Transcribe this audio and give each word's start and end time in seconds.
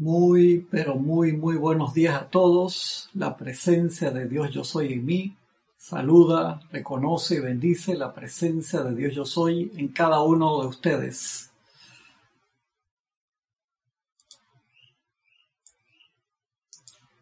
Muy, 0.00 0.66
pero 0.70 0.94
muy, 0.94 1.34
muy 1.34 1.56
buenos 1.56 1.92
días 1.92 2.22
a 2.22 2.24
todos. 2.30 3.10
La 3.12 3.36
presencia 3.36 4.10
de 4.10 4.26
Dios 4.26 4.50
yo 4.50 4.64
soy 4.64 4.94
en 4.94 5.04
mí. 5.04 5.36
Saluda, 5.76 6.62
reconoce 6.72 7.34
y 7.34 7.40
bendice 7.40 7.94
la 7.94 8.14
presencia 8.14 8.80
de 8.80 8.94
Dios 8.94 9.14
yo 9.14 9.26
soy 9.26 9.70
en 9.76 9.88
cada 9.88 10.22
uno 10.22 10.62
de 10.62 10.68
ustedes. 10.68 11.50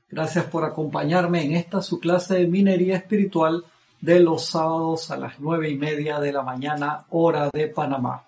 Gracias 0.08 0.44
por 0.44 0.62
acompañarme 0.64 1.42
en 1.42 1.56
esta 1.56 1.82
su 1.82 1.98
clase 1.98 2.34
de 2.34 2.46
minería 2.46 2.98
espiritual 2.98 3.64
de 4.00 4.20
los 4.20 4.44
sábados 4.44 5.10
a 5.10 5.16
las 5.16 5.40
nueve 5.40 5.68
y 5.68 5.76
media 5.76 6.20
de 6.20 6.32
la 6.32 6.42
mañana, 6.42 7.06
hora 7.10 7.50
de 7.52 7.66
Panamá. 7.66 8.24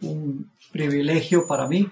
Un 0.00 0.50
privilegio 0.72 1.46
para 1.46 1.68
mí 1.68 1.86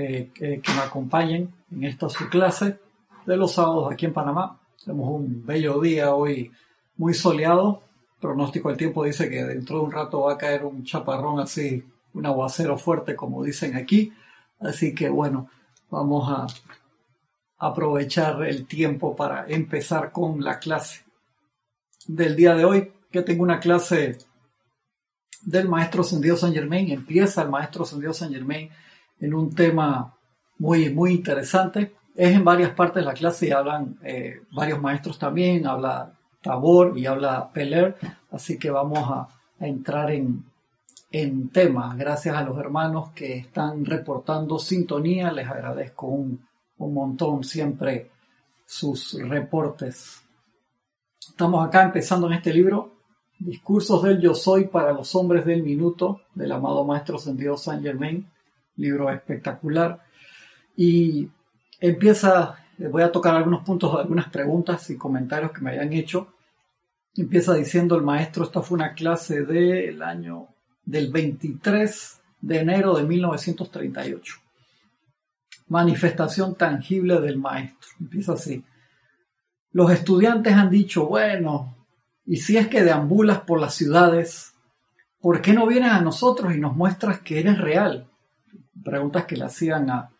eh, 0.00 0.30
que, 0.32 0.62
me 0.76 0.80
acompañen 0.80 1.52
en 1.72 1.82
esta 1.82 2.08
su 2.08 2.28
clase 2.28 2.78
de 3.26 3.36
los 3.36 3.54
sábados 3.54 3.90
aquí 3.90 4.06
en 4.06 4.12
Panamá. 4.12 4.56
Tenemos 4.84 5.10
un 5.10 5.44
bello 5.44 5.80
día 5.80 6.14
hoy, 6.14 6.52
muy 6.96 7.14
soleado. 7.14 7.82
pronóstico 8.20 8.68
del 8.68 8.78
tiempo 8.78 9.02
dice 9.02 9.28
que 9.28 9.42
dentro 9.42 9.78
de 9.78 9.84
un 9.86 9.90
rato 9.90 10.20
va 10.20 10.34
a 10.34 10.38
caer 10.38 10.64
un 10.64 10.84
chaparrón 10.84 11.40
así, 11.40 11.84
un 12.14 12.26
aguacero 12.26 12.78
fuerte, 12.78 13.16
como 13.16 13.42
dicen 13.42 13.74
aquí. 13.74 14.12
Así 14.60 14.94
que 14.94 15.08
bueno, 15.08 15.50
vamos 15.90 16.30
a 16.30 16.46
aprovechar 17.58 18.44
el 18.44 18.68
tiempo 18.68 19.16
para 19.16 19.48
empezar 19.48 20.12
con 20.12 20.44
la 20.44 20.60
clase 20.60 21.02
del 22.06 22.36
día 22.36 22.54
de 22.54 22.64
hoy, 22.64 22.92
que 23.10 23.22
tengo 23.22 23.42
una 23.42 23.58
clase 23.58 24.16
del 25.42 25.68
maestro 25.68 26.04
Sendido 26.04 26.36
San 26.36 26.52
Germain. 26.52 26.88
Empieza 26.88 27.42
el 27.42 27.48
maestro 27.48 27.84
Sendido 27.84 28.12
San 28.12 28.32
Germain 28.32 28.70
en 29.20 29.34
un 29.34 29.54
tema 29.54 30.14
muy, 30.58 30.92
muy 30.92 31.12
interesante. 31.12 31.94
Es 32.14 32.34
en 32.34 32.44
varias 32.44 32.70
partes 32.70 33.02
de 33.02 33.06
la 33.06 33.14
clase 33.14 33.48
y 33.48 33.50
hablan 33.52 33.98
eh, 34.02 34.42
varios 34.50 34.80
maestros 34.80 35.18
también, 35.18 35.66
habla 35.66 36.12
Tabor 36.42 36.98
y 36.98 37.06
habla 37.06 37.50
Peler, 37.52 37.96
así 38.30 38.58
que 38.58 38.70
vamos 38.70 38.98
a, 38.98 39.28
entrar 39.60 40.12
en, 40.12 40.44
en 41.10 41.48
tema. 41.48 41.92
Gracias 41.96 42.36
a 42.36 42.44
los 42.44 42.56
hermanos 42.58 43.10
que 43.10 43.38
están 43.38 43.84
reportando 43.84 44.56
sintonía, 44.56 45.32
les 45.32 45.48
agradezco 45.48 46.06
un, 46.06 46.46
un 46.78 46.94
montón 46.94 47.42
siempre 47.42 48.12
sus 48.64 49.14
reportes. 49.20 50.22
Estamos 51.28 51.66
acá 51.66 51.82
empezando 51.82 52.28
en 52.28 52.34
este 52.34 52.54
libro, 52.54 52.92
Discursos 53.40 54.02
del 54.04 54.20
Yo 54.20 54.32
Soy 54.32 54.68
para 54.68 54.92
los 54.92 55.12
Hombres 55.16 55.44
del 55.44 55.64
Minuto, 55.64 56.20
del 56.34 56.52
amado 56.52 56.84
Maestro 56.84 57.18
Sendido 57.18 57.56
Saint 57.56 57.82
Germain 57.82 58.28
libro 58.78 59.10
espectacular. 59.10 60.02
Y 60.76 61.28
empieza, 61.80 62.56
voy 62.78 63.02
a 63.02 63.12
tocar 63.12 63.34
algunos 63.34 63.64
puntos, 63.64 63.94
algunas 63.94 64.30
preguntas 64.30 64.88
y 64.90 64.96
comentarios 64.96 65.52
que 65.52 65.60
me 65.60 65.72
hayan 65.72 65.92
hecho. 65.92 66.34
Empieza 67.16 67.54
diciendo 67.54 67.96
el 67.96 68.02
maestro, 68.02 68.44
esta 68.44 68.62
fue 68.62 68.76
una 68.76 68.94
clase 68.94 69.44
del 69.44 70.02
año 70.02 70.48
del 70.84 71.10
23 71.12 72.20
de 72.40 72.58
enero 72.58 72.96
de 72.96 73.02
1938. 73.02 74.34
Manifestación 75.68 76.54
tangible 76.54 77.20
del 77.20 77.38
maestro. 77.38 77.90
Empieza 78.00 78.32
así. 78.32 78.64
Los 79.72 79.90
estudiantes 79.90 80.54
han 80.54 80.70
dicho, 80.70 81.06
bueno, 81.06 81.76
y 82.24 82.36
si 82.36 82.56
es 82.56 82.68
que 82.68 82.82
deambulas 82.82 83.40
por 83.40 83.60
las 83.60 83.74
ciudades, 83.74 84.54
¿por 85.20 85.42
qué 85.42 85.52
no 85.52 85.66
vienes 85.66 85.90
a 85.90 86.00
nosotros 86.00 86.54
y 86.54 86.60
nos 86.60 86.76
muestras 86.76 87.20
que 87.20 87.40
eres 87.40 87.58
real? 87.58 88.08
Preguntas 88.84 89.24
que 89.24 89.36
le 89.36 89.44
hacían 89.44 89.90
a, 89.90 90.10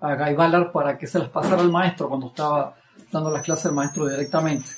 a 0.00 0.14
Guy 0.16 0.34
Ballard 0.34 0.72
para 0.72 0.98
que 0.98 1.06
se 1.06 1.18
las 1.18 1.28
pasara 1.28 1.62
al 1.62 1.70
maestro 1.70 2.08
cuando 2.08 2.28
estaba 2.28 2.76
dando 3.10 3.30
las 3.30 3.42
clases 3.42 3.66
al 3.66 3.74
maestro 3.74 4.06
directamente. 4.06 4.68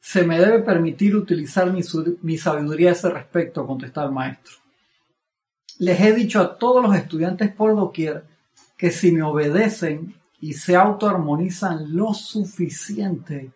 Se 0.00 0.24
me 0.24 0.38
debe 0.38 0.60
permitir 0.60 1.16
utilizar 1.16 1.72
mi, 1.72 1.80
mi 2.22 2.36
sabiduría 2.36 2.90
a 2.90 2.92
ese 2.92 3.10
respecto, 3.10 3.66
contestaba 3.66 4.06
el 4.06 4.12
maestro. 4.12 4.54
Les 5.78 6.00
he 6.00 6.12
dicho 6.12 6.40
a 6.40 6.56
todos 6.56 6.82
los 6.82 6.94
estudiantes 6.94 7.52
por 7.52 7.74
doquier 7.74 8.24
que 8.76 8.90
si 8.90 9.12
me 9.12 9.22
obedecen 9.22 10.14
y 10.40 10.52
se 10.52 10.76
autoarmonizan 10.76 11.96
lo 11.96 12.12
suficiente, 12.12 13.52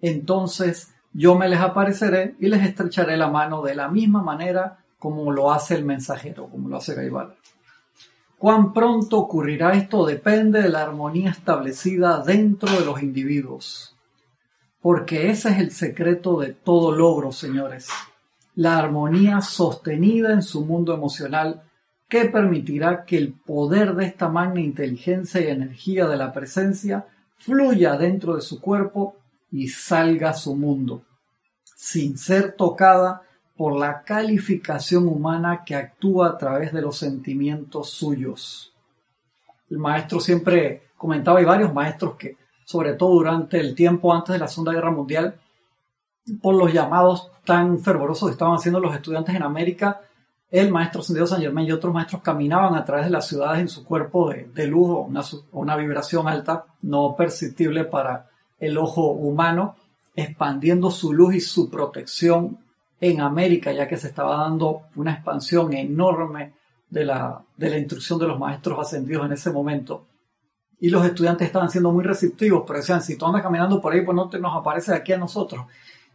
entonces 0.00 0.94
yo 1.12 1.36
me 1.36 1.48
les 1.48 1.60
apareceré 1.60 2.36
y 2.38 2.46
les 2.46 2.62
estrecharé 2.62 3.16
la 3.16 3.28
mano 3.28 3.60
de 3.62 3.74
la 3.74 3.88
misma 3.88 4.22
manera 4.22 4.78
como 4.98 5.32
lo 5.32 5.52
hace 5.52 5.74
el 5.74 5.84
mensajero, 5.84 6.48
como 6.48 6.68
lo 6.68 6.76
hace 6.76 6.94
Guy 6.94 7.08
Ballard. 7.10 7.36
Cuán 8.38 8.72
pronto 8.72 9.18
ocurrirá 9.18 9.74
esto 9.74 10.06
depende 10.06 10.62
de 10.62 10.68
la 10.68 10.82
armonía 10.82 11.30
establecida 11.30 12.22
dentro 12.22 12.70
de 12.78 12.84
los 12.84 13.02
individuos. 13.02 13.96
Porque 14.80 15.30
ese 15.30 15.50
es 15.50 15.58
el 15.58 15.72
secreto 15.72 16.38
de 16.38 16.52
todo 16.52 16.92
logro, 16.92 17.32
señores. 17.32 17.88
La 18.54 18.78
armonía 18.78 19.40
sostenida 19.40 20.32
en 20.32 20.42
su 20.42 20.64
mundo 20.64 20.94
emocional 20.94 21.62
que 22.08 22.26
permitirá 22.26 23.04
que 23.04 23.18
el 23.18 23.32
poder 23.32 23.94
de 23.94 24.06
esta 24.06 24.28
magna 24.28 24.60
inteligencia 24.60 25.40
y 25.40 25.48
energía 25.48 26.06
de 26.06 26.16
la 26.16 26.32
presencia 26.32 27.06
fluya 27.38 27.96
dentro 27.96 28.36
de 28.36 28.40
su 28.40 28.60
cuerpo 28.60 29.16
y 29.50 29.68
salga 29.68 30.30
a 30.30 30.34
su 30.34 30.54
mundo, 30.54 31.02
sin 31.76 32.16
ser 32.16 32.52
tocada 32.52 33.22
por 33.58 33.76
la 33.76 34.02
calificación 34.04 35.08
humana 35.08 35.64
que 35.66 35.74
actúa 35.74 36.28
a 36.28 36.38
través 36.38 36.72
de 36.72 36.80
los 36.80 36.96
sentimientos 36.96 37.90
suyos. 37.90 38.72
El 39.68 39.78
maestro 39.78 40.20
siempre 40.20 40.90
comentaba, 40.96 41.42
y 41.42 41.44
varios 41.44 41.74
maestros 41.74 42.14
que, 42.14 42.36
sobre 42.64 42.92
todo 42.92 43.14
durante 43.14 43.58
el 43.58 43.74
tiempo 43.74 44.14
antes 44.14 44.34
de 44.34 44.38
la 44.38 44.46
Segunda 44.46 44.72
Guerra 44.72 44.92
Mundial, 44.92 45.40
por 46.40 46.54
los 46.54 46.72
llamados 46.72 47.32
tan 47.44 47.80
fervorosos 47.80 48.28
que 48.28 48.34
estaban 48.34 48.54
haciendo 48.54 48.78
los 48.78 48.94
estudiantes 48.94 49.34
en 49.34 49.42
América, 49.42 50.02
el 50.52 50.70
maestro 50.70 51.02
Sendido 51.02 51.26
San 51.26 51.40
Germán 51.40 51.64
y 51.64 51.72
otros 51.72 51.92
maestros 51.92 52.22
caminaban 52.22 52.76
a 52.76 52.84
través 52.84 53.06
de 53.06 53.10
las 53.10 53.26
ciudades 53.26 53.60
en 53.60 53.68
su 53.68 53.84
cuerpo 53.84 54.30
de, 54.30 54.44
de 54.54 54.72
una 54.72 55.76
vibración 55.76 56.28
alta, 56.28 56.64
no 56.82 57.16
perceptible 57.16 57.84
para 57.84 58.30
el 58.60 58.78
ojo 58.78 59.10
humano, 59.10 59.74
expandiendo 60.14 60.92
su 60.92 61.12
luz 61.12 61.34
y 61.34 61.40
su 61.40 61.68
protección 61.68 62.67
en 63.00 63.20
América, 63.20 63.72
ya 63.72 63.86
que 63.86 63.96
se 63.96 64.08
estaba 64.08 64.36
dando 64.36 64.82
una 64.96 65.12
expansión 65.12 65.72
enorme 65.72 66.52
de 66.90 67.04
la, 67.04 67.40
de 67.56 67.70
la 67.70 67.78
instrucción 67.78 68.18
de 68.18 68.26
los 68.26 68.38
maestros 68.38 68.78
ascendidos 68.78 69.26
en 69.26 69.32
ese 69.32 69.50
momento. 69.50 70.06
Y 70.80 70.90
los 70.90 71.04
estudiantes 71.04 71.46
estaban 71.46 71.70
siendo 71.70 71.90
muy 71.90 72.04
receptivos, 72.04 72.64
pero 72.66 72.78
decían, 72.78 73.02
si 73.02 73.16
tú 73.16 73.26
andas 73.26 73.42
caminando 73.42 73.80
por 73.80 73.92
ahí, 73.92 74.02
pues 74.02 74.14
no 74.14 74.28
te 74.28 74.38
nos 74.38 74.56
aparece 74.56 74.94
aquí 74.94 75.12
a 75.12 75.18
nosotros. 75.18 75.66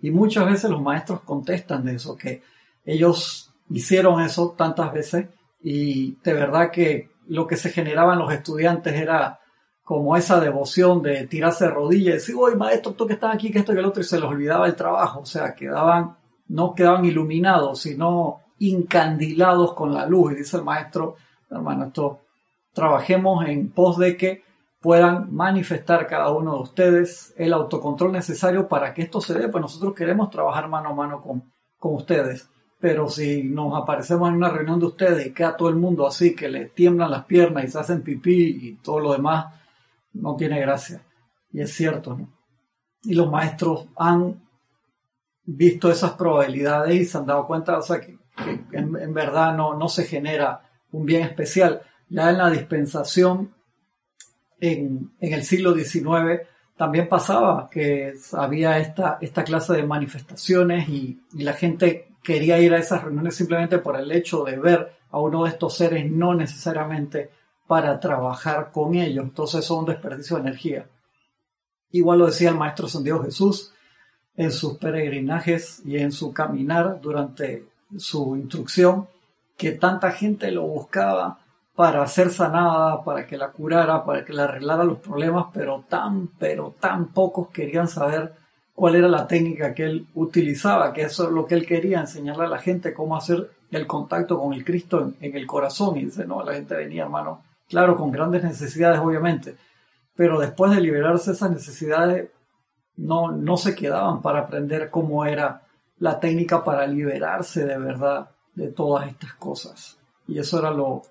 Y 0.02 0.12
muchas 0.12 0.46
veces 0.46 0.70
los 0.70 0.82
maestros 0.82 1.22
contestan 1.22 1.86
de 1.86 1.96
eso, 1.96 2.16
que 2.16 2.42
ellos 2.86 3.52
hicieron 3.70 4.22
eso 4.22 4.54
tantas 4.58 4.92
veces 4.94 5.28
y 5.62 6.18
de 6.24 6.34
verdad 6.34 6.72
que 6.72 7.10
lo 7.28 7.48
que 7.48 7.56
se 7.56 7.70
generaba 7.70 8.14
en 8.14 8.20
los 8.20 8.34
estudiantes 8.34 8.94
era 8.94 9.40
como 9.84 10.16
esa 10.16 10.40
devoción 10.40 11.02
de 11.02 11.26
tirarse 11.28 11.66
de 11.66 11.72
rodillas 11.72 12.08
y 12.08 12.18
decir, 12.18 12.36
oye 12.38 12.56
maestro, 12.56 12.94
tú 12.94 13.08
que 13.08 13.14
estás 13.14 13.34
aquí, 13.34 13.52
que 13.52 13.60
esto 13.60 13.74
y 13.74 13.78
el 13.78 13.86
otro, 13.86 14.02
y 14.02 14.06
se 14.06 14.20
les 14.20 14.30
olvidaba 14.30 14.68
el 14.68 14.76
trabajo, 14.76 15.22
o 15.22 15.26
sea, 15.26 15.56
quedaban 15.56 16.16
no 16.48 16.74
quedaban 16.74 17.06
iluminados, 17.06 17.82
sino 17.82 18.42
incandilados 18.60 19.74
con 19.74 19.94
la 19.94 20.06
luz. 20.06 20.34
Y 20.34 20.36
dice 20.36 20.58
el 20.58 20.64
maestro, 20.64 21.16
hermano, 21.50 21.86
esto 21.86 22.22
trabajemos 22.74 23.46
en 23.46 23.70
pos 23.70 23.98
de 23.98 24.18
que 24.18 24.44
puedan 24.82 25.34
manifestar 25.34 26.08
cada 26.08 26.32
uno 26.32 26.56
de 26.56 26.62
ustedes 26.62 27.34
el 27.38 27.54
autocontrol 27.54 28.12
necesario 28.12 28.68
para 28.68 28.94
que 28.94 29.04
esto 29.04 29.22
se 29.22 29.34
dé, 29.34 29.48
pues 29.48 29.62
nosotros 29.62 29.94
queremos 29.94 30.30
trabajar 30.30 30.68
mano 30.68 30.90
a 30.90 30.94
mano 30.94 31.22
con, 31.22 31.54
con 31.78 31.96
ustedes. 31.96 32.50
Pero 32.80 33.08
si 33.08 33.44
nos 33.44 33.82
aparecemos 33.82 34.28
en 34.28 34.36
una 34.36 34.50
reunión 34.50 34.80
de 34.80 34.88
ustedes 34.88 35.26
y 35.26 35.34
queda 35.34 35.56
todo 35.56 35.70
el 35.70 35.78
mundo 35.78 36.06
así, 36.06 36.36
que 36.36 36.50
le 36.50 36.66
tiemblan 36.66 37.12
las 37.12 37.24
piernas 37.24 37.64
y 37.64 37.68
se 37.70 37.80
hacen 37.80 38.02
pipí 38.02 38.60
y 38.62 38.76
todo 38.76 39.00
lo 39.00 39.14
demás, 39.14 39.54
no 40.12 40.36
tiene 40.36 40.60
gracia. 40.60 41.02
Y 41.54 41.62
es 41.62 41.74
cierto, 41.74 42.18
¿no? 42.18 42.28
Y 43.04 43.14
los 43.14 43.30
maestros 43.30 43.88
han 43.96 44.43
visto 45.46 45.92
esas 45.92 46.12
probabilidades 46.12 46.96
y 46.96 47.06
se 47.06 47.18
han 47.18 47.26
dado 47.26 47.46
cuenta, 47.46 47.78
o 47.78 47.82
sea, 47.82 48.00
que, 48.00 48.18
en, 48.72 49.14
verdad 49.14 49.56
no, 49.56 49.76
no 49.76 49.88
se 49.88 50.06
genera 50.06 50.70
un 50.92 51.06
bien 51.06 51.24
especial. 51.24 51.82
Ya 52.10 52.30
en 52.30 52.38
la 52.38 52.50
dispensación, 52.50 53.54
en, 54.60 55.12
en 55.20 55.34
el 55.34 55.44
siglo 55.44 55.74
XIX, 55.74 56.48
también 56.76 57.08
pasaba 57.08 57.70
que 57.70 58.14
había 58.34 58.80
esta, 58.80 59.18
esta 59.22 59.44
clase 59.44 59.74
de 59.74 59.84
manifestaciones 59.84 60.90
y, 60.90 61.22
y, 61.34 61.44
la 61.44 61.54
gente 61.54 62.16
quería 62.24 62.60
ir 62.60 62.74
a 62.74 62.80
esas 62.80 63.04
reuniones 63.04 63.36
simplemente 63.36 63.78
por 63.78 64.00
el 64.00 64.12
hecho 64.12 64.44
de 64.44 64.58
ver 64.58 64.96
a 65.12 65.20
uno 65.20 65.44
de 65.44 65.52
estos 65.52 65.78
seres, 65.78 66.10
no 66.10 66.34
necesariamente 66.34 67.30
para 67.68 68.00
trabajar 68.00 68.72
con 68.72 68.96
ellos. 68.96 69.24
Entonces 69.24 69.64
es 69.64 69.72
un 69.72 69.86
desperdicio 69.86 70.38
de 70.38 70.44
energía. 70.44 70.90
Igual 71.92 72.20
lo 72.20 72.26
decía 72.26 72.50
el 72.50 72.56
Maestro 72.56 72.88
San 72.88 73.04
Dios 73.04 73.24
Jesús, 73.24 73.73
en 74.36 74.52
sus 74.52 74.78
peregrinajes 74.78 75.82
y 75.86 75.98
en 75.98 76.12
su 76.12 76.34
caminar 76.34 77.00
durante 77.02 77.66
su 77.98 78.36
instrucción, 78.36 79.08
que 79.58 79.72
tanta 79.72 80.12
gente 80.12 80.52
lo 80.52 80.64
buscaba 80.64 81.40
para 81.76 82.06
ser 82.08 82.30
sanada, 82.30 83.04
para 83.04 83.26
que 83.26 83.38
la 83.38 83.52
curara, 83.52 84.06
para 84.06 84.24
que 84.24 84.34
le 84.34 84.44
arreglara 84.44 84.84
los 84.84 85.00
problemas, 85.00 85.48
pero 85.54 85.84
tan, 85.88 86.28
pero 86.40 86.76
tan 86.80 87.08
pocos 87.08 87.50
querían 87.50 87.88
saber 87.88 88.34
cuál 88.76 88.96
era 88.96 89.08
la 89.08 89.28
técnica 89.28 89.74
que 89.74 89.84
él 89.84 90.08
utilizaba, 90.16 90.94
que 90.94 91.04
eso 91.04 91.26
es 91.26 91.32
lo 91.32 91.46
que 91.46 91.56
él 91.56 91.66
quería, 91.66 92.00
enseñarle 92.00 92.46
a 92.46 92.50
la 92.50 92.60
gente 92.60 92.94
cómo 92.94 93.16
hacer 93.16 93.50
el 93.72 93.88
contacto 93.88 94.40
con 94.40 94.54
el 94.54 94.64
Cristo 94.64 95.14
en, 95.20 95.36
el 95.36 95.48
corazón. 95.48 95.98
Y 95.98 96.06
dice, 96.06 96.26
no, 96.26 96.44
la 96.44 96.54
gente 96.54 96.76
venía, 96.76 97.04
hermano, 97.04 97.42
claro, 97.68 97.96
con 97.96 98.12
grandes 98.12 98.44
necesidades, 98.44 99.00
obviamente, 99.00 99.56
pero 100.16 100.40
después 100.40 100.72
de 100.76 100.82
liberarse 100.82 101.32
esas 101.32 101.52
necesidades, 101.52 102.30
no, 102.98 103.32
no 103.32 103.58
se 103.58 103.76
quedaban 103.76 104.22
para 104.22 104.40
aprender 104.40 104.90
cómo 104.90 105.26
era 105.26 105.64
la 106.00 106.20
técnica 106.20 106.64
para 106.64 106.86
liberarse 106.88 107.66
de 107.66 107.78
verdad 107.78 108.30
de 108.56 108.70
todas 108.70 109.08
estas 109.08 109.34
cosas. 109.34 109.98
Y 110.28 110.40
eso 110.40 110.60
era 110.60 110.72
lo, 110.72 111.04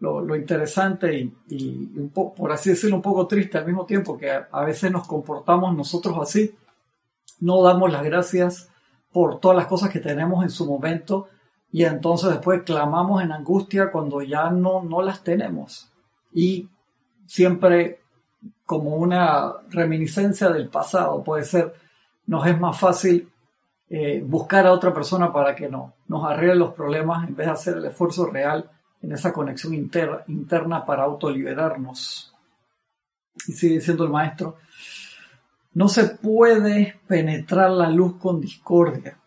lo, 0.00 0.36
interesante 0.36 1.18
y, 1.18 1.34
y 1.48 1.98
un 1.98 2.10
poco, 2.10 2.34
por 2.34 2.52
así 2.52 2.70
decirlo, 2.70 2.96
un 2.96 3.02
poco 3.02 3.26
triste 3.26 3.58
al 3.58 3.66
mismo 3.66 3.86
tiempo, 3.86 4.16
que 4.16 4.30
a, 4.30 4.64
veces 4.64 4.90
nos 4.90 5.06
comportamos 5.06 5.76
nosotros 5.76 6.16
así, 6.20 6.54
no 7.40 7.62
damos 7.62 7.90
las 7.92 8.02
gracias 8.02 8.68
por 9.12 9.40
todas 9.40 9.56
las 9.56 9.66
cosas 9.66 9.90
que 9.90 10.00
tenemos 10.00 10.42
en 10.42 10.50
su 10.50 10.66
momento 10.66 11.28
y 11.72 11.84
entonces 11.84 12.30
después 12.30 12.62
clamamos 12.62 13.22
en 13.22 13.32
angustia 13.32 13.90
cuando 13.90 14.22
ya 14.22 14.50
no, 14.50 14.82
no 14.82 15.02
las 15.02 15.22
tenemos. 15.22 15.90
Y 16.32 16.68
siempre 17.26 18.00
como 18.70 18.94
una 18.94 19.52
reminiscencia 19.70 20.48
del 20.48 20.68
pasado, 20.68 21.24
puede 21.24 21.42
ser, 21.42 21.74
nos 22.26 22.46
es 22.46 22.56
más 22.56 22.78
fácil 22.78 23.28
eh, 23.88 24.22
buscar 24.24 24.64
a 24.64 24.70
otra 24.70 24.94
persona 24.94 25.32
para 25.32 25.56
que 25.56 25.68
no, 25.68 25.94
nos 26.06 26.24
arregle 26.24 26.54
los 26.54 26.72
problemas 26.72 27.26
en 27.26 27.34
vez 27.34 27.48
de 27.48 27.52
hacer 27.52 27.76
el 27.78 27.86
esfuerzo 27.86 28.26
real 28.26 28.70
en 29.02 29.10
esa 29.10 29.32
conexión 29.32 29.74
interna 29.74 30.86
para 30.86 31.02
autoliberarnos. 31.02 32.32
Y 33.48 33.54
sigue 33.54 33.74
diciendo 33.74 34.04
el 34.04 34.10
maestro, 34.10 34.58
no 35.74 35.88
se 35.88 36.04
puede 36.04 37.00
penetrar 37.08 37.72
la 37.72 37.90
luz 37.90 38.18
con 38.18 38.40
discordia, 38.40 39.18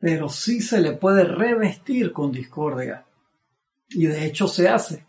pero 0.00 0.28
sí 0.28 0.60
se 0.60 0.80
le 0.80 0.94
puede 0.94 1.22
revestir 1.22 2.12
con 2.12 2.32
discordia. 2.32 3.04
Y 3.90 4.06
de 4.06 4.24
hecho 4.24 4.48
se 4.48 4.68
hace, 4.68 5.06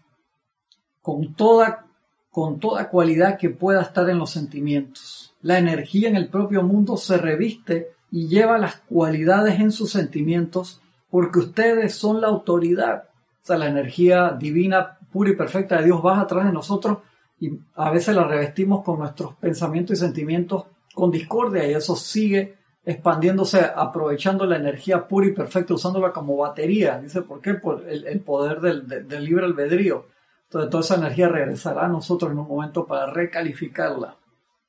con 1.01 1.33
toda, 1.33 1.87
con 2.31 2.59
toda 2.59 2.89
cualidad 2.89 3.37
que 3.37 3.49
pueda 3.49 3.81
estar 3.81 4.09
en 4.09 4.17
los 4.17 4.31
sentimientos. 4.31 5.35
La 5.41 5.59
energía 5.59 6.09
en 6.09 6.15
el 6.15 6.29
propio 6.29 6.63
mundo 6.63 6.97
se 6.97 7.17
reviste 7.17 7.91
y 8.11 8.27
lleva 8.27 8.57
las 8.57 8.77
cualidades 8.77 9.59
en 9.59 9.71
sus 9.71 9.91
sentimientos 9.91 10.81
porque 11.09 11.39
ustedes 11.39 11.93
son 11.93 12.21
la 12.21 12.27
autoridad 12.27 13.05
o 13.41 13.45
sea, 13.45 13.57
la 13.57 13.67
energía 13.67 14.35
divina, 14.39 14.97
pura 15.11 15.31
y 15.31 15.35
perfecta 15.35 15.77
de 15.77 15.85
Dios 15.85 16.01
baja 16.01 16.21
atrás 16.21 16.45
de 16.45 16.51
nosotros 16.51 16.99
y 17.39 17.51
a 17.75 17.89
veces 17.89 18.15
la 18.15 18.23
revestimos 18.23 18.83
con 18.83 18.99
nuestros 18.99 19.33
pensamientos 19.35 19.97
y 19.97 19.99
sentimientos 19.99 20.65
con 20.93 21.09
discordia 21.09 21.67
y 21.67 21.73
eso 21.73 21.95
sigue 21.95 22.55
expandiéndose, 22.85 23.61
aprovechando 23.75 24.45
la 24.45 24.57
energía 24.57 25.07
pura 25.07 25.27
y 25.27 25.33
perfecta, 25.33 25.73
usándola 25.73 26.11
como 26.11 26.37
batería. 26.37 26.99
Dice, 26.99 27.21
¿por 27.21 27.41
qué? 27.41 27.55
Por 27.55 27.87
el, 27.87 28.19
poder 28.21 28.59
del, 28.59 29.23
libre 29.23 29.45
albedrío. 29.45 30.05
Entonces, 30.51 30.69
toda 30.69 30.83
esa 30.83 30.95
energía 30.95 31.29
regresará 31.29 31.85
a 31.85 31.87
nosotros 31.87 32.29
en 32.29 32.39
un 32.39 32.45
momento 32.45 32.85
para 32.85 33.09
recalificarla, 33.09 34.17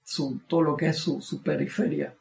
su, 0.04 0.38
todo 0.46 0.62
lo 0.62 0.76
que 0.76 0.86
es 0.86 0.96
su, 0.96 1.20
su 1.20 1.42
periferia. 1.42 2.14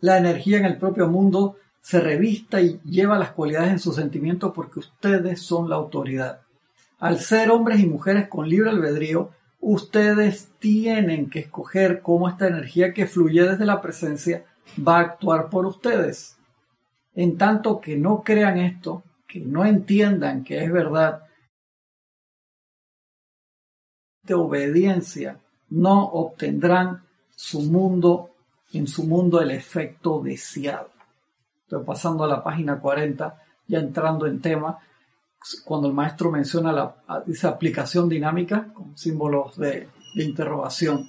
La 0.00 0.16
energía 0.16 0.56
en 0.56 0.64
el 0.64 0.78
propio 0.78 1.06
mundo 1.06 1.56
se 1.82 2.00
revista 2.00 2.62
y 2.62 2.80
lleva 2.80 3.18
las 3.18 3.32
cualidades 3.32 3.72
en 3.72 3.78
sus 3.78 3.96
sentimientos 3.96 4.52
porque 4.54 4.78
ustedes 4.78 5.42
son 5.42 5.68
la 5.68 5.76
autoridad. 5.76 6.40
Al 6.98 7.18
ser 7.18 7.50
hombres 7.50 7.80
y 7.80 7.86
mujeres 7.86 8.26
con 8.28 8.48
libre 8.48 8.70
albedrío, 8.70 9.32
ustedes 9.60 10.48
tienen 10.58 11.28
que 11.28 11.40
escoger 11.40 12.00
cómo 12.00 12.26
esta 12.26 12.48
energía 12.48 12.94
que 12.94 13.04
fluye 13.04 13.42
desde 13.42 13.66
la 13.66 13.82
presencia 13.82 14.46
va 14.78 14.96
a 14.96 15.00
actuar 15.00 15.50
por 15.50 15.66
ustedes. 15.66 16.38
En 17.14 17.36
tanto 17.36 17.82
que 17.82 17.98
no 17.98 18.22
crean 18.22 18.56
esto, 18.56 19.02
que 19.28 19.40
no 19.40 19.66
entiendan 19.66 20.42
que 20.42 20.64
es 20.64 20.72
verdad, 20.72 21.24
obediencia, 24.34 25.38
no 25.70 26.04
obtendrán 26.04 27.02
su 27.34 27.62
mundo, 27.62 28.30
en 28.72 28.86
su 28.86 29.04
mundo 29.04 29.40
el 29.40 29.50
efecto 29.50 30.20
deseado. 30.22 30.90
Estoy 31.62 31.84
pasando 31.84 32.24
a 32.24 32.28
la 32.28 32.42
página 32.42 32.80
40, 32.80 33.42
ya 33.68 33.78
entrando 33.78 34.26
en 34.26 34.40
tema, 34.40 34.78
cuando 35.64 35.88
el 35.88 35.94
maestro 35.94 36.30
menciona 36.30 36.72
la 36.72 37.22
dice 37.24 37.46
aplicación 37.46 38.08
dinámica 38.08 38.72
con 38.74 38.96
símbolos 38.96 39.56
de, 39.56 39.88
de 40.14 40.24
interrogación. 40.24 41.08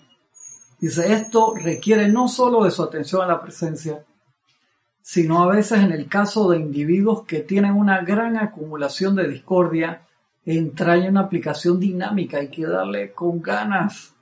Dice, 0.80 1.14
esto 1.14 1.54
requiere 1.56 2.08
no 2.08 2.28
solo 2.28 2.64
de 2.64 2.72
su 2.72 2.82
atención 2.82 3.22
a 3.22 3.28
la 3.28 3.42
presencia, 3.42 4.04
sino 5.02 5.44
a 5.44 5.48
veces 5.48 5.80
en 5.80 5.92
el 5.92 6.08
caso 6.08 6.50
de 6.50 6.60
individuos 6.60 7.26
que 7.26 7.42
tienen 7.42 7.74
una 7.74 8.02
gran 8.02 8.38
acumulación 8.38 9.16
de 9.16 9.28
discordia, 9.28 10.08
entraña 10.46 11.10
una 11.10 11.22
aplicación 11.22 11.80
dinámica, 11.80 12.38
hay 12.38 12.50
que 12.50 12.66
darle 12.66 13.12
con 13.14 13.42
ganas. 13.42 14.16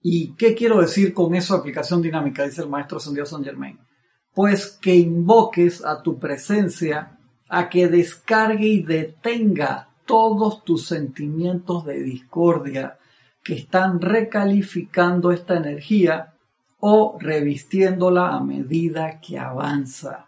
¿Y 0.00 0.34
qué 0.34 0.54
quiero 0.54 0.80
decir 0.80 1.12
con 1.12 1.34
eso, 1.34 1.54
aplicación 1.54 2.00
dinámica? 2.02 2.44
Dice 2.44 2.62
el 2.62 2.68
maestro 2.68 3.00
Sandido 3.00 3.26
San 3.26 3.42
Germain 3.42 3.78
pues 4.36 4.66
que 4.82 4.94
invoques 4.94 5.82
a 5.82 6.02
tu 6.02 6.18
presencia 6.18 7.18
a 7.48 7.70
que 7.70 7.88
descargue 7.88 8.66
y 8.66 8.82
detenga 8.82 9.88
todos 10.04 10.62
tus 10.62 10.86
sentimientos 10.86 11.86
de 11.86 12.02
discordia 12.02 12.98
que 13.42 13.54
están 13.54 13.98
recalificando 13.98 15.32
esta 15.32 15.56
energía 15.56 16.34
o 16.80 17.16
revistiéndola 17.18 18.34
a 18.36 18.40
medida 18.40 19.22
que 19.22 19.38
avanza. 19.38 20.26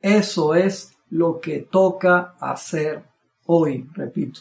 Eso 0.00 0.56
es 0.56 0.96
lo 1.08 1.38
que 1.38 1.60
toca 1.60 2.34
hacer 2.40 3.04
hoy, 3.46 3.88
repito. 3.92 4.40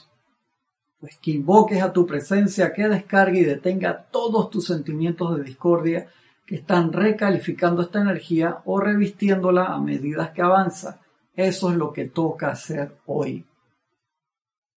Pues 0.99 1.17
que 1.17 1.31
invoques 1.31 1.81
a 1.81 1.91
tu 1.91 2.05
presencia, 2.05 2.73
que 2.73 2.87
descargue 2.87 3.39
y 3.39 3.43
detenga 3.43 4.05
todos 4.11 4.49
tus 4.49 4.67
sentimientos 4.67 5.35
de 5.35 5.43
discordia 5.43 6.07
que 6.45 6.55
están 6.55 6.91
recalificando 6.93 7.81
esta 7.81 8.01
energía 8.01 8.61
o 8.65 8.79
revistiéndola 8.79 9.65
a 9.65 9.79
medida 9.79 10.33
que 10.33 10.41
avanza. 10.41 11.01
Eso 11.35 11.71
es 11.71 11.77
lo 11.77 11.91
que 11.91 12.05
toca 12.05 12.49
hacer 12.49 12.97
hoy. 13.05 13.45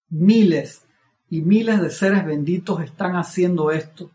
Miles 0.08 0.86
y 1.28 1.42
miles 1.42 1.80
de 1.80 1.90
seres 1.90 2.24
benditos 2.24 2.82
están 2.82 3.16
haciendo 3.16 3.70
esto. 3.70 4.10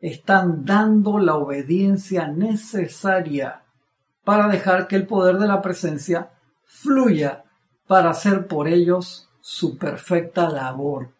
Están 0.00 0.64
dando 0.64 1.18
la 1.18 1.36
obediencia 1.36 2.26
necesaria 2.26 3.62
para 4.24 4.48
dejar 4.48 4.88
que 4.88 4.96
el 4.96 5.06
poder 5.06 5.38
de 5.38 5.46
la 5.46 5.62
presencia 5.62 6.30
fluya 6.64 7.44
para 7.86 8.10
hacer 8.10 8.46
por 8.46 8.68
ellos 8.68 9.28
su 9.42 9.76
perfecta 9.76 10.48
labor. 10.48 11.10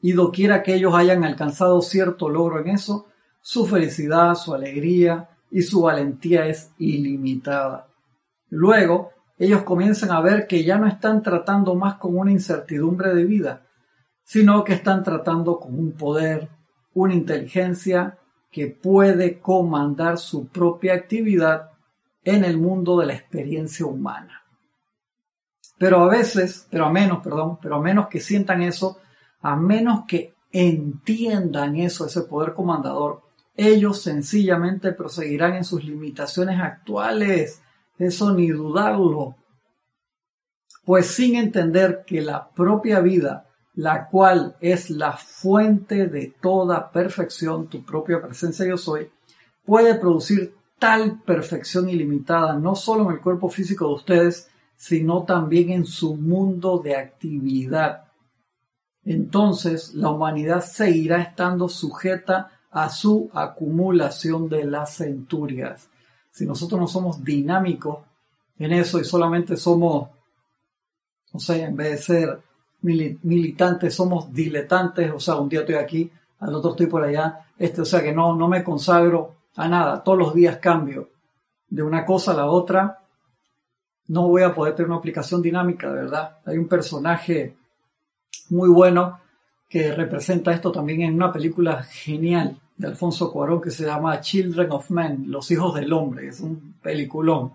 Y 0.00 0.12
doquiera 0.12 0.62
que 0.62 0.74
ellos 0.74 0.94
hayan 0.94 1.24
alcanzado 1.24 1.82
cierto 1.82 2.30
logro 2.30 2.60
en 2.60 2.68
eso, 2.68 3.06
su 3.42 3.66
felicidad, 3.66 4.34
su 4.36 4.54
alegría 4.54 5.28
y 5.50 5.62
su 5.62 5.82
valentía 5.82 6.46
es 6.46 6.70
ilimitada. 6.78 7.88
Luego, 8.48 9.10
ellos 9.38 9.64
comienzan 9.64 10.12
a 10.12 10.20
ver 10.20 10.46
que 10.46 10.64
ya 10.64 10.78
no 10.78 10.86
están 10.86 11.22
tratando 11.22 11.74
más 11.74 11.96
con 11.96 12.16
una 12.16 12.30
incertidumbre 12.30 13.12
de 13.14 13.24
vida, 13.24 13.66
sino 14.24 14.64
que 14.64 14.74
están 14.74 15.02
tratando 15.02 15.58
con 15.58 15.78
un 15.78 15.92
poder, 15.92 16.48
una 16.94 17.14
inteligencia 17.14 18.18
que 18.50 18.68
puede 18.68 19.40
comandar 19.40 20.18
su 20.18 20.46
propia 20.46 20.94
actividad 20.94 21.72
en 22.22 22.44
el 22.44 22.56
mundo 22.56 22.98
de 22.98 23.06
la 23.06 23.14
experiencia 23.14 23.84
humana. 23.84 24.45
Pero 25.78 26.00
a 26.00 26.08
veces, 26.08 26.66
pero 26.70 26.86
a 26.86 26.92
menos, 26.92 27.22
perdón, 27.22 27.58
pero 27.60 27.76
a 27.76 27.80
menos 27.80 28.08
que 28.08 28.20
sientan 28.20 28.62
eso, 28.62 28.98
a 29.42 29.56
menos 29.56 30.04
que 30.06 30.34
entiendan 30.50 31.76
eso, 31.76 32.06
ese 32.06 32.22
poder 32.22 32.54
comandador, 32.54 33.22
ellos 33.56 34.02
sencillamente 34.02 34.92
proseguirán 34.92 35.54
en 35.54 35.64
sus 35.64 35.84
limitaciones 35.84 36.60
actuales. 36.60 37.62
Eso 37.98 38.32
ni 38.32 38.48
dudarlo. 38.48 39.36
Pues 40.84 41.06
sin 41.06 41.36
entender 41.36 42.04
que 42.06 42.20
la 42.20 42.48
propia 42.50 43.00
vida, 43.00 43.46
la 43.74 44.06
cual 44.08 44.56
es 44.60 44.90
la 44.90 45.12
fuente 45.12 46.06
de 46.06 46.34
toda 46.40 46.90
perfección, 46.90 47.68
tu 47.68 47.84
propia 47.84 48.20
presencia 48.22 48.66
yo 48.66 48.76
soy, 48.76 49.10
puede 49.64 49.94
producir 49.96 50.54
tal 50.78 51.20
perfección 51.22 51.88
ilimitada, 51.88 52.54
no 52.54 52.74
solo 52.74 53.04
en 53.06 53.16
el 53.16 53.20
cuerpo 53.20 53.48
físico 53.48 53.88
de 53.88 53.94
ustedes, 53.94 54.48
sino 54.76 55.24
también 55.24 55.70
en 55.70 55.86
su 55.86 56.16
mundo 56.16 56.78
de 56.78 56.96
actividad. 56.96 58.04
Entonces 59.04 59.94
la 59.94 60.10
humanidad 60.10 60.62
seguirá 60.62 61.22
estando 61.22 61.68
sujeta 61.68 62.50
a 62.70 62.90
su 62.90 63.30
acumulación 63.32 64.48
de 64.48 64.64
las 64.64 64.96
centurias. 64.96 65.88
Si 66.30 66.44
nosotros 66.44 66.80
no 66.80 66.86
somos 66.86 67.24
dinámicos 67.24 68.00
en 68.58 68.72
eso 68.72 69.00
y 69.00 69.04
solamente 69.04 69.56
somos, 69.56 70.10
no 71.32 71.40
sé, 71.40 71.62
en 71.62 71.76
vez 71.76 71.90
de 71.90 71.98
ser 71.98 72.40
militantes, 72.82 73.94
somos 73.94 74.32
diletantes, 74.32 75.10
o 75.10 75.18
sea, 75.18 75.36
un 75.36 75.48
día 75.48 75.60
estoy 75.60 75.76
aquí, 75.76 76.10
al 76.40 76.54
otro 76.54 76.72
estoy 76.72 76.86
por 76.86 77.02
allá, 77.02 77.46
este, 77.58 77.80
o 77.80 77.84
sea 77.84 78.02
que 78.02 78.12
no, 78.12 78.36
no 78.36 78.48
me 78.48 78.62
consagro 78.62 79.36
a 79.56 79.68
nada, 79.68 80.02
todos 80.04 80.18
los 80.18 80.34
días 80.34 80.58
cambio 80.58 81.08
de 81.68 81.82
una 81.82 82.04
cosa 82.04 82.32
a 82.32 82.36
la 82.36 82.46
otra, 82.46 83.05
no 84.08 84.28
voy 84.28 84.42
a 84.42 84.54
poder 84.54 84.74
tener 84.74 84.88
una 84.88 84.98
aplicación 84.98 85.42
dinámica, 85.42 85.88
de 85.88 86.02
verdad. 86.02 86.38
Hay 86.44 86.58
un 86.58 86.68
personaje 86.68 87.56
muy 88.50 88.68
bueno 88.68 89.20
que 89.68 89.92
representa 89.92 90.52
esto 90.52 90.70
también 90.70 91.02
en 91.02 91.14
una 91.14 91.32
película 91.32 91.82
genial 91.82 92.58
de 92.76 92.86
Alfonso 92.86 93.32
Cuarón 93.32 93.60
que 93.60 93.70
se 93.70 93.84
llama 93.84 94.20
Children 94.20 94.70
of 94.70 94.90
Men, 94.90 95.24
Los 95.28 95.50
Hijos 95.50 95.74
del 95.74 95.92
Hombre, 95.92 96.28
es 96.28 96.40
un 96.40 96.74
peliculón, 96.82 97.52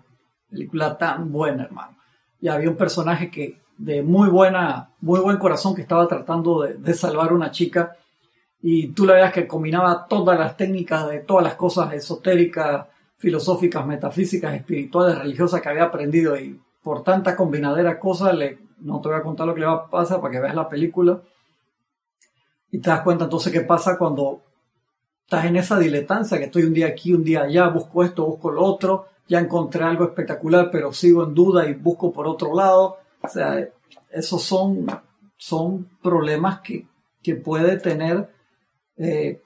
película 0.50 0.98
tan 0.98 1.32
buena, 1.32 1.64
hermano. 1.64 1.96
Y 2.40 2.48
había 2.48 2.68
un 2.68 2.76
personaje 2.76 3.30
que 3.30 3.60
de 3.78 4.02
muy 4.02 4.28
buena, 4.28 4.90
muy 5.00 5.20
buen 5.20 5.38
corazón 5.38 5.74
que 5.74 5.82
estaba 5.82 6.06
tratando 6.06 6.62
de, 6.62 6.74
de 6.74 6.94
salvar 6.94 7.30
a 7.30 7.34
una 7.34 7.50
chica 7.50 7.96
y 8.60 8.88
tú 8.88 9.06
la 9.06 9.14
veías 9.14 9.32
que 9.32 9.46
combinaba 9.46 10.06
todas 10.06 10.38
las 10.38 10.56
técnicas 10.56 11.08
de 11.08 11.20
todas 11.20 11.42
las 11.42 11.54
cosas 11.54 11.92
esotéricas, 11.94 12.86
filosóficas, 13.22 13.86
metafísicas, 13.86 14.52
espirituales, 14.52 15.16
religiosas 15.16 15.60
que 15.60 15.68
había 15.68 15.84
aprendido 15.84 16.36
y 16.36 16.60
por 16.82 17.04
tanta 17.04 17.36
combinadera 17.36 18.00
cosas, 18.00 18.34
le, 18.34 18.58
no 18.80 19.00
te 19.00 19.10
voy 19.10 19.16
a 19.16 19.22
contar 19.22 19.46
lo 19.46 19.54
que 19.54 19.60
le 19.60 19.66
va 19.66 19.74
a 19.74 19.88
pasar 19.88 20.20
para 20.20 20.32
que 20.32 20.40
veas 20.40 20.56
la 20.56 20.68
película 20.68 21.22
y 22.72 22.78
te 22.78 22.90
das 22.90 23.02
cuenta 23.02 23.24
entonces 23.24 23.52
qué 23.52 23.60
pasa 23.60 23.96
cuando 23.96 24.40
estás 25.22 25.44
en 25.44 25.54
esa 25.54 25.78
diletancia, 25.78 26.36
que 26.36 26.46
estoy 26.46 26.64
un 26.64 26.74
día 26.74 26.88
aquí, 26.88 27.14
un 27.14 27.22
día 27.22 27.42
allá, 27.42 27.68
busco 27.68 28.02
esto, 28.02 28.26
busco 28.26 28.50
lo 28.50 28.64
otro, 28.64 29.06
ya 29.28 29.38
encontré 29.38 29.84
algo 29.84 30.02
espectacular, 30.02 30.68
pero 30.72 30.92
sigo 30.92 31.22
en 31.22 31.32
duda 31.32 31.68
y 31.68 31.74
busco 31.74 32.12
por 32.12 32.26
otro 32.26 32.56
lado. 32.56 32.98
O 33.20 33.28
sea, 33.28 33.68
esos 34.10 34.42
son, 34.42 34.84
son 35.36 35.88
problemas 36.02 36.60
que, 36.60 36.88
que 37.22 37.36
puede 37.36 37.78
tener 37.78 38.28
eh, 38.96 39.42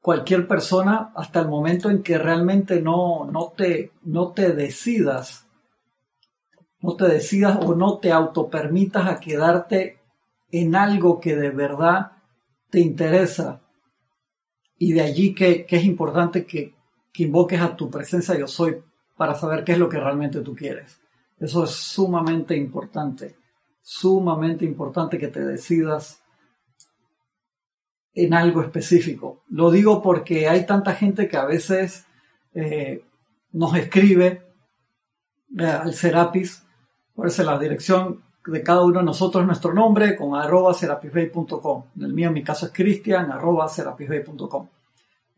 cualquier 0.00 0.46
persona 0.46 1.12
hasta 1.14 1.40
el 1.40 1.48
momento 1.48 1.90
en 1.90 2.02
que 2.02 2.18
realmente 2.18 2.80
no, 2.80 3.24
no, 3.30 3.52
te, 3.56 3.92
no 4.02 4.32
te 4.32 4.52
decidas, 4.52 5.46
no 6.80 6.96
te 6.96 7.08
decidas 7.08 7.58
o 7.64 7.74
no 7.74 7.98
te 7.98 8.12
autopermitas 8.12 9.08
a 9.08 9.20
quedarte 9.20 9.98
en 10.50 10.76
algo 10.76 11.20
que 11.20 11.36
de 11.36 11.50
verdad 11.50 12.12
te 12.70 12.80
interesa 12.80 13.60
y 14.78 14.92
de 14.92 15.00
allí 15.00 15.34
que, 15.34 15.66
es 15.68 15.84
importante 15.84 16.46
que, 16.46 16.74
que, 17.12 17.24
invoques 17.24 17.60
a 17.60 17.74
tu 17.74 17.90
presencia 17.90 18.38
yo 18.38 18.46
soy 18.46 18.76
para 19.16 19.34
saber 19.34 19.64
qué 19.64 19.72
es 19.72 19.78
lo 19.78 19.88
que 19.88 19.98
realmente 19.98 20.40
tú 20.40 20.54
quieres. 20.54 21.00
Eso 21.38 21.64
es 21.64 21.70
sumamente 21.70 22.56
importante, 22.56 23.36
sumamente 23.82 24.64
importante 24.64 25.18
que 25.18 25.28
te 25.28 25.44
decidas 25.44 26.22
en 28.24 28.34
algo 28.34 28.62
específico. 28.62 29.42
Lo 29.50 29.70
digo 29.70 30.02
porque 30.02 30.48
hay 30.48 30.66
tanta 30.66 30.94
gente 30.94 31.28
que 31.28 31.36
a 31.36 31.44
veces 31.44 32.04
eh, 32.52 33.04
nos 33.52 33.76
escribe 33.76 34.42
eh, 35.56 35.64
al 35.64 35.94
Serapis, 35.94 36.64
por 37.14 37.28
eso 37.28 37.44
la 37.44 37.58
dirección 37.58 38.22
de 38.44 38.62
cada 38.62 38.82
uno 38.82 39.00
de 39.00 39.04
nosotros 39.04 39.46
nuestro 39.46 39.72
nombre 39.72 40.16
con 40.16 40.34
arroba 40.34 40.74
serapisbay.com. 40.74 41.84
El 42.00 42.12
mío, 42.12 42.28
en 42.28 42.34
mi 42.34 42.42
caso 42.42 42.66
es 42.66 42.72
cristian, 42.72 43.30
arroba 43.30 43.68
serapisbay.com. 43.68 44.68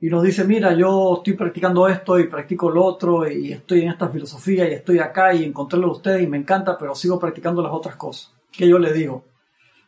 Y 0.01 0.09
nos 0.09 0.23
dice, 0.23 0.45
mira, 0.45 0.73
yo 0.73 1.17
estoy 1.19 1.35
practicando 1.35 1.87
esto 1.87 2.19
y 2.19 2.29
practico 2.29 2.71
lo 2.71 2.83
otro 2.83 3.31
y 3.31 3.53
estoy 3.53 3.83
en 3.83 3.91
esta 3.91 4.09
filosofía 4.09 4.67
y 4.67 4.73
estoy 4.73 5.01
acá 5.01 5.35
y 5.35 5.45
encontré 5.45 5.79
lo 5.79 5.89
de 5.89 5.93
ustedes 5.93 6.23
y 6.23 6.27
me 6.27 6.39
encanta, 6.39 6.79
pero 6.79 6.95
sigo 6.95 7.19
practicando 7.19 7.61
las 7.61 7.73
otras 7.73 7.97
cosas. 7.97 8.33
¿Qué 8.51 8.67
yo 8.67 8.79
le 8.79 8.95
digo? 8.95 9.25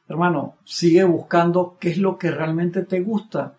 Hermano, 0.08 0.56
sigue 0.64 1.04
buscando 1.04 1.76
qué 1.80 1.90
es 1.90 1.98
lo 1.98 2.18
que 2.18 2.30
realmente 2.30 2.82
te 2.82 3.00
gusta. 3.00 3.54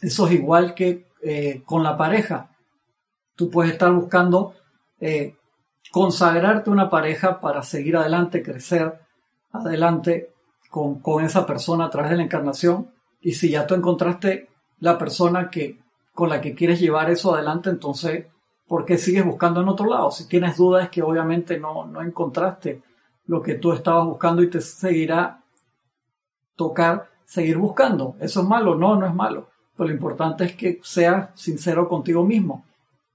Eso 0.00 0.26
es 0.26 0.34
igual 0.34 0.74
que 0.74 1.08
eh, 1.22 1.62
con 1.64 1.82
la 1.82 1.96
pareja. 1.96 2.50
Tú 3.34 3.50
puedes 3.50 3.72
estar 3.72 3.92
buscando 3.92 4.54
eh, 5.00 5.36
consagrarte 5.90 6.70
una 6.70 6.90
pareja 6.90 7.40
para 7.40 7.62
seguir 7.62 7.96
adelante, 7.96 8.42
crecer 8.42 9.00
adelante 9.52 10.32
con, 10.70 11.24
esa 11.24 11.46
persona 11.46 11.86
a 11.86 11.90
través 11.90 12.10
de 12.10 12.18
la 12.18 12.22
encarnación. 12.24 12.90
Y 13.20 13.32
si 13.32 13.50
ya 13.50 13.66
tú 13.66 13.74
encontraste 13.74 14.48
la 14.80 14.98
persona 14.98 15.50
que, 15.50 15.80
con 16.12 16.28
la 16.28 16.40
que 16.40 16.54
quieres 16.54 16.80
llevar 16.80 17.10
eso 17.10 17.34
adelante, 17.34 17.70
entonces, 17.70 18.26
¿por 18.66 18.84
qué 18.84 18.98
sigues 18.98 19.24
buscando 19.24 19.60
en 19.60 19.68
otro 19.68 19.86
lado? 19.86 20.10
Si 20.10 20.28
tienes 20.28 20.56
dudas 20.56 20.84
es 20.84 20.90
que 20.90 21.02
obviamente 21.02 21.58
no, 21.58 21.86
no 21.86 22.02
encontraste 22.02 22.82
lo 23.26 23.42
que 23.42 23.54
tú 23.54 23.72
estabas 23.72 24.06
buscando 24.06 24.42
y 24.42 24.50
te 24.50 24.60
seguirá 24.60 25.42
tocar 26.58 27.08
seguir 27.24 27.56
buscando. 27.56 28.16
¿Eso 28.20 28.42
es 28.42 28.46
malo? 28.46 28.74
No, 28.74 28.96
no 28.96 29.06
es 29.06 29.14
malo. 29.14 29.48
Pero 29.74 29.88
lo 29.88 29.94
importante 29.94 30.44
es 30.44 30.56
que 30.56 30.80
seas 30.82 31.30
sincero 31.34 31.88
contigo 31.88 32.24
mismo. 32.24 32.64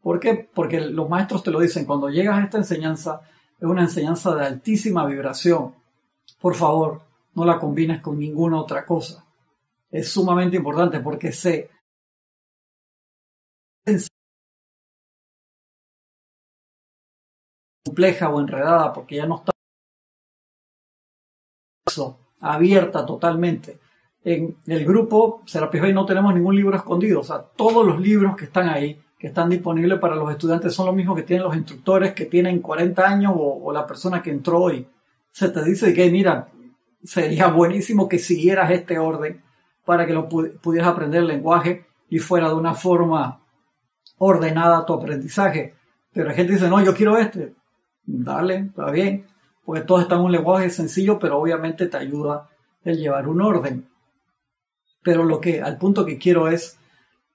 ¿Por 0.01 0.19
qué? 0.19 0.49
Porque 0.51 0.79
los 0.79 1.09
maestros 1.09 1.43
te 1.43 1.51
lo 1.51 1.59
dicen, 1.59 1.85
cuando 1.85 2.09
llegas 2.09 2.39
a 2.39 2.43
esta 2.43 2.57
enseñanza, 2.57 3.21
es 3.59 3.67
una 3.67 3.83
enseñanza 3.83 4.33
de 4.33 4.45
altísima 4.45 5.05
vibración. 5.05 5.75
Por 6.39 6.55
favor, 6.55 7.01
no 7.35 7.45
la 7.45 7.59
combines 7.59 8.01
con 8.01 8.17
ninguna 8.17 8.59
otra 8.59 8.85
cosa. 8.85 9.25
Es 9.91 10.09
sumamente 10.09 10.57
importante 10.57 10.99
porque 11.01 11.31
sé 11.31 11.69
compleja 17.85 18.29
o 18.29 18.39
enredada 18.39 18.93
porque 18.93 19.17
ya 19.17 19.25
no 19.25 19.35
está 19.35 19.52
abierta 22.43 23.05
totalmente. 23.05 23.79
En 24.23 24.57
el 24.67 24.85
grupo 24.85 25.41
Serapis 25.45 25.81
Bay 25.81 25.93
no 25.93 26.05
tenemos 26.05 26.33
ningún 26.33 26.55
libro 26.55 26.75
escondido, 26.77 27.21
o 27.21 27.23
sea, 27.23 27.41
todos 27.41 27.85
los 27.85 27.99
libros 27.99 28.35
que 28.35 28.45
están 28.45 28.69
ahí 28.69 28.99
que 29.23 29.27
están 29.27 29.49
disponibles 29.49 29.99
para 29.99 30.17
los 30.17 30.29
estudiantes 30.29 30.73
son 30.73 30.87
los 30.87 30.95
mismos 30.95 31.15
que 31.15 31.23
tienen 31.23 31.45
los 31.45 31.55
instructores 31.55 32.13
que 32.13 32.25
tienen 32.25 32.59
40 32.59 33.07
años 33.07 33.31
o, 33.33 33.71
la 33.71 33.87
persona 33.87 34.21
que 34.21 34.29
entró 34.29 34.69
y 34.69 34.85
se 35.31 35.47
te 35.47 35.63
dice 35.63 35.93
que, 35.93 36.11
mira, 36.11 36.49
sería 37.01 37.47
buenísimo 37.47 38.09
que 38.09 38.19
siguieras 38.19 38.69
este 38.71 38.99
orden 38.99 39.41
para 39.85 40.05
que 40.05 40.11
lo 40.11 40.27
pudieras 40.27 40.89
aprender 40.89 41.21
el 41.21 41.27
lenguaje 41.27 41.85
y 42.09 42.19
fuera 42.19 42.49
de 42.49 42.55
una 42.55 42.73
forma 42.73 43.39
ordenada 44.17 44.85
tu 44.85 44.93
aprendizaje. 44.93 45.73
Pero 46.11 46.27
la 46.27 46.33
gente 46.33 46.51
dice, 46.51 46.67
no, 46.67 46.83
yo 46.83 46.93
quiero 46.93 47.17
este. 47.17 47.55
Dale, 48.03 48.57
está 48.57 48.91
bien. 48.91 49.25
Porque 49.65 49.81
todos 49.81 50.03
están 50.03 50.19
en 50.19 50.25
un 50.25 50.31
lenguaje 50.31 50.69
sencillo, 50.69 51.19
pero 51.19 51.39
obviamente 51.39 51.87
te 51.87 51.97
ayuda 51.97 52.49
el 52.83 52.97
llevar 52.97 53.27
un 53.27 53.41
orden. 53.41 53.87
Pero 55.01 55.23
lo 55.23 55.39
que, 55.39 55.61
al 55.61 55.77
punto 55.77 56.05
que 56.05 56.17
quiero 56.17 56.47
es 56.47 56.77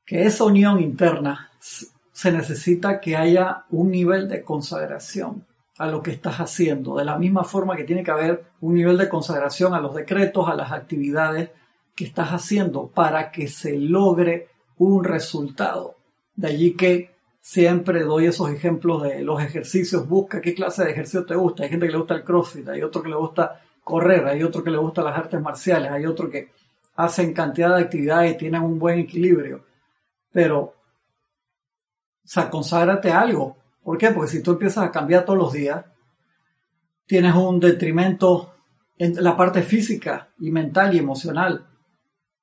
que 0.04 0.24
esa 0.24 0.44
unión 0.44 0.80
interna 0.80 1.50
se 1.58 2.32
necesita 2.32 3.00
que 3.00 3.16
haya 3.16 3.64
un 3.70 3.90
nivel 3.90 4.28
de 4.28 4.42
consagración 4.42 5.46
a 5.78 5.86
lo 5.86 6.02
que 6.02 6.10
estás 6.10 6.38
haciendo, 6.38 6.96
de 6.96 7.04
la 7.04 7.16
misma 7.16 7.44
forma 7.44 7.76
que 7.76 7.84
tiene 7.84 8.02
que 8.02 8.10
haber 8.10 8.44
un 8.60 8.74
nivel 8.74 8.98
de 8.98 9.08
consagración 9.08 9.74
a 9.74 9.80
los 9.80 9.94
decretos, 9.94 10.48
a 10.48 10.54
las 10.54 10.72
actividades 10.72 11.50
que 11.94 12.04
estás 12.04 12.30
haciendo 12.30 12.88
para 12.88 13.30
que 13.30 13.46
se 13.46 13.78
logre 13.78 14.48
un 14.76 15.04
resultado. 15.04 15.94
De 16.34 16.48
allí 16.48 16.72
que 16.74 17.17
siempre 17.48 18.02
doy 18.02 18.26
esos 18.26 18.50
ejemplos 18.50 19.02
de 19.04 19.22
los 19.22 19.42
ejercicios, 19.42 20.06
busca 20.06 20.42
qué 20.42 20.54
clase 20.54 20.84
de 20.84 20.90
ejercicio 20.90 21.24
te 21.24 21.34
gusta. 21.34 21.62
Hay 21.62 21.70
gente 21.70 21.86
que 21.86 21.92
le 21.92 21.98
gusta 21.98 22.14
el 22.16 22.24
crossfit, 22.24 22.68
hay 22.68 22.82
otro 22.82 23.02
que 23.02 23.08
le 23.08 23.16
gusta 23.16 23.62
correr, 23.82 24.26
hay 24.26 24.42
otro 24.42 24.62
que 24.62 24.70
le 24.70 24.76
gusta 24.76 25.02
las 25.02 25.16
artes 25.16 25.40
marciales, 25.40 25.90
hay 25.90 26.04
otro 26.04 26.28
que 26.28 26.50
hacen 26.96 27.32
cantidad 27.32 27.74
de 27.74 27.84
actividades 27.84 28.34
y 28.34 28.36
tienen 28.36 28.62
un 28.62 28.78
buen 28.78 28.98
equilibrio 28.98 29.62
pero, 30.30 30.74
o 32.36 32.50
conságrate 32.50 33.10
algo. 33.10 33.56
¿Por 33.82 33.96
qué? 33.96 34.10
Porque 34.10 34.30
si 34.30 34.42
tú 34.42 34.52
empiezas 34.52 34.84
a 34.84 34.92
cambiar 34.92 35.24
todos 35.24 35.38
los 35.38 35.52
días, 35.52 35.84
tienes 37.06 37.34
un 37.34 37.58
detrimento 37.58 38.54
en 38.98 39.22
la 39.22 39.36
parte 39.36 39.62
física 39.62 40.28
y 40.38 40.50
mental 40.50 40.94
y 40.94 40.98
emocional, 40.98 41.66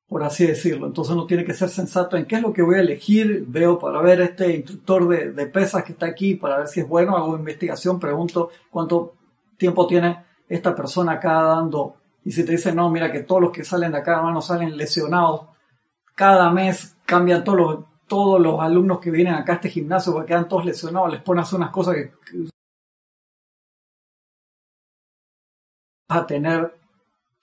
por 0.07 0.23
así 0.23 0.45
decirlo. 0.45 0.87
Entonces 0.87 1.13
uno 1.13 1.25
tiene 1.25 1.43
que 1.43 1.53
ser 1.53 1.69
sensato 1.69 2.17
en 2.17 2.25
qué 2.25 2.35
es 2.35 2.41
lo 2.41 2.53
que 2.53 2.61
voy 2.61 2.75
a 2.75 2.81
elegir. 2.81 3.45
Veo 3.47 3.79
para 3.79 4.01
ver 4.01 4.21
este 4.21 4.55
instructor 4.55 5.07
de, 5.07 5.45
pesas 5.47 5.83
que 5.83 5.93
está 5.93 6.05
aquí, 6.05 6.35
para 6.35 6.57
ver 6.57 6.67
si 6.67 6.81
es 6.81 6.87
bueno, 6.87 7.17
hago 7.17 7.35
investigación, 7.35 7.99
pregunto 7.99 8.49
cuánto 8.69 9.15
tiempo 9.57 9.87
tiene 9.87 10.23
esta 10.47 10.75
persona 10.75 11.13
acá 11.13 11.41
dando. 11.41 11.95
Y 12.23 12.31
si 12.31 12.43
te 12.43 12.53
dicen, 12.53 12.75
no, 12.75 12.89
mira 12.89 13.11
que 13.11 13.21
todos 13.21 13.41
los 13.41 13.51
que 13.51 13.63
salen 13.63 13.91
de 13.91 13.99
acá, 13.99 14.17
hermano, 14.17 14.41
salen 14.41 14.75
lesionados 14.77 15.55
cada 16.15 16.49
mes 16.49 16.97
cambian 17.05 17.43
todos 17.43 17.57
los, 17.59 17.85
todos 18.07 18.41
los 18.41 18.59
alumnos 18.61 18.99
que 18.99 19.11
vienen 19.11 19.33
acá 19.33 19.53
a 19.53 19.55
este 19.55 19.69
gimnasio 19.69 20.13
porque 20.13 20.29
quedan 20.29 20.47
todos 20.47 20.65
lesionados, 20.65 21.11
les 21.11 21.21
pones 21.21 21.51
unas 21.53 21.69
cosas 21.69 21.95
que, 21.95 22.13
a 26.07 26.25
tener 26.25 26.73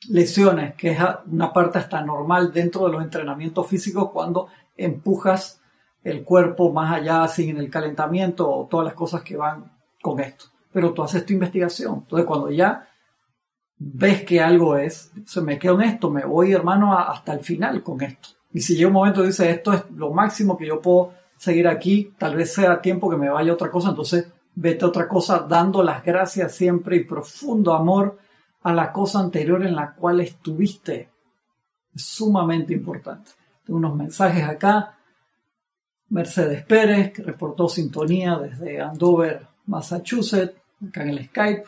lesiones, 0.09 0.75
que 0.75 0.93
es 0.93 0.99
una 1.31 1.53
parte 1.53 1.79
hasta 1.79 2.03
normal 2.03 2.53
dentro 2.53 2.87
de 2.87 2.93
los 2.93 3.03
entrenamientos 3.03 3.67
físicos 3.67 4.11
cuando 4.11 4.49
empujas 4.77 5.61
el 6.03 6.25
cuerpo 6.25 6.73
más 6.73 6.93
allá 6.93 7.27
sin 7.29 7.57
el 7.57 7.71
calentamiento 7.71 8.51
o 8.51 8.67
todas 8.67 8.87
las 8.87 8.95
cosas 8.95 9.23
que 9.23 9.37
van 9.37 9.71
con 10.01 10.21
esto. 10.21 10.47
Pero 10.73 10.93
tú 10.93 11.03
haces 11.03 11.25
tu 11.25 11.33
investigación. 11.33 12.01
Entonces 12.03 12.27
cuando 12.27 12.51
ya 12.51 12.89
ves 13.79 14.25
que 14.25 14.41
algo 14.41 14.77
es, 14.77 15.13
se 15.25 15.41
me 15.41 15.59
quedo 15.59 15.81
en 15.81 15.89
esto, 15.89 16.11
me 16.11 16.25
voy 16.25 16.53
hermano 16.53 16.97
hasta 16.97 17.33
el 17.33 17.41
final 17.41 17.83
con 17.83 18.01
esto. 18.03 18.31
Y 18.53 18.61
si 18.61 18.75
llega 18.75 18.89
un 18.89 18.95
momento 18.95 19.23
y 19.23 19.29
dice 19.29 19.51
esto 19.51 19.73
es 19.73 19.85
lo 19.95 20.13
máximo 20.13 20.57
que 20.57 20.67
yo 20.67 20.81
puedo 20.81 21.13
seguir 21.37 21.67
aquí, 21.67 22.13
tal 22.19 22.37
vez 22.37 22.53
sea 22.53 22.81
tiempo 22.81 23.11
que 23.11 23.17
me 23.17 23.29
vaya 23.29 23.53
otra 23.53 23.71
cosa, 23.71 23.91
entonces 23.91 24.29
vete 24.55 24.85
a 24.85 24.89
otra 24.89 25.09
cosa 25.09 25.41
dando 25.49 25.83
las 25.83 26.05
gracias 26.05 26.55
siempre 26.55 26.97
y 26.97 27.05
profundo 27.05 27.73
amor 27.73 28.19
a 28.63 28.73
la 28.73 28.93
cosa 28.93 29.21
anterior 29.21 29.65
en 29.65 29.75
la 29.75 29.95
cual 29.95 30.21
estuviste. 30.21 31.11
Es 31.95 32.05
sumamente 32.05 32.73
importante. 32.73 33.33
Tengo 33.65 33.79
unos 33.79 33.97
mensajes 33.97 34.45
acá. 34.45 34.97
Mercedes 36.09 36.65
Pérez, 36.65 37.13
que 37.13 37.23
reportó 37.23 37.69
sintonía 37.69 38.37
desde 38.39 38.81
Andover, 38.81 39.47
Massachusetts, 39.67 40.55
acá 40.87 41.03
en 41.03 41.09
el 41.11 41.27
Skype. 41.27 41.65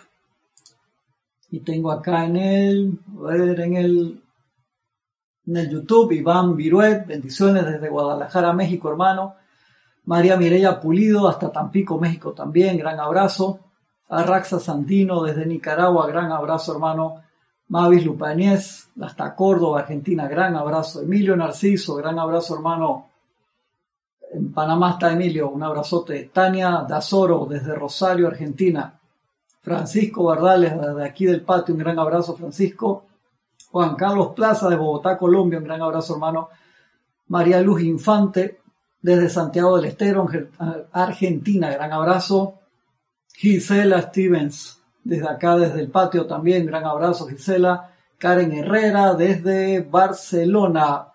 Y 1.51 1.61
tengo 1.61 1.91
acá 1.91 2.25
en 2.25 2.37
el, 2.37 2.99
a 3.21 3.33
ver, 3.33 3.61
en 3.61 3.77
el, 3.77 4.23
en 5.47 5.57
el 5.57 5.71
YouTube, 5.71 6.13
Iván 6.13 6.57
Viruet, 6.57 7.07
bendiciones 7.07 7.65
desde 7.65 7.89
Guadalajara, 7.89 8.53
México, 8.53 8.91
hermano. 8.91 9.37
María 10.07 10.37
Mireya 10.37 10.81
Pulido, 10.81 11.29
hasta 11.29 11.51
Tampico, 11.51 11.99
México 11.99 12.33
también, 12.33 12.77
gran 12.77 13.01
abrazo. 13.01 13.61
Arraxa 14.09 14.61
Santino 14.61 15.23
desde 15.23 15.47
Nicaragua, 15.47 16.07
gran 16.07 16.31
abrazo 16.31 16.73
hermano. 16.73 17.23
Mavis 17.69 18.05
Lupañez, 18.05 18.91
hasta 19.01 19.35
Córdoba, 19.35 19.81
Argentina, 19.81 20.29
gran 20.29 20.55
abrazo. 20.57 21.03
Emilio 21.03 21.35
Narciso, 21.37 21.95
gran 21.97 22.19
abrazo 22.19 22.55
hermano. 22.55 23.09
En 24.33 24.53
Panamá 24.53 24.93
está 24.93 25.13
Emilio, 25.13 25.51
un 25.51 25.63
abrazote. 25.63 26.31
Tania 26.33 26.85
Dazoro 26.87 27.47
desde 27.47 27.75
Rosario, 27.75 28.29
Argentina. 28.29 28.99
Francisco 29.61 30.25
Bardales 30.25 30.79
desde 30.79 31.05
aquí 31.05 31.25
del 31.25 31.41
patio, 31.41 31.75
un 31.75 31.81
gran 31.81 31.99
abrazo 31.99 32.37
Francisco. 32.37 33.05
Juan 33.71 33.97
Carlos 33.97 34.33
Plaza 34.37 34.69
de 34.69 34.77
Bogotá, 34.77 35.17
Colombia, 35.17 35.59
un 35.59 35.65
gran 35.65 35.81
abrazo 35.81 36.15
hermano. 36.15 36.51
María 37.29 37.61
Luz 37.63 37.83
Infante 37.83 38.61
desde 39.01 39.31
Santiago 39.31 39.77
del 39.77 39.87
Estero, 39.87 40.27
Argentina, 40.93 41.71
gran 41.71 41.93
abrazo. 41.93 42.61
Gisela 43.35 44.01
Stevens, 44.01 44.81
desde 45.03 45.29
acá, 45.29 45.57
desde 45.57 45.81
el 45.81 45.91
patio 45.91 46.27
también, 46.27 46.67
gran 46.67 46.85
abrazo 46.85 47.27
Gisela. 47.27 47.91
Karen 48.17 48.53
Herrera, 48.53 49.15
desde 49.15 49.81
Barcelona, 49.81 51.09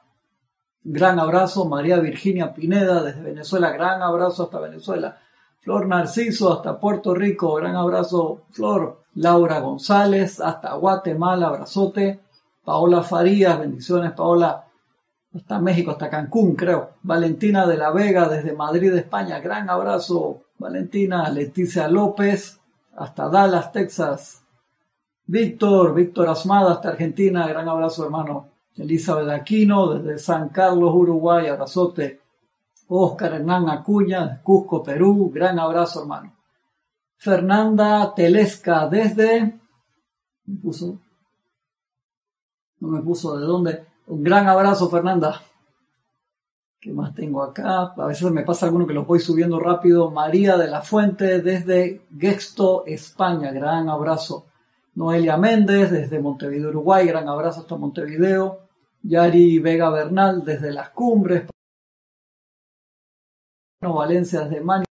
gran 0.84 1.20
abrazo. 1.20 1.66
María 1.66 1.98
Virginia 2.00 2.54
Pineda, 2.54 3.02
desde 3.02 3.22
Venezuela, 3.22 3.72
gran 3.72 4.02
abrazo 4.02 4.44
hasta 4.44 4.60
Venezuela. 4.60 5.18
Flor 5.62 5.88
Narciso, 5.88 6.54
hasta 6.54 6.80
Puerto 6.80 7.16
Rico, 7.16 7.56
gran 7.56 7.76
abrazo, 7.76 8.44
Flor. 8.52 9.00
Laura 9.16 9.60
González, 9.60 10.40
hasta 10.40 10.74
Guatemala, 10.74 11.48
abrazote. 11.48 12.20
Paola 12.64 13.02
Farías, 13.02 13.60
bendiciones, 13.60 14.12
Paola. 14.12 14.66
Hasta 15.34 15.60
México, 15.60 15.92
hasta 15.92 16.10
Cancún, 16.10 16.56
creo. 16.56 16.92
Valentina 17.02 17.66
de 17.66 17.78
la 17.78 17.92
Vega, 17.92 18.28
desde 18.28 18.54
Madrid, 18.54 18.94
España, 18.94 19.40
gran 19.40 19.70
abrazo. 19.70 20.44
Valentina, 20.60 21.30
Leticia 21.30 21.88
López, 21.88 22.60
hasta 22.96 23.30
Dallas, 23.30 23.72
Texas. 23.72 24.44
Víctor, 25.26 25.94
Víctor 25.94 26.28
Asmada, 26.28 26.74
hasta 26.74 26.90
Argentina, 26.90 27.48
gran 27.48 27.68
abrazo 27.68 28.04
hermano. 28.04 28.50
Elizabeth 28.76 29.30
Aquino, 29.30 29.94
desde 29.94 30.20
San 30.20 30.50
Carlos, 30.50 30.94
Uruguay, 30.94 31.48
abrazote. 31.48 32.22
Oscar 32.88 33.36
Hernán 33.36 33.70
Acuña, 33.70 34.42
Cusco, 34.42 34.84
Perú, 34.84 35.32
gran 35.34 35.60
abrazo 35.60 36.02
hermano. 36.02 36.34
Fernanda 37.18 38.14
Telesca, 38.16 38.88
desde... 38.88 39.60
Me 40.46 40.56
puso... 40.62 41.00
No 42.80 42.88
me 42.88 43.02
puso 43.02 43.38
de 43.38 43.46
dónde. 43.46 43.86
Un 44.08 44.24
gran 44.24 44.48
abrazo, 44.48 44.90
Fernanda. 44.90 45.42
¿Qué 46.82 46.94
más 46.94 47.14
tengo 47.14 47.44
acá? 47.44 47.94
A 47.98 48.06
veces 48.06 48.32
me 48.32 48.44
pasa 48.44 48.66
alguno 48.66 48.88
que 48.88 48.94
los 48.94 49.06
voy 49.06 49.20
subiendo 49.20 49.60
rápido. 49.60 50.12
María 50.12 50.58
de 50.58 50.68
la 50.68 50.82
Fuente 50.82 51.42
desde 51.42 52.08
Gesto, 52.18 52.86
España. 52.86 53.52
Gran 53.52 53.90
abrazo. 53.90 54.46
Noelia 54.96 55.36
Méndez 55.38 55.92
desde 55.92 56.20
Montevideo, 56.20 56.70
Uruguay. 56.70 57.06
Gran 57.06 57.28
abrazo 57.28 57.62
hasta 57.62 57.76
Montevideo. 57.76 58.62
Yari 59.04 59.60
Vega 59.60 59.90
Bernal 59.90 60.44
desde 60.46 60.72
Las 60.72 60.92
Cumbres. 60.92 61.50
Valencia 63.82 64.42
desde 64.42 64.62
Mani. 64.62 64.86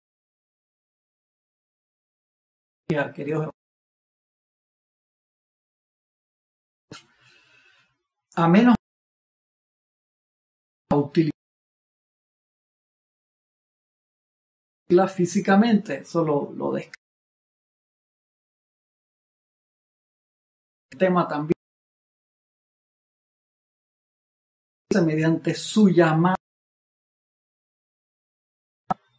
Queridos 3.14 3.50
a 8.38 8.48
menos 8.48 8.76
utilizar 10.94 11.37
físicamente, 15.08 16.06
solo 16.06 16.54
lo 16.56 16.72
descarga. 16.72 16.94
El 20.92 20.98
tema 20.98 21.28
también 21.28 21.54
mediante 25.04 25.54
su 25.54 25.90
llama. 25.90 26.36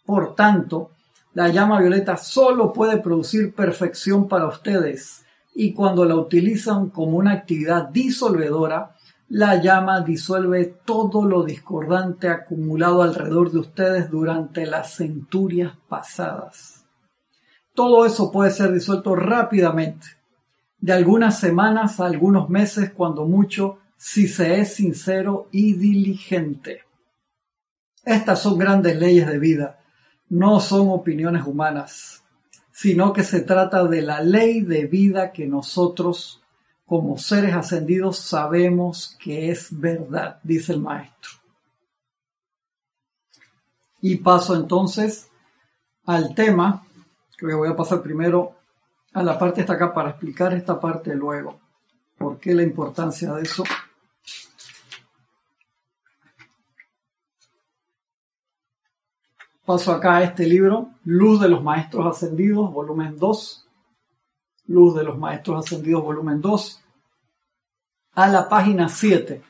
Por 0.05 0.35
tanto, 0.35 0.93
la 1.35 1.49
llama 1.49 1.79
violeta 1.79 2.17
solo 2.17 2.73
puede 2.73 2.99
producir 2.99 3.55
perfección 3.55 4.27
para 4.27 4.49
ustedes 4.49 5.25
y 5.55 5.75
cuando 5.75 6.05
la 6.05 6.17
utilizan 6.17 6.89
como 6.89 7.19
una 7.19 7.33
actividad 7.33 7.89
disolvedora, 7.89 8.97
la 9.29 9.61
llama 9.61 10.01
disuelve 10.01 10.65
todo 10.85 11.25
lo 11.25 11.45
discordante 11.45 12.29
acumulado 12.29 13.03
alrededor 13.03 13.53
de 13.53 13.59
ustedes 13.59 14.11
durante 14.11 14.65
las 14.65 14.97
centurias 14.97 15.75
pasadas. 15.89 16.87
Todo 17.75 18.07
eso 18.07 18.33
puede 18.33 18.51
ser 18.51 18.73
disuelto 18.73 19.15
rápidamente, 19.15 20.07
de 20.81 20.93
algunas 20.93 21.39
semanas 21.39 22.01
a 22.01 22.07
algunos 22.07 22.49
meses, 22.49 22.91
cuando 22.93 23.27
mucho, 23.27 23.79
si 23.97 24.29
se 24.29 24.61
es 24.61 24.75
sincero 24.75 25.49
y 25.53 25.75
diligente. 25.75 26.83
Estas 28.05 28.41
son 28.41 28.59
grandes 28.59 28.97
leyes 28.97 29.27
de 29.27 29.39
vida, 29.39 29.81
no 30.31 30.61
son 30.61 30.89
opiniones 30.89 31.47
humanas, 31.47 32.25
sino 32.71 33.13
que 33.13 33.25
se 33.25 33.41
trata 33.41 33.85
de 33.85 34.03
la 34.03 34.23
ley 34.23 34.63
de 34.63 34.87
vida 34.87 35.33
que 35.33 35.47
nosotros 35.47 36.41
como 36.89 37.19
seres 37.19 37.55
ascendidos 37.55 38.19
sabemos 38.19 39.15
que 39.21 39.51
es 39.51 39.69
verdad, 39.79 40.41
dice 40.43 40.73
el 40.73 40.81
maestro. 40.81 41.33
Y 44.01 44.17
paso 44.17 44.57
entonces 44.57 45.29
al 46.07 46.35
tema, 46.35 46.87
que 47.37 47.45
voy 47.45 47.69
a 47.69 47.77
pasar 47.77 48.01
primero 48.01 48.57
a 49.13 49.23
la 49.23 49.39
parte 49.39 49.61
esta 49.61 49.75
acá 49.75 49.93
para 49.93 50.11
explicar 50.11 50.55
esta 50.55 50.81
parte 50.81 51.15
luego. 51.15 51.61
¿Por 52.17 52.39
qué 52.39 52.55
la 52.55 52.63
importancia 52.63 53.35
de 53.35 53.43
eso? 53.43 53.65
Paso 59.67 59.93
acá 59.93 60.17
a 60.17 60.23
este 60.23 60.47
libro, 60.47 60.89
Luz 61.05 61.39
de 61.39 61.51
los 61.51 61.63
Maestros 61.63 62.07
Ascendidos, 62.07 62.73
volumen 62.73 63.19
2, 63.19 63.68
Luz 64.69 64.95
de 64.95 65.05
los 65.05 65.19
Maestros 65.19 65.65
Ascendidos, 65.65 66.03
volumen 66.03 66.41
2, 66.41 66.83
a 68.13 68.29
la 68.29 68.49
página 68.49 68.89
7, 68.89 69.43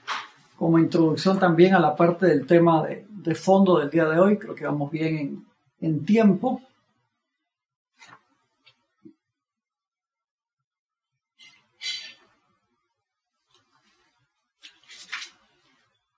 como 0.56 0.78
introducción 0.78 1.38
también 1.38 1.74
a 1.74 1.80
la 1.80 1.94
parte 1.96 2.26
del 2.26 2.46
tema 2.46 2.86
de, 2.86 3.34
fondo 3.34 3.78
del 3.78 3.90
día 3.90 4.04
de 4.04 4.18
hoy. 4.18 4.38
Creo 4.38 4.54
que 4.54 4.64
vamos 4.64 4.90
bien 4.90 5.18
en, 5.18 5.46
en 5.80 6.04
tiempo. 6.04 6.60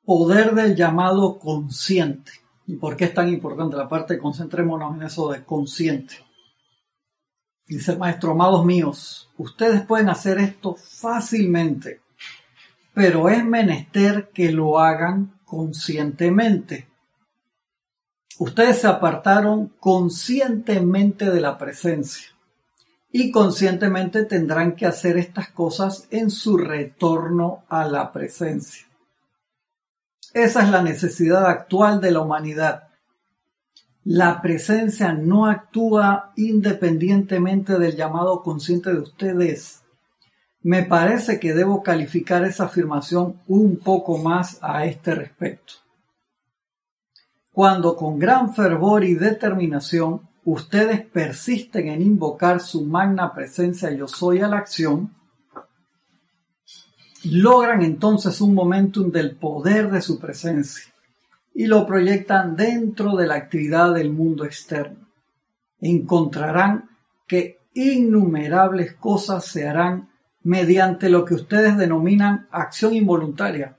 Poder 0.04 0.54
del 0.54 0.74
llamado 0.74 1.38
consciente. 1.38 2.32
¿Y 2.66 2.76
por 2.76 2.96
qué 2.96 3.04
es 3.04 3.14
tan 3.14 3.28
importante 3.28 3.76
la 3.76 3.88
parte? 3.88 4.18
Concentrémonos 4.18 4.96
en 4.96 5.02
eso 5.04 5.30
de 5.30 5.44
consciente. 5.44 6.29
Dice 7.70 7.92
el 7.92 7.98
maestro, 7.98 8.32
amados 8.32 8.64
míos, 8.64 9.30
ustedes 9.36 9.82
pueden 9.82 10.08
hacer 10.08 10.40
esto 10.40 10.74
fácilmente, 10.74 12.00
pero 12.92 13.28
es 13.28 13.44
menester 13.44 14.30
que 14.34 14.50
lo 14.50 14.80
hagan 14.80 15.38
conscientemente. 15.44 16.88
Ustedes 18.40 18.80
se 18.80 18.88
apartaron 18.88 19.68
conscientemente 19.78 21.30
de 21.30 21.40
la 21.40 21.56
presencia 21.58 22.30
y 23.12 23.30
conscientemente 23.30 24.24
tendrán 24.24 24.74
que 24.74 24.86
hacer 24.86 25.16
estas 25.16 25.50
cosas 25.50 26.08
en 26.10 26.32
su 26.32 26.58
retorno 26.58 27.62
a 27.68 27.84
la 27.84 28.10
presencia. 28.10 28.88
Esa 30.34 30.64
es 30.64 30.70
la 30.70 30.82
necesidad 30.82 31.46
actual 31.46 32.00
de 32.00 32.10
la 32.10 32.20
humanidad 32.20 32.89
la 34.04 34.40
presencia 34.40 35.12
no 35.12 35.46
actúa 35.46 36.32
independientemente 36.36 37.78
del 37.78 37.96
llamado 37.96 38.42
consciente 38.42 38.92
de 38.92 39.00
ustedes. 39.00 39.82
me 40.62 40.82
parece 40.82 41.40
que 41.40 41.54
debo 41.54 41.82
calificar 41.82 42.44
esa 42.44 42.64
afirmación 42.64 43.40
un 43.48 43.78
poco 43.78 44.18
más 44.18 44.58
a 44.60 44.84
este 44.84 45.14
respecto. 45.14 45.72
Cuando 47.50 47.96
con 47.96 48.18
gran 48.18 48.54
fervor 48.54 49.02
y 49.04 49.14
determinación 49.14 50.28
ustedes 50.44 51.06
persisten 51.06 51.88
en 51.88 52.02
invocar 52.02 52.60
su 52.60 52.84
magna 52.84 53.32
presencia 53.32 53.90
yo 53.90 54.06
soy 54.06 54.40
a 54.40 54.48
la 54.48 54.58
acción, 54.58 55.14
logran 57.24 57.80
entonces 57.80 58.40
un 58.42 58.54
momentum 58.54 59.10
del 59.10 59.36
poder 59.36 59.90
de 59.90 60.02
su 60.02 60.18
presencia 60.18 60.89
y 61.60 61.66
lo 61.66 61.86
proyectan 61.86 62.56
dentro 62.56 63.16
de 63.16 63.26
la 63.26 63.34
actividad 63.34 63.92
del 63.92 64.10
mundo 64.10 64.46
externo. 64.46 65.10
Encontrarán 65.78 66.88
que 67.26 67.58
innumerables 67.74 68.94
cosas 68.94 69.44
se 69.44 69.68
harán 69.68 70.08
mediante 70.42 71.10
lo 71.10 71.22
que 71.22 71.34
ustedes 71.34 71.76
denominan 71.76 72.48
acción 72.50 72.94
involuntaria, 72.94 73.76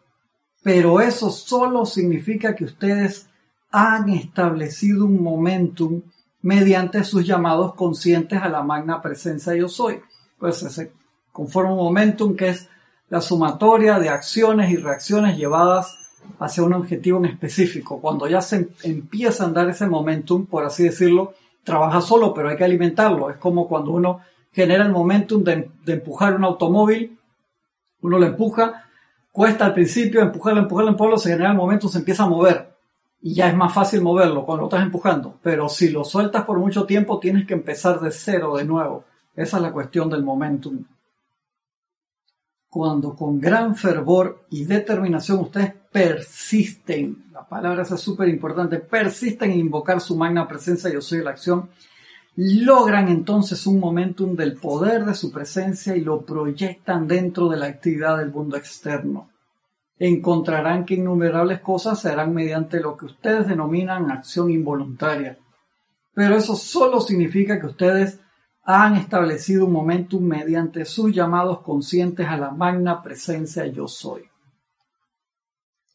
pero 0.62 1.02
eso 1.02 1.32
solo 1.32 1.88
significa 1.88 2.54
que 2.54 2.66
ustedes 2.66 3.28
han 3.72 4.10
establecido 4.10 5.08
un 5.08 5.20
momentum 5.20 6.04
mediante 6.44 7.04
sus 7.04 7.26
llamados 7.26 7.74
conscientes 7.74 8.40
a 8.44 8.50
la 8.50 8.62
magna 8.62 9.02
presencia 9.02 9.56
yo 9.56 9.68
soy. 9.68 10.02
Pues 10.38 10.58
se 10.58 10.92
conforma 11.32 11.72
un 11.72 11.78
momentum 11.78 12.36
que 12.36 12.50
es 12.50 12.70
la 13.10 13.22
sumatoria 13.22 13.98
de 13.98 14.10
acciones 14.10 14.70
y 14.70 14.78
reacciones 14.78 15.36
llevadas 15.36 16.01
hacia 16.40 16.64
un 16.64 16.74
objetivo 16.74 17.20
en 17.20 17.26
específico. 17.26 18.00
Cuando 18.00 18.28
ya 18.28 18.42
se 18.42 18.70
empieza 18.84 19.46
a 19.46 19.50
dar 19.50 19.70
ese 19.70 19.88
momentum, 19.88 20.46
por 20.46 20.66
así 20.66 20.84
decirlo, 20.84 21.34
trabaja 21.64 22.02
solo, 22.02 22.34
pero 22.34 22.50
hay 22.50 22.58
que 22.58 22.64
alimentarlo. 22.64 23.30
Es 23.30 23.38
como 23.38 23.68
cuando 23.68 23.92
uno 23.92 24.22
genera 24.52 24.86
el 24.86 24.92
momentum 24.92 25.44
de, 25.44 25.70
de 25.86 25.94
empujar 25.94 26.36
un 26.36 26.44
automóvil, 26.44 27.18
uno 28.02 28.20
lo 28.20 28.26
empuja, 28.26 28.86
cuesta 29.32 29.66
al 29.66 29.74
principio 29.74 30.22
empujarlo, 30.22 30.62
empujarlo, 30.62 30.92
empujarlo, 30.92 31.18
se 31.18 31.30
genera 31.30 31.52
el 31.52 31.58
momentum, 31.58 31.90
se 31.90 32.00
empieza 32.00 32.24
a 32.24 32.30
mover 32.30 32.72
y 33.22 33.36
ya 33.36 33.48
es 33.48 33.56
más 33.56 33.74
fácil 33.74 34.02
moverlo 34.02 34.46
cuando 34.46 34.64
lo 34.64 34.68
estás 34.68 34.84
empujando. 34.84 35.38
Pero 35.44 35.70
si 35.70 35.90
lo 35.90 36.04
sueltas 36.04 36.44
por 36.44 36.58
mucho 36.58 36.86
tiempo, 36.86 37.20
tienes 37.20 37.46
que 37.46 37.54
empezar 37.54 38.00
de 38.00 38.12
cero 38.12 38.56
de 38.58 38.66
nuevo. 38.66 39.06
Esa 39.36 39.58
es 39.58 39.64
la 39.64 39.72
cuestión 39.72 40.10
del 40.10 40.24
momentum. 40.24 40.84
Cuando 42.72 43.16
con 43.16 43.40
gran 43.40 43.76
fervor 43.76 44.46
y 44.50 44.64
determinación 44.64 45.40
ustedes 45.40 45.74
persisten, 45.92 47.26
la 47.32 47.48
palabra 47.48 47.84
es 47.84 47.90
súper 48.00 48.30
importante, 48.30 48.80
persisten 48.80 49.52
en 49.52 49.60
invocar 49.60 50.02
su 50.02 50.16
magna 50.16 50.48
presencia, 50.48 50.92
yo 50.92 51.02
soy 51.02 51.22
la 51.22 51.32
acción, 51.32 51.70
logran 52.36 53.10
entonces 53.10 53.68
un 53.68 53.80
momentum 53.80 54.36
del 54.36 54.56
poder 54.56 55.06
de 55.06 55.14
su 55.14 55.32
presencia 55.32 55.96
y 55.96 56.02
lo 56.02 56.26
proyectan 56.26 57.08
dentro 57.08 57.50
de 57.50 57.58
la 57.58 57.68
actividad 57.68 58.18
del 58.18 58.32
mundo 58.32 58.58
externo 58.58 59.32
encontrarán 60.08 60.84
que 60.86 60.96
innumerables 60.96 61.60
cosas 61.60 62.02
se 62.02 62.10
harán 62.10 62.34
mediante 62.34 62.80
lo 62.80 62.98
que 62.98 63.06
ustedes 63.06 63.48
denominan 63.48 64.10
acción 64.10 64.50
involuntaria. 64.50 65.38
Pero 66.16 66.36
eso 66.36 66.56
solo 66.56 67.02
significa 67.02 67.60
que 67.60 67.68
ustedes 67.68 68.20
han 68.74 68.96
establecido 68.96 69.66
un 69.66 69.74
momentum 69.74 70.24
mediante 70.24 70.86
sus 70.86 71.14
llamados 71.14 71.62
conscientes 71.62 72.28
a 72.28 72.38
la 72.38 72.52
magna 72.52 73.02
presencia 73.02 73.66
yo 73.68 73.88
soy. 73.88 74.24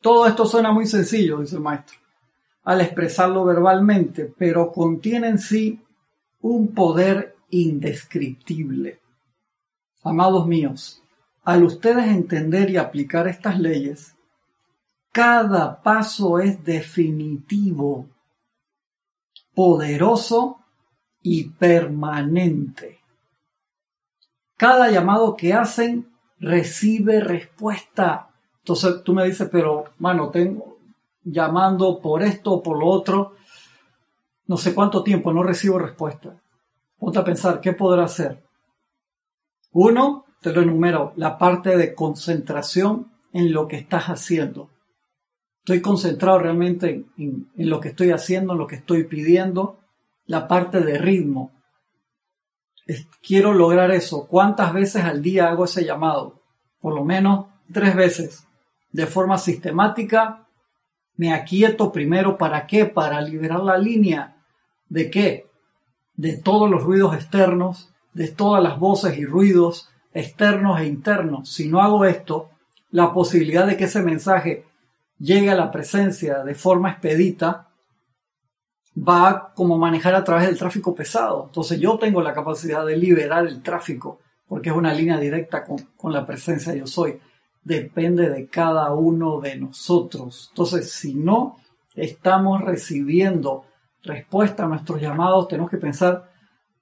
Todo 0.00 0.26
esto 0.26 0.46
suena 0.46 0.72
muy 0.72 0.86
sencillo, 0.86 1.40
dice 1.40 1.56
el 1.56 1.62
maestro, 1.62 1.98
al 2.64 2.80
expresarlo 2.80 3.44
verbalmente, 3.44 4.32
pero 4.36 4.70
contiene 4.70 5.28
en 5.28 5.38
sí 5.38 5.80
un 6.40 6.74
poder 6.74 7.36
indescriptible. 7.50 9.00
Amados 10.02 10.46
míos, 10.46 11.02
al 11.44 11.64
ustedes 11.64 12.06
entender 12.08 12.70
y 12.70 12.76
aplicar 12.76 13.26
estas 13.28 13.58
leyes, 13.58 14.14
cada 15.12 15.82
paso 15.82 16.38
es 16.38 16.62
definitivo, 16.62 18.06
poderoso 19.54 20.60
y 21.28 21.42
permanente. 21.42 23.00
Cada 24.56 24.92
llamado 24.92 25.34
que 25.34 25.54
hacen 25.54 26.06
recibe 26.38 27.18
respuesta. 27.18 28.30
Entonces 28.58 29.02
tú 29.02 29.12
me 29.12 29.24
dices, 29.24 29.48
pero 29.50 29.86
mano, 29.98 30.30
tengo 30.30 30.78
llamando 31.24 31.98
por 31.98 32.22
esto 32.22 32.52
o 32.52 32.62
por 32.62 32.78
lo 32.78 32.86
otro, 32.86 33.34
no 34.46 34.56
sé 34.56 34.72
cuánto 34.72 35.02
tiempo, 35.02 35.32
no 35.32 35.42
recibo 35.42 35.80
respuesta. 35.80 36.40
Ponte 36.96 37.18
a 37.18 37.24
pensar, 37.24 37.60
¿qué 37.60 37.72
podrá 37.72 38.04
hacer? 38.04 38.44
Uno, 39.72 40.26
te 40.40 40.52
lo 40.52 40.62
enumero, 40.62 41.12
la 41.16 41.38
parte 41.38 41.76
de 41.76 41.92
concentración 41.92 43.10
en 43.32 43.52
lo 43.52 43.66
que 43.66 43.78
estás 43.78 44.04
haciendo. 44.04 44.70
Estoy 45.58 45.80
concentrado 45.80 46.38
realmente 46.38 47.04
en, 47.18 47.48
lo 47.56 47.80
que 47.80 47.88
estoy 47.88 48.12
haciendo, 48.12 48.52
en 48.52 48.60
lo 48.60 48.68
que 48.68 48.76
estoy 48.76 49.02
pidiendo, 49.02 49.80
la 50.26 50.48
parte 50.48 50.80
de 50.80 50.98
ritmo. 50.98 51.52
quiero 53.22 53.52
lograr 53.52 53.90
eso. 53.90 54.26
¿Cuántas 54.26 54.72
veces 54.72 55.04
al 55.04 55.22
día 55.22 55.48
hago 55.48 55.64
ese 55.64 55.84
llamado? 55.84 56.40
Por 56.80 56.94
lo 56.94 57.04
menos 57.04 57.46
tres 57.72 57.94
veces. 57.94 58.46
De 58.92 59.06
forma 59.06 59.38
sistemática, 59.38 60.46
me 61.16 61.32
aquieto 61.32 61.92
primero. 61.92 62.38
¿Para 62.38 62.66
qué? 62.66 62.86
Para 62.86 63.20
liberar 63.20 63.60
la 63.60 63.78
línea. 63.78 64.36
¿De 64.88 65.10
qué? 65.10 65.50
De 66.14 66.36
todos 66.36 66.70
los 66.70 66.82
ruidos 66.82 67.14
externos, 67.14 67.92
de 68.14 68.28
todas 68.28 68.62
las 68.62 68.78
voces 68.78 69.18
y 69.18 69.24
ruidos, 69.24 69.90
externos 70.14 70.80
e 70.80 70.86
internos. 70.86 71.50
Si 71.50 71.68
no 71.68 71.82
hago 71.82 72.04
esto, 72.04 72.50
la 72.90 73.12
posibilidad 73.12 73.66
de 73.66 73.76
que 73.76 73.84
ese 73.84 74.02
mensaje 74.02 74.64
llegue 75.18 75.50
a 75.50 75.56
la 75.56 75.70
presencia 75.70 76.44
de 76.44 76.54
forma 76.54 76.90
expedita 76.90 77.65
va 78.96 79.52
como 79.54 79.76
manejar 79.78 80.14
a 80.14 80.24
través 80.24 80.46
del 80.46 80.59
tráfico 80.59 80.94
pesado. 80.94 81.44
Entonces 81.46 81.78
yo 81.78 81.98
tengo 81.98 82.22
la 82.22 82.32
capacidad 82.32 82.85
de 82.85 82.96
liberar 82.96 83.46
el 83.46 83.62
tráfico 83.62 84.20
porque 84.48 84.70
es 84.70 84.76
una 84.76 84.94
línea 84.94 85.18
directa 85.18 85.64
con, 85.64 85.78
con 85.96 86.12
la 86.12 86.24
presencia 86.24 86.74
yo 86.74 86.87
soy. 86.87 87.18
Depende 87.62 88.30
de 88.30 88.46
cada 88.46 88.92
uno 88.94 89.40
de 89.40 89.56
nosotros. 89.56 90.48
Entonces 90.50 90.92
si 90.92 91.14
no 91.14 91.56
estamos 91.94 92.62
recibiendo 92.62 93.64
respuesta 94.02 94.64
a 94.64 94.68
nuestros 94.68 95.00
llamados, 95.00 95.48
tenemos 95.48 95.70
que 95.70 95.78
pensar 95.78 96.30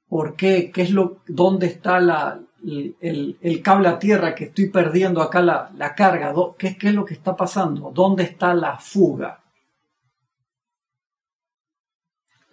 por 0.08 0.36
qué, 0.36 0.70
qué 0.70 0.82
es 0.82 0.90
lo, 0.90 1.22
dónde 1.26 1.66
está 1.66 1.98
la, 1.98 2.40
el, 2.64 3.62
cable 3.62 3.88
a 3.88 3.98
tierra 3.98 4.34
que 4.34 4.44
estoy 4.44 4.68
perdiendo 4.68 5.20
acá 5.20 5.42
la, 5.42 5.94
carga, 5.96 6.32
¿qué, 6.58 6.76
¿qué 6.76 6.88
es 6.88 6.94
lo 6.94 7.04
que 7.04 7.14
está 7.14 7.36
pasando? 7.36 7.90
¿Dónde 7.92 8.24
está 8.24 8.54
la 8.54 8.78
fuga? 8.78 9.40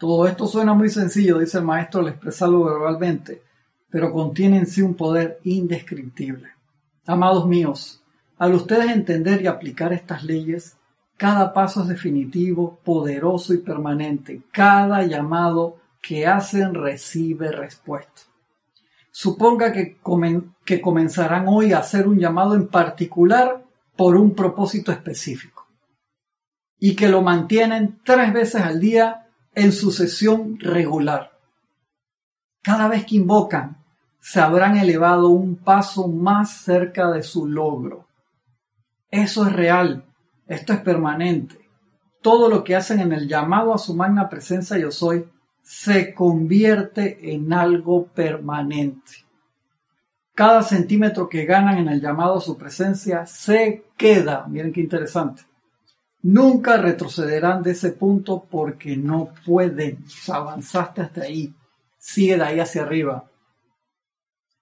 Todo 0.02 0.28
esto 0.28 0.48
suena 0.48 0.74
muy 0.74 0.90
sencillo, 0.90 1.38
dice 1.38 1.60
el 1.60 1.64
maestro 1.64 2.02
al 2.02 2.08
expresarlo 2.08 2.64
verbalmente, 2.64 3.44
pero 3.88 4.12
contiene 4.12 4.58
en 4.58 4.66
sí 4.66 4.82
un 4.82 4.96
poder 4.96 5.40
indescriptible. 5.44 6.50
Amados 7.06 7.46
míos, 7.46 8.02
al 8.40 8.56
ustedes 8.56 8.90
entender 8.90 9.44
y 9.44 9.46
aplicar 9.46 9.94
estas 9.94 10.24
leyes, 10.24 10.76
cada 11.18 11.54
paso 11.54 11.84
es 11.84 11.90
definitivo, 11.90 12.80
poderoso 12.84 13.54
y 13.54 13.60
permanente. 13.60 14.42
Cada 14.52 15.04
llamado 15.04 15.78
que 16.02 16.26
hacen 16.26 16.74
recibe 16.74 17.52
respuesta. 17.52 18.24
Suponga 19.12 19.72
que, 19.72 20.00
que 20.66 20.82
comenzarán 20.82 21.48
hoy 21.48 21.74
a 21.74 21.78
hacer 21.78 22.08
un 22.08 22.18
llamado 22.18 22.56
en 22.56 22.70
particular 22.70 23.64
por 23.96 24.16
un 24.16 24.34
propósito 24.34 24.92
específico 24.92 25.68
y 26.80 26.96
que 26.96 27.08
lo 27.08 27.22
mantienen 27.22 28.00
tres 28.04 28.34
veces 28.34 28.64
al 28.64 28.80
día 28.80 29.28
en 29.54 29.72
su 29.72 29.92
sesión 29.92 30.60
regular. 30.60 31.32
Cada 32.62 32.88
vez 32.88 33.06
que 33.06 33.16
invocan, 33.16 33.78
se 34.20 34.40
habrán 34.40 34.78
elevado 34.78 35.30
un 35.30 35.56
paso 35.56 36.08
más 36.08 36.58
cerca 36.58 37.10
de 37.12 37.24
su 37.24 37.48
logro. 37.48 38.06
Eso 39.10 39.48
es 39.48 39.54
real, 39.54 40.06
esto 40.48 40.74
es 40.74 40.80
permanente. 40.82 41.60
Todo 42.22 42.48
lo 42.48 42.64
que 42.64 42.76
hacen 42.76 43.00
en 43.00 43.14
el 43.14 43.28
llamado 43.28 43.74
a 43.74 43.80
su 43.80 43.96
magna 43.96 44.30
presencia 44.30 44.78
yo 44.78 44.92
soy 44.92 45.28
se 45.64 46.14
convierte 46.14 47.34
en 47.34 47.52
algo 47.52 48.06
permanente. 48.08 49.26
Cada 50.34 50.62
centímetro 50.62 51.28
que 51.28 51.46
ganan 51.46 51.78
en 51.80 51.88
el 51.88 52.00
llamado 52.00 52.38
a 52.38 52.42
su 52.42 52.58
presencia 52.58 53.26
se 53.26 53.86
queda. 53.98 54.46
Miren 54.48 54.72
qué 54.72 54.82
interesante. 54.82 55.44
Nunca 56.23 56.77
retrocederán 56.77 57.63
de 57.63 57.71
ese 57.71 57.91
punto 57.91 58.45
porque 58.49 58.95
no 58.95 59.34
pueden. 59.45 60.05
avanzaste 60.27 61.01
hasta 61.01 61.21
ahí. 61.23 61.53
Sigue 61.97 62.38
de 62.38 62.43
ahí 62.43 62.60
hacia 62.60 62.84
arriba. 62.84 63.25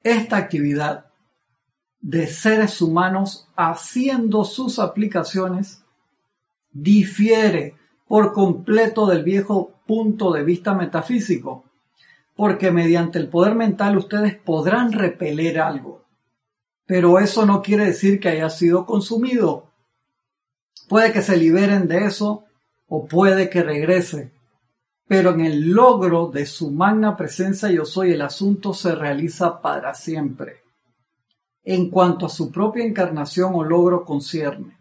Esta 0.04 0.38
actividad 0.38 1.06
de 2.02 2.28
seres 2.28 2.82
humanos 2.82 3.48
haciendo 3.56 4.46
sus 4.46 4.80
aplicaciones 4.80 5.84
difiere 6.72 7.76
por 8.08 8.34
completo 8.34 9.06
del 9.06 9.24
viejo 9.24 9.74
punto 9.86 10.32
de 10.32 10.44
vista 10.44 10.74
metafísico, 10.74 11.66
porque 12.36 12.72
mediante 12.72 13.20
el 13.20 13.28
poder 13.28 13.56
mental 13.56 13.98
ustedes 13.98 14.36
podrán 14.36 14.92
repeler 14.92 15.60
algo, 15.60 16.04
Pero 16.86 17.20
eso 17.20 17.46
no 17.46 17.62
quiere 17.62 17.86
decir 17.86 18.20
que 18.20 18.30
haya 18.30 18.50
sido 18.50 18.86
consumido. 18.86 19.69
Puede 20.90 21.14
que 21.14 21.22
se 21.22 21.38
liberen 21.38 21.88
de 21.88 22.06
eso 22.06 22.46
o 22.88 23.06
puede 23.06 23.48
que 23.48 23.62
regrese. 23.62 24.34
Pero 25.08 25.30
en 25.32 25.42
el 25.42 25.70
logro 25.70 26.28
de 26.28 26.48
su 26.48 26.72
magna 26.72 27.16
presencia 27.16 27.70
yo 27.70 27.86
soy, 27.86 28.12
el 28.12 28.24
asunto 28.24 28.74
se 28.74 28.96
realiza 28.96 29.62
para 29.62 29.94
siempre. 29.94 30.64
En 31.64 31.92
cuanto 31.92 32.26
a 32.26 32.30
su 32.30 32.52
propia 32.52 32.84
encarnación 32.84 33.54
o 33.54 33.64
logro 33.64 34.04
concierne, 34.04 34.80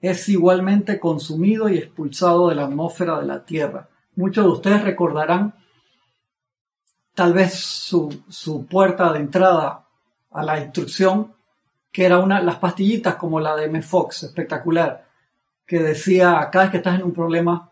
es 0.00 0.28
igualmente 0.28 1.00
consumido 1.00 1.68
y 1.68 1.78
expulsado 1.78 2.48
de 2.48 2.54
la 2.54 2.66
atmósfera 2.66 3.18
de 3.18 3.26
la 3.26 3.44
Tierra. 3.44 3.88
Muchos 4.14 4.44
de 4.44 4.50
ustedes 4.50 4.84
recordarán 4.84 5.54
tal 7.16 7.32
vez 7.32 7.54
su, 7.54 8.22
su 8.28 8.64
puerta 8.66 9.12
de 9.12 9.18
entrada 9.18 9.86
a 10.30 10.42
la 10.44 10.60
instrucción, 10.60 11.34
que 11.90 12.04
era 12.04 12.20
una, 12.20 12.40
las 12.40 12.58
pastillitas 12.58 13.16
como 13.16 13.40
la 13.40 13.56
de 13.56 13.64
M. 13.64 13.82
Fox, 13.82 14.22
espectacular, 14.22 15.07
que 15.68 15.80
decía, 15.80 16.48
cada 16.50 16.64
vez 16.64 16.70
que 16.70 16.76
estás 16.78 16.98
en 16.98 17.04
un 17.04 17.12
problema 17.12 17.70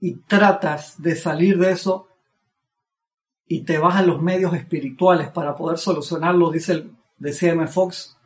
y 0.00 0.16
tratas 0.16 1.00
de 1.00 1.14
salir 1.14 1.56
de 1.56 1.70
eso 1.70 2.08
y 3.46 3.62
te 3.62 3.78
vas 3.78 3.94
a 3.94 4.02
los 4.02 4.20
medios 4.20 4.52
espirituales 4.52 5.28
para 5.30 5.54
poder 5.54 5.78
solucionarlo, 5.78 6.50
dice 6.50 6.90
decía 7.16 7.52
M. 7.52 7.68
Fox, 7.68 8.18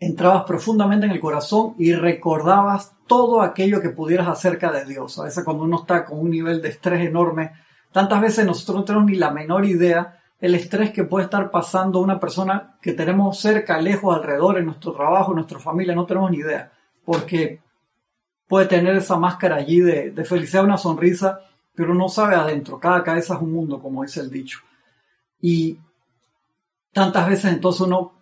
entrabas 0.00 0.42
profundamente 0.42 1.06
en 1.06 1.12
el 1.12 1.20
corazón 1.20 1.76
y 1.78 1.94
recordabas 1.94 2.96
todo 3.06 3.40
aquello 3.40 3.80
que 3.80 3.90
pudieras 3.90 4.26
acerca 4.26 4.72
de 4.72 4.84
Dios. 4.84 5.20
A 5.20 5.24
veces 5.24 5.44
cuando 5.44 5.62
uno 5.62 5.78
está 5.78 6.04
con 6.04 6.18
un 6.18 6.30
nivel 6.30 6.60
de 6.60 6.70
estrés 6.70 7.06
enorme, 7.06 7.52
tantas 7.92 8.20
veces 8.20 8.44
nosotros 8.44 8.78
no 8.78 8.84
tenemos 8.84 9.08
ni 9.08 9.16
la 9.16 9.30
menor 9.30 9.64
idea 9.64 10.24
el 10.38 10.54
estrés 10.54 10.90
que 10.90 11.04
puede 11.04 11.24
estar 11.24 11.50
pasando 11.50 12.00
una 12.00 12.20
persona 12.20 12.76
que 12.80 12.92
tenemos 12.92 13.38
cerca, 13.38 13.80
lejos, 13.80 14.14
alrededor, 14.14 14.58
en 14.58 14.66
nuestro 14.66 14.92
trabajo, 14.92 15.32
en 15.32 15.36
nuestra 15.36 15.58
familia, 15.58 15.94
no 15.94 16.06
tenemos 16.06 16.30
ni 16.30 16.38
idea, 16.38 16.70
porque 17.04 17.60
puede 18.46 18.66
tener 18.66 18.96
esa 18.96 19.16
máscara 19.16 19.56
allí 19.56 19.80
de, 19.80 20.10
de 20.10 20.24
felicidad, 20.24 20.64
una 20.64 20.78
sonrisa, 20.78 21.40
pero 21.74 21.94
no 21.94 22.08
sabe 22.08 22.34
adentro, 22.34 22.78
cada 22.78 23.02
cabeza 23.02 23.34
es 23.34 23.40
un 23.40 23.52
mundo, 23.52 23.80
como 23.80 24.02
dice 24.02 24.20
el 24.20 24.30
dicho. 24.30 24.60
Y 25.40 25.78
tantas 26.92 27.28
veces 27.28 27.52
entonces 27.52 27.82
uno 27.82 28.12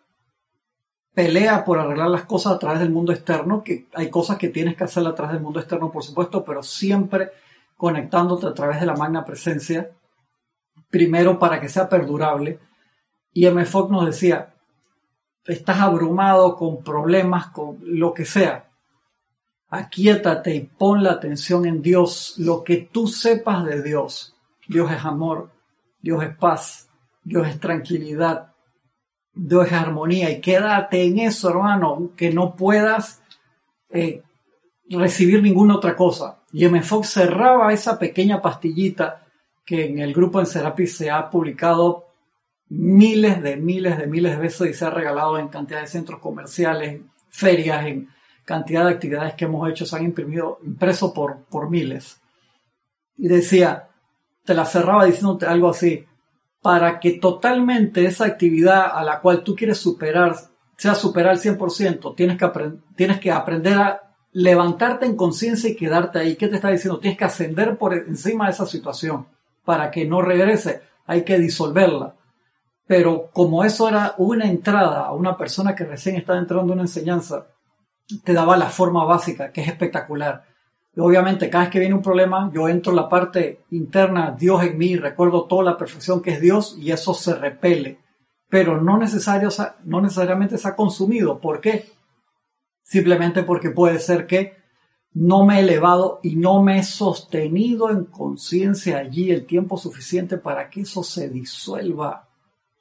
pelea 1.15 1.65
por 1.65 1.79
arreglar 1.79 2.11
las 2.11 2.25
cosas 2.25 2.55
a 2.55 2.59
través 2.59 2.81
del 2.81 2.91
mundo 2.91 3.13
externo, 3.13 3.63
que 3.63 3.87
hay 3.95 4.11
cosas 4.11 4.37
que 4.37 4.49
tienes 4.49 4.77
que 4.77 4.85
hacer 4.85 5.07
a 5.07 5.15
través 5.15 5.35
del 5.35 5.43
mundo 5.43 5.61
externo, 5.61 5.91
por 5.91 6.03
supuesto, 6.03 6.45
pero 6.45 6.63
siempre 6.63 7.31
conectándote 7.77 8.47
a 8.47 8.55
través 8.55 8.81
de 8.81 8.87
la 8.87 8.97
magna 8.97 9.25
presencia, 9.25 9.91
primero 10.95 11.41
para 11.41 11.61
que 11.61 11.69
sea 11.69 11.89
perdurable. 11.89 12.61
Y 13.33 13.47
M. 13.47 13.65
Fox 13.65 13.91
nos 13.91 14.07
decía, 14.07 14.55
estás 15.45 15.81
abrumado 15.81 16.55
con 16.55 16.85
problemas, 16.85 17.49
con 17.49 17.79
lo 17.83 18.15
que 18.15 18.25
sea. 18.25 18.71
Aquíétate 19.71 20.55
y 20.55 20.61
pon 20.61 21.03
la 21.03 21.11
atención 21.11 21.67
en 21.67 21.83
Dios, 21.83 22.35
lo 22.39 22.63
que 22.63 22.77
tú 22.77 23.09
sepas 23.09 23.65
de 23.65 23.83
Dios. 23.83 24.37
Dios 24.69 24.89
es 24.93 25.05
amor, 25.05 25.51
Dios 26.01 26.23
es 26.23 26.37
paz, 26.37 26.89
Dios 27.25 27.49
es 27.49 27.59
tranquilidad, 27.59 28.53
Dios 29.35 29.67
es 29.67 29.73
armonía. 29.73 30.31
Y 30.31 30.41
quédate 30.41 31.03
en 31.03 31.19
eso, 31.19 31.51
hermano, 31.51 32.13
que 32.17 32.33
no 32.33 32.55
puedas 32.55 33.21
eh, 33.91 34.23
recibir 34.89 35.43
ninguna 35.43 35.75
otra 35.75 35.97
cosa. 35.97 36.39
Y 36.53 36.65
M. 36.65 36.81
Fox 36.83 37.15
cerraba 37.15 37.73
esa 37.73 37.99
pequeña 37.99 38.41
pastillita 38.41 39.24
que 39.65 39.87
en 39.87 39.99
el 39.99 40.13
grupo 40.13 40.41
en 40.41 40.47
Serapis 40.47 40.97
se 40.97 41.11
ha 41.11 41.31
publicado 41.31 42.07
miles 42.69 43.43
de 43.43 43.57
miles 43.57 43.99
de 43.99 44.07
miles 44.07 44.33
de 44.33 44.43
veces 44.43 44.71
y 44.71 44.75
se 44.75 44.85
ha 44.85 44.91
regalado 44.91 45.39
en 45.39 45.49
cantidad 45.49 45.81
de 45.81 45.87
centros 45.87 46.21
comerciales, 46.21 47.01
ferias, 47.31 47.87
en 47.87 48.09
cantidad 48.45 48.85
de 48.85 48.93
actividades 48.93 49.35
que 49.35 49.47
hemos 49.47 49.69
hecho, 49.71 49.87
se 49.87 49.97
han 49.97 50.05
imprimido, 50.05 50.59
impreso 50.65 51.15
por, 51.15 51.45
por 51.45 51.71
miles. 51.71 52.21
Y 53.17 53.29
decía, 53.29 53.89
te 54.45 54.55
la 54.55 54.67
cerraba 54.67 55.05
diciéndote 55.07 55.47
algo 55.47 55.71
así, 55.71 56.05
para 56.61 57.01
que 57.01 57.13
totalmente 57.13 58.05
esa 58.05 58.27
actividad 58.27 58.87
a 58.93 59.03
la 59.03 59.21
cual 59.21 59.43
tú 59.43 59.55
quieres 59.55 59.79
superar 59.79 60.37
sea 60.77 60.95
superar 60.95 61.33
al 61.33 61.39
100%, 61.39 62.17
tienes 62.17 62.37
que, 62.37 62.51
tienes 62.97 63.21
que 63.21 63.31
aprender 63.31 63.75
a 63.75 64.17
levantarte 64.33 65.07
en 65.07 65.17
conciencia 65.17 65.71
y 65.71 65.77
quedarte 65.77 66.19
ahí. 66.19 66.35
¿Qué 66.35 66.49
te 66.49 66.57
está 66.57 66.71
diciendo? 66.71 66.99
Tienes 66.99 67.17
que 67.17 67.25
ascender 67.25 67.79
por 67.79 67.95
encima 67.95 68.47
de 68.47 68.51
esa 68.51 68.67
situación 68.67 69.27
para 69.65 69.91
que 69.91 70.05
no 70.05 70.23
regrese. 70.23 70.83
Hay 71.07 71.23
que 71.23 71.39
disolverla. 71.39 72.15
Pero 72.87 73.31
como 73.33 73.65
eso 73.65 73.89
era 73.89 74.15
una 74.19 74.47
entrada 74.47 75.07
a 75.07 75.13
una 75.13 75.37
persona 75.37 75.75
que 75.75 75.85
recién 75.85 76.17
estaba 76.17 76.39
entrando 76.39 76.73
en 76.73 76.79
una 76.79 76.83
enseñanza, 76.83 77.47
te 78.23 78.35
daba 78.35 78.57
la 78.57 78.69
forma 78.69 79.05
básica, 79.05 79.51
que 79.51 79.63
es 79.63 79.69
espectacular. 79.69 80.45
Y 80.95 81.01
obviamente, 81.01 81.51
cada 81.51 81.65
vez 81.65 81.73
que 81.73 81.81
viene 81.81 81.95
un 81.95 82.03
problema, 82.03 82.51
yo 82.55 82.69
entro 82.69 82.93
en 82.93 82.97
la 82.97 83.09
parte 83.09 83.65
interna, 83.71 84.37
Dios 84.39 84.63
en 84.63 84.79
mí, 84.79 84.97
recuerdo 84.97 85.47
toda 85.47 85.65
la 85.65 85.77
perfección 85.77 86.21
que 86.23 86.33
es 86.33 86.41
Dios 86.41 86.77
y 86.79 86.93
eso 86.93 87.15
se 87.15 87.35
repele. 87.35 87.99
Pero 88.49 88.81
no, 88.81 88.99
no 88.99 90.01
necesariamente 90.01 90.59
se 90.59 90.69
ha 90.69 90.77
consumido. 90.77 91.41
¿Por 91.41 91.61
qué? 91.61 91.91
Simplemente 92.83 93.43
porque 93.43 93.71
puede 93.71 93.99
ser 93.99 94.27
que 94.27 94.64
no 95.15 95.47
me 95.47 95.57
he 95.57 95.61
elevado 95.61 96.19
y 96.25 96.35
no 96.35 96.61
me 96.63 96.81
he 96.81 96.83
sostenido 96.83 97.89
en 97.91 98.05
conciencia 98.05 98.99
allí 98.99 99.31
el 99.31 99.47
tiempo 99.47 99.79
suficiente 99.79 100.39
para 100.39 100.69
que 100.69 100.81
eso 100.81 101.05
se 101.05 101.29
disuelva. 101.29 102.29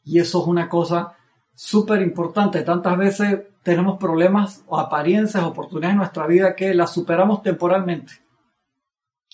Y 0.03 0.19
eso 0.19 0.41
es 0.41 0.47
una 0.47 0.67
cosa 0.67 1.15
súper 1.53 2.01
importante. 2.01 2.63
Tantas 2.63 2.97
veces 2.97 3.41
tenemos 3.61 3.99
problemas 3.99 4.63
o 4.67 4.79
apariencias, 4.79 5.43
oportunidades 5.43 5.93
en 5.93 5.99
nuestra 5.99 6.25
vida 6.25 6.55
que 6.55 6.73
las 6.73 6.91
superamos 6.91 7.43
temporalmente. 7.43 8.13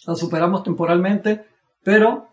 Las 0.05 0.19
superamos 0.19 0.63
temporalmente, 0.63 1.45
pero 1.81 2.27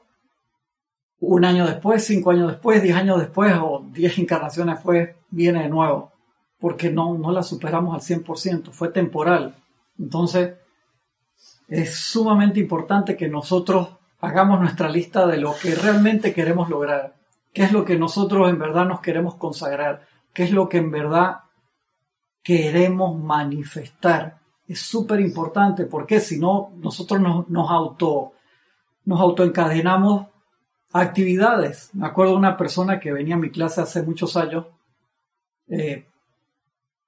un 1.21 1.45
año 1.45 1.65
después, 1.65 2.05
cinco 2.05 2.33
años 2.33 2.49
después, 2.49 2.83
diez 2.83 2.97
años 2.97 3.21
después 3.21 3.55
o 3.61 3.85
diez 3.93 4.19
encarnaciones 4.19 4.75
después 4.75 5.11
viene 5.31 5.63
de 5.63 5.69
nuevo. 5.69 6.11
Porque 6.59 6.91
no, 6.91 7.17
no 7.17 7.31
la 7.31 7.45
superamos 7.45 7.95
al 7.95 8.01
100%, 8.25 8.73
fue 8.73 8.89
temporal 8.89 9.55
entonces, 9.99 10.55
es 11.69 11.95
sumamente 11.95 12.61
importante 12.61 13.17
que 13.17 13.29
nosotros 13.29 13.89
hagamos 14.21 14.61
nuestra 14.61 14.89
lista 14.89 15.27
de 15.27 15.39
lo 15.39 15.55
que 15.61 15.75
realmente 15.75 16.33
queremos 16.33 16.69
lograr, 16.69 17.17
qué 17.53 17.65
es 17.65 17.73
lo 17.73 17.85
que 17.85 17.99
nosotros 17.99 18.49
en 18.49 18.59
verdad 18.59 18.87
nos 18.87 19.01
queremos 19.01 19.37
consagrar, 19.37 20.07
qué 20.33 20.45
es 20.45 20.51
lo 20.51 20.69
que 20.69 20.79
en 20.79 20.91
verdad 20.91 21.41
queremos 22.43 23.19
manifestar. 23.21 24.39
Es 24.67 24.81
súper 24.81 25.21
importante 25.21 25.87
porque 25.87 26.21
si 26.21 26.39
no, 26.39 26.73
nosotros 26.77 27.21
nos, 27.49 27.71
auto, 27.71 28.33
nos 29.05 29.21
autoencadenamos 29.21 30.27
actividades. 30.93 31.91
Me 31.95 32.07
acuerdo 32.07 32.33
de 32.33 32.39
una 32.39 32.57
persona 32.57 33.01
que 33.01 33.13
venía 33.13 33.37
a 33.37 33.39
mi 33.39 33.51
clase 33.51 33.81
hace 33.81 34.03
muchos 34.03 34.37
años, 34.37 34.67
eh, 35.69 36.07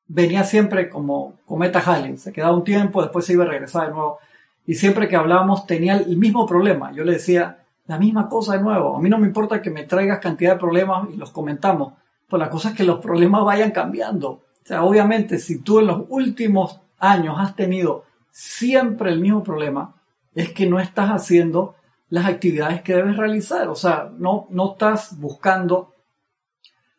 venía 0.09 0.43
siempre 0.45 0.89
como 0.89 1.35
cometa 1.47 1.81
Halley, 1.81 2.17
se 2.17 2.33
quedaba 2.33 2.57
un 2.57 2.65
tiempo, 2.65 3.03
después 3.03 3.27
se 3.27 3.35
iba 3.35 3.45
a 3.45 3.49
regresar 3.49 3.87
de 3.87 3.93
nuevo. 3.93 4.19
Y 4.67 4.75
siempre 4.75 5.09
que 5.09 5.17
hablábamos 5.17 5.67
tenía 5.67 5.97
el 5.97 6.17
mismo 6.17 6.47
problema. 6.47 6.93
Yo 6.93 7.05
le 7.05 7.13
decía, 7.13 7.59
la 7.87 7.99
misma 7.99 8.29
cosa 8.29 8.55
de 8.55 8.63
nuevo. 8.63 8.97
A 8.97 9.01
mí 9.01 9.09
no 9.09 9.19
me 9.19 9.27
importa 9.27 9.63
que 9.63 9.71
me 9.71 9.85
traigas 9.85 10.19
cantidad 10.19 10.53
de 10.53 10.61
problemas 10.61 11.09
y 11.13 11.17
los 11.17 11.31
comentamos. 11.31 11.95
Pues 12.29 12.39
la 12.39 12.51
cosa 12.51 12.71
es 12.71 12.75
que 12.75 12.85
los 12.85 13.01
problemas 13.01 13.45
vayan 13.45 13.71
cambiando. 13.71 14.29
O 14.31 14.43
sea, 14.63 14.85
obviamente, 14.85 15.39
si 15.39 15.61
tú 15.61 15.81
en 15.81 15.87
los 15.87 16.03
últimos 16.11 16.81
años 16.99 17.37
has 17.39 17.57
tenido 17.57 18.05
siempre 18.31 19.11
el 19.11 19.21
mismo 19.21 19.43
problema, 19.43 19.95
es 20.35 20.53
que 20.53 20.67
no 20.67 20.79
estás 20.79 21.09
haciendo 21.09 21.77
las 22.11 22.27
actividades 22.27 22.83
que 22.83 22.95
debes 22.95 23.17
realizar. 23.17 23.69
O 23.69 23.75
sea, 23.75 24.11
no, 24.19 24.47
no 24.51 24.73
estás 24.73 25.19
buscando 25.19 25.95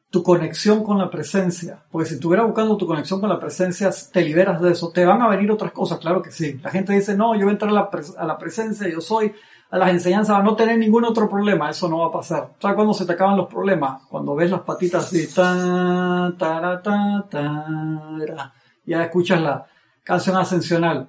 tu 0.10 0.24
conexión 0.24 0.84
con 0.84 0.98
la 0.98 1.10
presencia. 1.10 1.84
Porque 1.92 2.10
si 2.10 2.16
estuvieras 2.16 2.48
buscando 2.48 2.78
tu 2.78 2.88
conexión 2.88 3.20
con 3.20 3.30
la 3.30 3.40
presencia, 3.40 3.92
te 4.12 4.22
liberas 4.22 4.60
de 4.62 4.72
eso. 4.72 4.92
Te 4.92 5.06
van 5.06 5.22
a 5.22 5.30
venir 5.30 5.52
otras 5.52 5.72
cosas, 5.72 6.00
claro 6.00 6.22
que 6.22 6.32
sí. 6.32 6.60
La 6.64 6.72
gente 6.72 6.94
dice, 6.94 7.16
no, 7.16 7.36
yo 7.36 7.42
voy 7.42 7.50
a 7.50 7.52
entrar 7.52 7.72
a 7.72 7.74
la, 7.74 7.90
a 8.18 8.26
la 8.26 8.38
presencia, 8.38 8.88
yo 8.90 9.02
soy, 9.02 9.34
a 9.70 9.78
las 9.78 9.92
enseñanzas, 9.92 10.38
a 10.38 10.44
no 10.44 10.56
tener 10.56 10.80
ningún 10.80 11.06
otro 11.06 11.30
problema. 11.30 11.70
Eso 11.70 11.88
no 11.88 12.00
va 12.00 12.08
a 12.08 12.12
pasar. 12.12 12.54
¿Sabes 12.60 12.76
cuándo 12.76 12.94
se 12.94 13.06
te 13.06 13.14
acaban 13.14 13.38
los 13.38 13.48
problemas? 13.48 14.02
Cuando 14.10 14.34
ves 14.34 14.50
las 14.50 14.62
patitas 14.62 15.06
así, 15.06 15.28
ta, 15.34 16.34
ta, 16.38 16.82
ta, 16.82 17.26
ta, 17.30 18.54
ya 18.86 19.04
escuchas 19.04 19.42
la 19.42 19.68
canción 20.04 20.38
ascensional. 20.38 21.08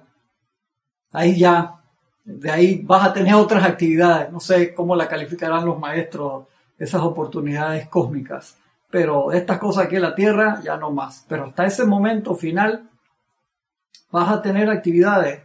Ahí 1.11 1.39
ya, 1.39 1.81
de 2.23 2.51
ahí 2.51 2.81
vas 2.83 3.03
a 3.03 3.13
tener 3.13 3.33
otras 3.33 3.63
actividades. 3.63 4.31
No 4.31 4.39
sé 4.39 4.75
cómo 4.75 4.95
la 4.95 5.07
calificarán 5.07 5.65
los 5.65 5.79
maestros, 5.79 6.45
esas 6.77 7.01
oportunidades 7.01 7.87
cósmicas 7.89 8.60
pero 8.91 9.31
estas 9.31 9.57
cosas 9.57 9.85
aquí 9.85 9.95
en 9.95 10.01
la 10.03 10.13
tierra 10.13 10.61
ya 10.61 10.77
no 10.77 10.91
más. 10.91 11.25
Pero 11.27 11.45
hasta 11.45 11.65
ese 11.65 11.85
momento 11.85 12.35
final 12.35 12.89
vas 14.11 14.29
a 14.29 14.41
tener 14.41 14.69
actividades, 14.69 15.43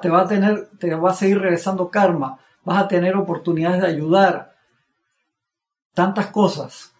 te 0.00 0.08
va 0.08 0.22
a 0.22 0.26
tener, 0.26 0.70
te 0.78 0.94
va 0.94 1.10
a 1.10 1.14
seguir 1.14 1.38
regresando 1.38 1.90
karma, 1.90 2.38
vas 2.64 2.82
a 2.82 2.88
tener 2.88 3.14
oportunidades 3.14 3.82
de 3.82 3.88
ayudar, 3.88 4.56
tantas 5.92 6.28
cosas. 6.28 6.92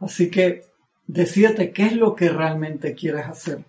Así 0.00 0.30
que 0.30 0.64
decídete 1.06 1.72
qué 1.72 1.86
es 1.86 1.96
lo 1.96 2.14
que 2.14 2.28
realmente 2.28 2.94
quieres 2.94 3.26
hacer. 3.26 3.64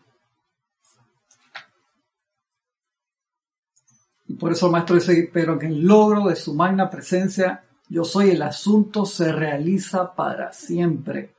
Y 4.28 4.34
por 4.34 4.52
eso 4.52 4.66
el 4.66 4.74
maestro 4.74 4.96
dice, 4.96 5.30
pero 5.32 5.58
que 5.58 5.68
el 5.68 5.86
logro 5.86 6.28
de 6.28 6.36
su 6.36 6.54
magna 6.54 6.90
presencia, 6.90 7.64
yo 7.88 8.04
soy 8.04 8.32
el 8.32 8.42
asunto, 8.42 9.06
se 9.06 9.32
realiza 9.32 10.14
para 10.14 10.52
siempre. 10.52 11.37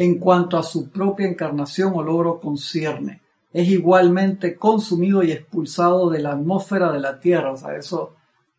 En 0.00 0.20
cuanto 0.20 0.56
a 0.56 0.62
su 0.62 0.90
propia 0.90 1.26
encarnación 1.26 1.92
o 1.96 2.04
logro 2.04 2.38
concierne, 2.38 3.20
es 3.52 3.68
igualmente 3.68 4.54
consumido 4.54 5.24
y 5.24 5.32
expulsado 5.32 6.08
de 6.08 6.20
la 6.20 6.34
atmósfera 6.34 6.92
de 6.92 7.00
la 7.00 7.18
Tierra. 7.18 7.50
O 7.50 7.56
sea, 7.56 7.74
eso 7.74 8.14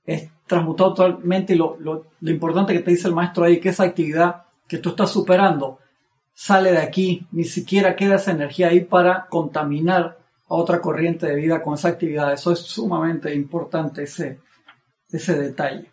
es 0.06 0.30
transmutado 0.46 0.94
totalmente 0.94 1.54
y 1.54 1.56
lo, 1.56 1.78
lo, 1.80 2.04
importante 2.30 2.74
que 2.74 2.82
te 2.82 2.92
dice 2.92 3.08
el 3.08 3.16
maestro 3.16 3.46
ahí, 3.46 3.62
que 3.62 3.70
esa 3.70 3.86
actividad 3.86 4.48
que 4.68 4.80
tú 4.80 4.90
estás 4.90 5.12
superando 5.12 5.80
sale 6.34 6.74
de 6.74 6.80
aquí, 6.80 7.26
ni 7.32 7.46
siquiera 7.46 7.96
queda 7.96 8.16
esa 8.16 8.32
energía 8.32 8.68
ahí 8.68 8.82
para 8.82 9.28
contaminar 9.28 10.18
a 10.50 10.56
otra 10.56 10.82
corriente 10.82 11.26
de 11.26 11.36
vida 11.36 11.62
con 11.62 11.76
esa 11.76 11.88
actividad. 11.88 12.34
Eso 12.34 12.52
es 12.52 12.60
sumamente 12.60 13.34
importante, 13.34 14.04
ese, 14.04 14.42
ese 15.10 15.40
detalle. 15.40 15.90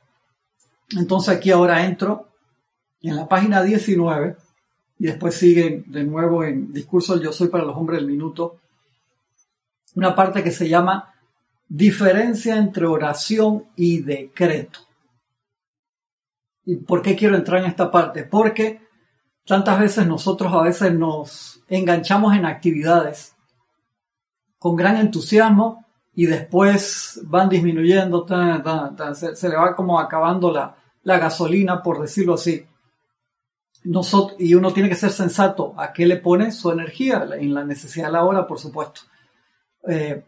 Entonces 0.97 1.37
aquí 1.37 1.53
ahora 1.53 1.87
entro 1.87 2.31
en 3.01 3.15
la 3.15 3.29
página 3.29 3.63
19 3.63 4.35
y 4.99 5.07
después 5.07 5.35
sigue 5.35 5.85
de 5.87 6.05
nuevo 6.05 6.45
en 6.45 6.73
Discurso 6.73 7.21
Yo 7.21 7.33
Soy 7.33 7.49
para 7.49 7.65
los 7.65 7.77
Hombres 7.77 8.01
del 8.01 8.11
Minuto, 8.11 8.61
una 9.95 10.15
parte 10.15 10.43
que 10.43 10.51
se 10.51 10.69
llama 10.69 11.13
Diferencia 11.69 12.57
entre 12.57 12.87
oración 12.87 13.65
y 13.77 14.03
decreto. 14.03 14.81
¿Y 16.65 16.77
por 16.77 17.03
qué 17.03 17.17
quiero 17.17 17.37
entrar 17.37 17.61
en 17.63 17.71
esta 17.71 17.91
parte? 17.91 18.25
Porque 18.25 18.81
tantas 19.47 19.79
veces 19.79 20.07
nosotros 20.07 20.53
a 20.53 20.63
veces 20.63 20.93
nos 20.93 21.63
enganchamos 21.69 22.35
en 22.35 22.45
actividades 22.45 23.37
con 24.59 24.77
gran 24.77 24.97
entusiasmo 24.97 25.87
y 26.15 26.27
después 26.27 27.21
van 27.25 27.49
disminuyendo, 27.49 28.27
se, 29.15 29.49
le 29.49 29.57
va 29.57 29.77
como 29.77 30.01
acabando 30.01 30.51
la, 30.51 30.75
gasolina, 31.05 31.83
por 31.83 32.01
decirlo 32.01 32.35
así. 32.35 32.67
Y 34.39 34.55
uno 34.55 34.73
tiene 34.73 34.89
que 34.89 34.95
ser 34.95 35.11
sensato 35.11 35.75
a 35.77 35.93
qué 35.93 36.07
le 36.07 36.17
pone 36.17 36.53
su 36.53 36.71
energía 36.71 37.27
en 37.39 37.55
la 37.55 37.65
necesidad 37.65 38.07
de 38.07 38.13
la 38.13 38.25
hora, 38.25 38.47
por 38.47 38.59
supuesto. 38.59 39.03
Eh, 39.89 40.25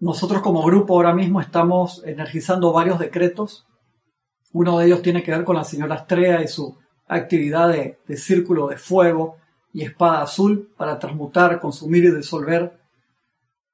nosotros 0.00 0.42
como 0.42 0.62
grupo 0.62 0.94
ahora 0.94 1.14
mismo 1.14 1.40
estamos 1.40 2.02
energizando 2.04 2.72
varios 2.72 2.98
decretos. 2.98 3.66
Uno 4.52 4.78
de 4.78 4.86
ellos 4.86 5.02
tiene 5.02 5.22
que 5.22 5.30
ver 5.30 5.44
con 5.44 5.56
la 5.56 5.64
señora 5.64 5.96
Estrella 5.96 6.42
y 6.42 6.48
su 6.48 6.76
actividad 7.06 7.70
de, 7.70 7.98
de 8.06 8.16
círculo 8.16 8.68
de 8.68 8.76
fuego 8.76 9.36
y 9.72 9.82
espada 9.82 10.22
azul 10.22 10.72
para 10.76 10.98
transmutar, 10.98 11.60
consumir 11.60 12.04
y 12.04 12.14
disolver 12.14 12.78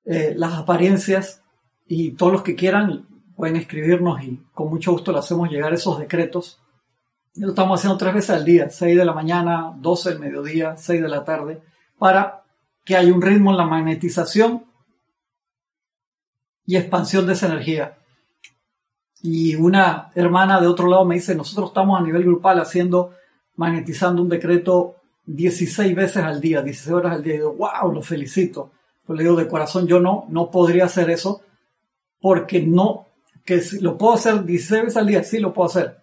eh, 0.05 0.35
las 0.37 0.55
apariencias 0.55 1.43
y 1.87 2.13
todos 2.13 2.33
los 2.33 2.43
que 2.43 2.55
quieran 2.55 3.07
pueden 3.37 3.57
escribirnos 3.57 4.23
y 4.23 4.43
con 4.53 4.69
mucho 4.69 4.93
gusto 4.93 5.13
le 5.13 5.19
hacemos 5.19 5.51
llegar 5.51 5.73
esos 5.73 5.99
decretos. 5.99 6.61
Lo 7.37 7.49
estamos 7.49 7.81
haciendo 7.81 7.99
tres 7.99 8.15
veces 8.15 8.31
al 8.31 8.45
día, 8.45 8.71
6 8.71 8.97
de 8.97 9.05
la 9.05 9.13
mañana, 9.13 9.73
12 9.77 10.11
del 10.11 10.21
mediodía, 10.21 10.77
6 10.77 11.03
de 11.03 11.09
la 11.09 11.25
tarde, 11.25 11.63
para 11.99 12.45
que 12.85 12.97
haya 12.97 13.13
un 13.13 13.21
ritmo 13.21 13.51
en 13.51 13.57
la 13.57 13.67
magnetización 13.67 14.65
y 16.65 16.77
expansión 16.77 17.27
de 17.27 17.33
esa 17.33 17.47
energía. 17.47 17.99
Y 19.21 19.57
una 19.57 20.13
hermana 20.15 20.61
de 20.61 20.69
otro 20.69 20.87
lado 20.87 21.05
me 21.05 21.17
dice, 21.17 21.35
nosotros 21.35 21.71
estamos 21.71 21.99
a 21.99 22.05
nivel 22.05 22.23
grupal 22.23 22.61
haciendo, 22.61 23.15
magnetizando 23.57 24.23
un 24.23 24.29
decreto 24.29 24.97
16 25.27 25.95
veces 25.95 26.23
al 26.23 26.41
día, 26.41 26.63
16 26.63 26.95
horas 26.95 27.15
al 27.15 27.23
día. 27.23 27.35
Y 27.35 27.39
digo, 27.39 27.55
wow, 27.55 27.91
lo 27.93 28.03
felicito. 28.03 28.71
Pues 29.05 29.17
le 29.17 29.25
digo 29.25 29.35
de 29.35 29.49
corazón, 29.49 29.89
yo 29.89 29.99
no, 29.99 30.27
no 30.29 30.51
podría 30.51 30.85
hacer 30.85 31.11
eso 31.11 31.43
porque 32.21 32.63
no, 32.63 33.09
que 33.45 33.61
lo 33.81 33.99
puedo 33.99 34.15
hacer 34.15 34.45
16 34.45 34.83
veces 34.85 34.97
al 34.97 35.07
día, 35.07 35.25
sí 35.25 35.41
lo 35.41 35.53
puedo 35.53 35.69
hacer, 35.69 35.99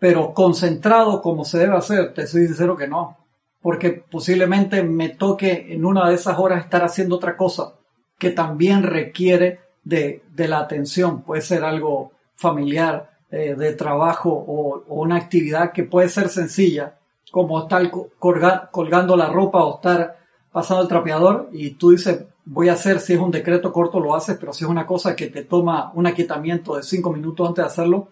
pero 0.00 0.34
concentrado 0.34 1.22
como 1.22 1.44
se 1.44 1.58
debe 1.58 1.76
hacer, 1.76 2.12
te 2.14 2.26
soy 2.26 2.46
sincero 2.46 2.76
que 2.76 2.88
no, 2.88 3.18
porque 3.60 3.90
posiblemente 3.90 4.82
me 4.82 5.10
toque 5.10 5.66
en 5.68 5.84
una 5.84 6.08
de 6.08 6.16
esas 6.16 6.38
horas 6.38 6.64
estar 6.64 6.82
haciendo 6.82 7.16
otra 7.16 7.36
cosa 7.36 7.74
que 8.18 8.30
también 8.30 8.82
requiere 8.82 9.60
de, 9.84 10.24
de 10.32 10.48
la 10.48 10.58
atención, 10.58 11.22
puede 11.22 11.42
ser 11.42 11.62
algo 11.64 12.12
familiar, 12.34 13.10
eh, 13.32 13.54
de 13.54 13.74
trabajo 13.74 14.28
o, 14.30 14.82
una 14.88 15.14
actividad 15.14 15.70
que 15.70 15.84
puede 15.84 16.08
ser 16.08 16.30
sencilla, 16.30 16.98
como 17.30 17.60
estar 17.60 17.88
colgando 18.18 19.16
la 19.16 19.28
ropa 19.28 19.62
o 19.62 19.76
estar 19.76 20.18
pasando 20.50 20.82
el 20.82 20.88
trapeador 20.88 21.48
y 21.52 21.70
tú 21.74 21.90
dices, 21.90 22.24
voy 22.44 22.68
a 22.68 22.72
hacer, 22.72 22.98
si 22.98 23.12
es 23.12 23.20
un 23.20 23.30
decreto 23.30 23.72
corto 23.72 24.00
lo 24.00 24.16
haces, 24.16 24.36
pero 24.36 24.52
si 24.52 24.64
es 24.64 24.70
una 24.70 24.84
cosa 24.84 25.14
que 25.14 25.28
te 25.28 25.44
toma 25.44 25.92
un 25.94 26.08
aquietamiento 26.08 26.74
de 26.74 26.82
cinco 26.82 27.12
minutos 27.12 27.48
antes 27.48 27.62
de 27.62 27.68
hacerlo, 27.68 28.08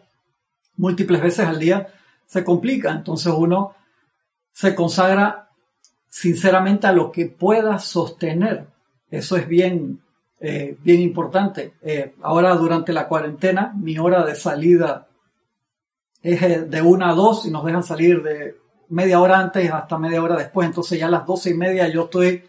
múltiples 0.78 1.20
veces 1.20 1.46
al 1.46 1.58
día, 1.58 1.88
se 2.26 2.42
complica. 2.42 2.90
Entonces 2.92 3.32
uno 3.36 3.74
se 4.52 4.74
consagra 4.74 5.50
sinceramente 6.08 6.86
a 6.86 6.92
lo 6.92 7.12
que 7.12 7.26
pueda 7.26 7.78
sostener. 7.78 8.66
Eso 9.10 9.36
es 9.36 9.46
bien, 9.46 10.00
eh, 10.40 10.76
bien 10.82 11.00
importante. 11.00 11.74
Eh, 11.82 12.14
ahora 12.22 12.54
durante 12.54 12.92
la 12.92 13.06
cuarentena, 13.06 13.72
mi 13.76 13.98
hora 13.98 14.24
de 14.24 14.34
salida 14.34 15.06
es 16.22 16.42
eh, 16.42 16.60
de 16.62 16.82
una 16.82 17.10
a 17.10 17.14
dos 17.14 17.46
y 17.46 17.50
nos 17.50 17.64
dejan 17.64 17.82
salir 17.82 18.22
de 18.22 18.56
media 18.88 19.20
hora 19.20 19.38
antes 19.38 19.70
hasta 19.70 19.98
media 19.98 20.22
hora 20.22 20.36
después. 20.36 20.66
Entonces 20.66 20.98
ya 20.98 21.06
a 21.06 21.10
las 21.10 21.26
doce 21.26 21.50
y 21.50 21.54
media 21.54 21.88
yo 21.88 22.04
estoy 22.04 22.44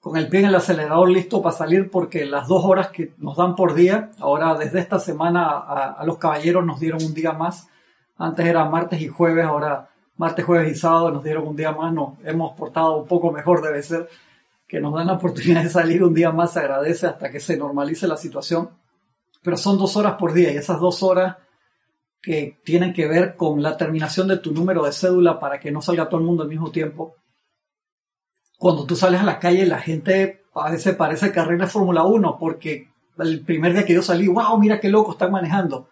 con 0.00 0.16
el 0.16 0.28
pie 0.28 0.40
en 0.40 0.46
el 0.46 0.54
acelerador 0.54 1.10
listo 1.10 1.42
para 1.42 1.56
salir 1.56 1.90
porque 1.90 2.24
las 2.24 2.46
dos 2.46 2.64
horas 2.64 2.88
que 2.88 3.14
nos 3.18 3.36
dan 3.36 3.56
por 3.56 3.74
día, 3.74 4.10
ahora 4.20 4.54
desde 4.54 4.78
esta 4.78 4.98
semana 4.98 5.48
a, 5.48 6.04
los 6.04 6.18
caballeros 6.18 6.64
nos 6.64 6.78
dieron 6.78 7.02
un 7.02 7.14
día 7.14 7.32
más. 7.32 7.68
Antes 8.16 8.46
era 8.46 8.64
martes 8.64 9.00
y 9.00 9.08
jueves, 9.08 9.44
ahora 9.44 9.90
martes, 10.16 10.44
jueves 10.44 10.72
y 10.72 10.74
sábado 10.76 11.10
nos 11.10 11.24
dieron 11.24 11.46
un 11.46 11.56
día 11.56 11.72
más. 11.72 11.92
Nos 11.92 12.14
hemos 12.24 12.56
portado 12.56 12.98
un 12.98 13.08
poco 13.08 13.32
mejor, 13.32 13.62
debe 13.62 13.82
ser. 13.82 14.08
Que 14.66 14.80
nos 14.80 14.94
dan 14.94 15.08
la 15.08 15.12
oportunidad 15.14 15.62
de 15.62 15.70
salir 15.70 16.04
un 16.04 16.14
día 16.14 16.30
más, 16.30 16.52
se 16.52 16.60
agradece 16.60 17.06
hasta 17.06 17.30
que 17.30 17.40
se 17.40 17.56
normalice 17.56 18.06
la 18.06 18.16
situación. 18.16 18.70
Pero 19.42 19.56
son 19.56 19.78
dos 19.78 19.96
horas 19.96 20.14
por 20.14 20.32
día 20.32 20.52
y 20.52 20.56
esas 20.56 20.80
dos 20.80 21.02
horas 21.02 21.36
que 22.20 22.58
tienen 22.64 22.92
que 22.92 23.06
ver 23.06 23.36
con 23.36 23.62
la 23.62 23.76
terminación 23.76 24.28
de 24.28 24.38
tu 24.38 24.52
número 24.52 24.84
de 24.84 24.92
cédula 24.92 25.38
para 25.38 25.58
que 25.58 25.70
no 25.70 25.80
salga 25.80 26.08
todo 26.08 26.20
el 26.20 26.26
mundo 26.26 26.42
al 26.42 26.48
mismo 26.48 26.70
tiempo. 26.70 27.14
Cuando 28.58 28.84
tú 28.84 28.96
sales 28.96 29.20
a 29.20 29.24
la 29.24 29.38
calle, 29.38 29.64
la 29.66 29.78
gente 29.78 30.42
a 30.54 30.70
veces 30.70 30.96
parece 30.96 31.32
carrera 31.32 31.66
de 31.66 31.70
Fórmula 31.70 32.04
1, 32.04 32.36
porque 32.38 32.88
el 33.18 33.44
primer 33.44 33.72
día 33.72 33.84
que 33.84 33.94
yo 33.94 34.02
salí, 34.02 34.26
wow, 34.26 34.58
mira 34.58 34.80
qué 34.80 34.88
loco 34.88 35.12
están 35.12 35.30
manejando. 35.30 35.88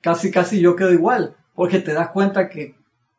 Casi, 0.00 0.30
casi 0.30 0.60
yo 0.60 0.76
quedo 0.76 0.92
igual, 0.92 1.34
porque 1.54 1.78
te 1.78 1.94
das 1.94 2.10
cuenta 2.10 2.48
que 2.48 2.76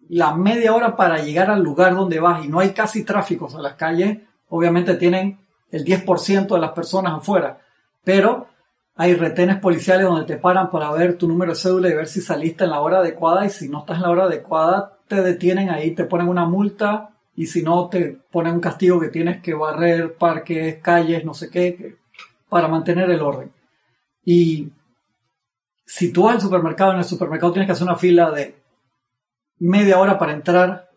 la 0.10 0.36
media 0.36 0.74
hora 0.74 0.96
para 0.96 1.20
llegar 1.20 1.50
al 1.50 1.64
lugar 1.64 1.96
donde 1.96 2.20
vas 2.20 2.46
y 2.46 2.50
no 2.50 2.60
hay 2.60 2.72
casi 2.72 3.04
tráfico, 3.04 3.48
o 3.52 3.62
las 3.62 3.76
calles 3.76 4.20
obviamente 4.50 4.96
tienen 4.96 5.40
el 5.72 5.84
10% 5.84 6.54
de 6.54 6.60
las 6.60 6.72
personas 6.72 7.14
afuera, 7.14 7.60
pero 8.04 8.48
hay 8.96 9.16
retenes 9.16 9.58
policiales 9.58 10.06
donde 10.06 10.26
te 10.26 10.38
paran 10.38 10.70
para 10.70 10.92
ver 10.92 11.18
tu 11.18 11.28
número 11.28 11.54
de 11.54 11.58
cédula 11.58 11.90
y 11.90 11.96
ver 11.96 12.08
si 12.08 12.22
saliste 12.22 12.66
en 12.66 12.70
la 12.70 12.82
hora 12.82 13.00
adecuada 13.00 13.46
y 13.46 13.50
si 13.50 13.70
no 13.70 13.80
estás 13.80 13.98
en 13.98 14.04
la 14.04 14.12
hora 14.12 14.24
adecuada 14.26 15.00
te 15.08 15.22
detienen 15.24 15.70
ahí, 15.72 15.92
te 15.96 16.04
ponen 16.04 16.28
una 16.28 16.46
multa 16.46 17.13
y 17.36 17.48
si 17.48 17.64
no 17.64 17.90
te 17.90 18.18
ponen 18.32 18.56
un 18.56 18.60
castigo 18.60 19.00
que 19.00 19.10
tienes 19.10 19.42
que 19.42 19.54
barrer 19.54 20.16
parques, 20.16 20.78
calles, 20.82 21.26
no 21.26 21.34
sé 21.34 21.50
qué, 21.50 21.98
para 22.48 22.68
mantener 22.68 23.10
el 23.10 23.22
orden. 23.22 23.52
Y 24.24 24.70
si 25.86 26.12
tú 26.12 26.24
vas 26.24 26.36
al 26.36 26.42
supermercado, 26.42 26.92
en 26.92 27.00
el 27.00 27.04
supermercado 27.04 27.54
tienes 27.54 27.68
que 27.68 27.74
hacer 27.74 27.88
una 27.88 27.96
fila 27.96 28.32
de 28.32 28.56
media 29.60 30.00
hora 30.00 30.20
para 30.20 30.34
entrar, 30.34 30.90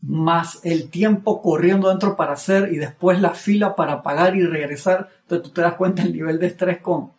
más 0.00 0.60
el 0.64 0.90
tiempo 0.90 1.40
corriendo 1.40 1.88
dentro 1.88 2.14
para 2.14 2.34
hacer 2.34 2.72
y 2.72 2.76
después 2.76 3.20
la 3.20 3.30
fila 3.30 3.74
para 3.74 4.02
pagar 4.02 4.36
y 4.36 4.42
regresar, 4.42 5.08
entonces 5.22 5.48
tú 5.48 5.54
te 5.54 5.62
das 5.62 5.74
cuenta 5.74 6.02
del 6.02 6.12
nivel 6.12 6.38
de 6.38 6.48
estrés 6.48 6.78
con, 6.78 7.12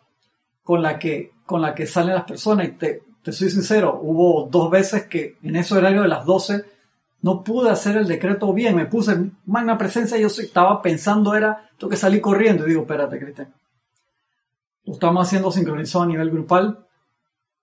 con 0.62 0.82
la 0.82 0.98
que, 0.98 1.32
con 1.44 1.62
la 1.62 1.74
que 1.74 1.86
salen 1.86 2.14
las 2.14 2.24
personas. 2.24 2.68
Y 2.68 2.72
te, 2.72 3.02
te 3.22 3.32
soy 3.32 3.50
sincero, 3.50 3.98
hubo 4.00 4.48
dos 4.48 4.70
veces 4.70 5.06
que 5.06 5.36
en 5.42 5.56
ese 5.56 5.74
horario 5.74 6.02
de 6.02 6.08
las 6.08 6.24
12 6.24 6.75
no 7.22 7.42
pude 7.42 7.70
hacer 7.70 7.96
el 7.96 8.06
decreto 8.06 8.52
bien. 8.52 8.76
Me 8.76 8.86
puse 8.86 9.12
en 9.12 9.36
magna 9.46 9.76
presencia 9.76 10.16
y 10.16 10.22
yo 10.22 10.28
estaba 10.28 10.80
pensando, 10.82 11.34
era, 11.34 11.70
tengo 11.78 11.90
que 11.90 11.96
salir 11.96 12.20
corriendo. 12.20 12.64
Y 12.64 12.70
digo, 12.70 12.82
espérate, 12.82 13.18
Cristian. 13.18 13.52
Lo 14.84 14.94
estamos 14.94 15.26
haciendo 15.26 15.50
sincronizado 15.50 16.04
a 16.04 16.08
nivel 16.08 16.30
grupal. 16.30 16.86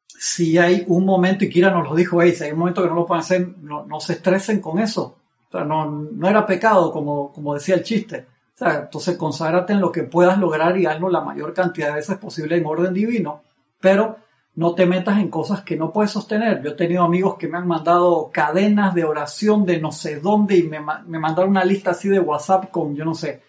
Si 0.08 0.58
hay 0.58 0.84
un 0.88 1.06
momento, 1.06 1.46
y 1.46 1.50
Kira 1.50 1.72
nos 1.72 1.88
lo 1.88 1.96
dijo, 1.96 2.20
ahí, 2.20 2.34
si 2.34 2.44
hay 2.44 2.52
un 2.52 2.60
momento 2.60 2.82
que 2.82 2.90
no 2.90 2.96
lo 2.96 3.06
pueden 3.06 3.22
hacer, 3.22 3.48
no, 3.60 4.00
se 4.00 4.14
estresen 4.14 4.60
con 4.60 4.80
eso. 4.80 5.18
O 5.48 5.52
sea, 5.52 5.64
no, 5.64 6.08
era 6.28 6.46
pecado, 6.46 6.92
como, 6.92 7.54
decía 7.54 7.76
el 7.76 7.84
chiste 7.84 8.28
entonces 8.60 9.18
conságrate 9.18 9.74
en 9.74 9.82
lo 9.82 9.92
que 9.92 10.04
puedas 10.04 10.38
lograr 10.38 10.78
y 10.78 10.86
hazlo 10.86 11.10
la 11.10 11.22
mayor 11.22 11.54
cantidad 11.54 11.88
de 11.88 11.96
veces 11.96 12.18
posible 12.18 12.58
en 12.58 12.66
orden 12.66 12.94
divino, 12.94 13.42
pero 13.80 14.18
no 14.56 14.76
te 14.76 14.86
metas 14.86 15.20
en 15.20 15.30
cosas 15.30 15.64
que 15.64 15.76
no 15.76 15.92
puedes 15.92 16.12
sostener. 16.12 16.62
Yo 16.62 16.72
he 16.72 16.76
tenido 16.76 17.04
amigos 17.04 17.38
que 17.38 17.48
me 17.48 17.58
han 17.58 17.68
mandado 17.68 18.30
cadenas 18.32 18.94
de 18.94 19.04
oración 19.04 19.66
de 19.66 19.80
no 19.80 19.92
sé 19.92 20.20
dónde 20.20 20.58
y 20.58 20.64
me, 20.64 20.80
me 20.80 21.20
mandaron 21.20 21.52
una 21.52 21.66
lista 21.66 21.92
así 21.92 22.08
de 22.08 22.20
WhatsApp 22.20 22.70
con, 22.70 22.96
yo 22.96 23.04
no 23.04 23.16
sé, 23.16 23.42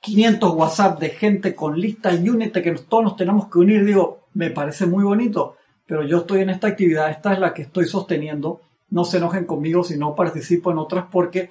500 0.00 0.54
WhatsApp 0.54 0.98
de 0.98 1.10
gente 1.10 1.54
con 1.54 1.78
listas 1.78 2.18
Unity 2.18 2.62
que 2.62 2.72
todos 2.72 3.04
nos 3.04 3.16
tenemos 3.16 3.48
que 3.48 3.58
unir. 3.58 3.84
Digo, 3.84 4.28
me 4.34 4.50
parece 4.50 4.86
muy 4.86 5.04
bonito, 5.04 5.56
pero 5.86 6.04
yo 6.04 6.18
estoy 6.18 6.40
en 6.40 6.50
esta 6.50 6.68
actividad, 6.68 7.10
esta 7.10 7.32
es 7.32 7.38
la 7.38 7.52
que 7.52 7.62
estoy 7.62 7.86
sosteniendo. 7.86 8.60
No 8.90 9.04
se 9.04 9.18
enojen 9.18 9.44
conmigo 9.44 9.84
si 9.84 9.96
no 9.98 10.14
participo 10.14 10.70
en 10.70 10.78
otras 10.78 11.06
porque 11.10 11.50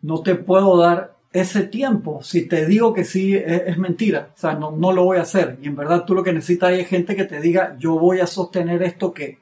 no 0.00 0.22
te 0.22 0.36
puedo 0.36 0.76
dar 0.76 1.11
ese 1.32 1.64
tiempo. 1.64 2.22
Si 2.22 2.46
te 2.46 2.66
digo 2.66 2.92
que 2.92 3.04
sí, 3.04 3.34
es, 3.34 3.78
mentira. 3.78 4.30
O 4.34 4.38
sea, 4.38 4.54
no, 4.54 4.70
no, 4.70 4.92
lo 4.92 5.04
voy 5.04 5.18
a 5.18 5.22
hacer. 5.22 5.58
Y 5.62 5.68
en 5.68 5.76
verdad 5.76 6.04
tú 6.04 6.14
lo 6.14 6.22
que 6.22 6.32
necesitas 6.32 6.72
es 6.72 6.88
gente 6.88 7.16
que 7.16 7.24
te 7.24 7.40
diga, 7.40 7.76
yo 7.78 7.98
voy 7.98 8.20
a 8.20 8.26
sostener 8.26 8.82
esto 8.82 9.12
que, 9.12 9.38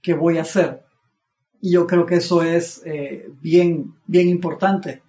que 0.00 0.14
voy 0.14 0.38
a 0.38 0.42
hacer. 0.42 0.82
Y 1.60 1.72
yo 1.72 1.86
creo 1.86 2.06
que 2.06 2.16
eso 2.16 2.42
es 2.42 2.82
eh, 2.86 3.28
bien, 3.40 3.94
bien 4.06 4.28
importante. 4.28 5.02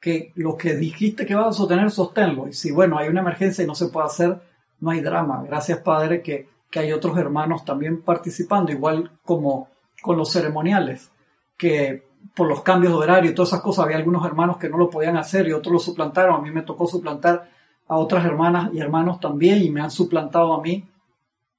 Que 0.00 0.32
lo 0.34 0.56
que 0.56 0.74
dijiste 0.76 1.26
que 1.26 1.34
vas 1.34 1.48
a 1.48 1.52
sostener, 1.52 1.90
sosténlo. 1.90 2.48
Y 2.48 2.52
si, 2.52 2.70
bueno, 2.70 2.98
hay 2.98 3.08
una 3.08 3.20
emergencia 3.20 3.64
y 3.64 3.66
no 3.66 3.74
se 3.74 3.88
puede 3.88 4.06
hacer, 4.06 4.40
no 4.80 4.90
hay 4.90 5.00
drama. 5.00 5.42
Gracias, 5.46 5.78
Padre, 5.80 6.22
que, 6.22 6.48
que 6.70 6.78
hay 6.78 6.92
otros 6.92 7.16
hermanos 7.18 7.64
también 7.64 8.02
participando, 8.02 8.72
igual 8.72 9.18
como 9.24 9.68
con 10.02 10.16
los 10.16 10.32
ceremoniales, 10.32 11.10
que 11.58 12.09
por 12.34 12.48
los 12.48 12.62
cambios 12.62 12.92
de 12.92 12.98
horario 12.98 13.30
y 13.30 13.34
todas 13.34 13.50
esas 13.50 13.62
cosas, 13.62 13.84
había 13.84 13.96
algunos 13.96 14.24
hermanos 14.24 14.56
que 14.56 14.68
no 14.68 14.78
lo 14.78 14.90
podían 14.90 15.16
hacer 15.16 15.46
y 15.48 15.52
otros 15.52 15.72
lo 15.72 15.78
suplantaron. 15.78 16.36
A 16.36 16.42
mí 16.42 16.50
me 16.50 16.62
tocó 16.62 16.86
suplantar 16.86 17.48
a 17.88 17.96
otras 17.96 18.24
hermanas 18.24 18.70
y 18.72 18.78
hermanos 18.78 19.20
también 19.20 19.62
y 19.62 19.70
me 19.70 19.80
han 19.80 19.90
suplantado 19.90 20.54
a 20.54 20.62
mí 20.62 20.88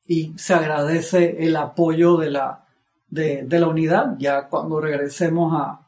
y 0.07 0.33
se 0.37 0.53
agradece 0.53 1.45
el 1.45 1.55
apoyo 1.55 2.17
de 2.17 2.31
la, 2.31 2.65
de, 3.09 3.45
la 3.49 3.67
unidad. 3.67 4.15
Ya 4.17 4.47
cuando 4.47 4.79
regresemos 4.79 5.53
a, 5.53 5.81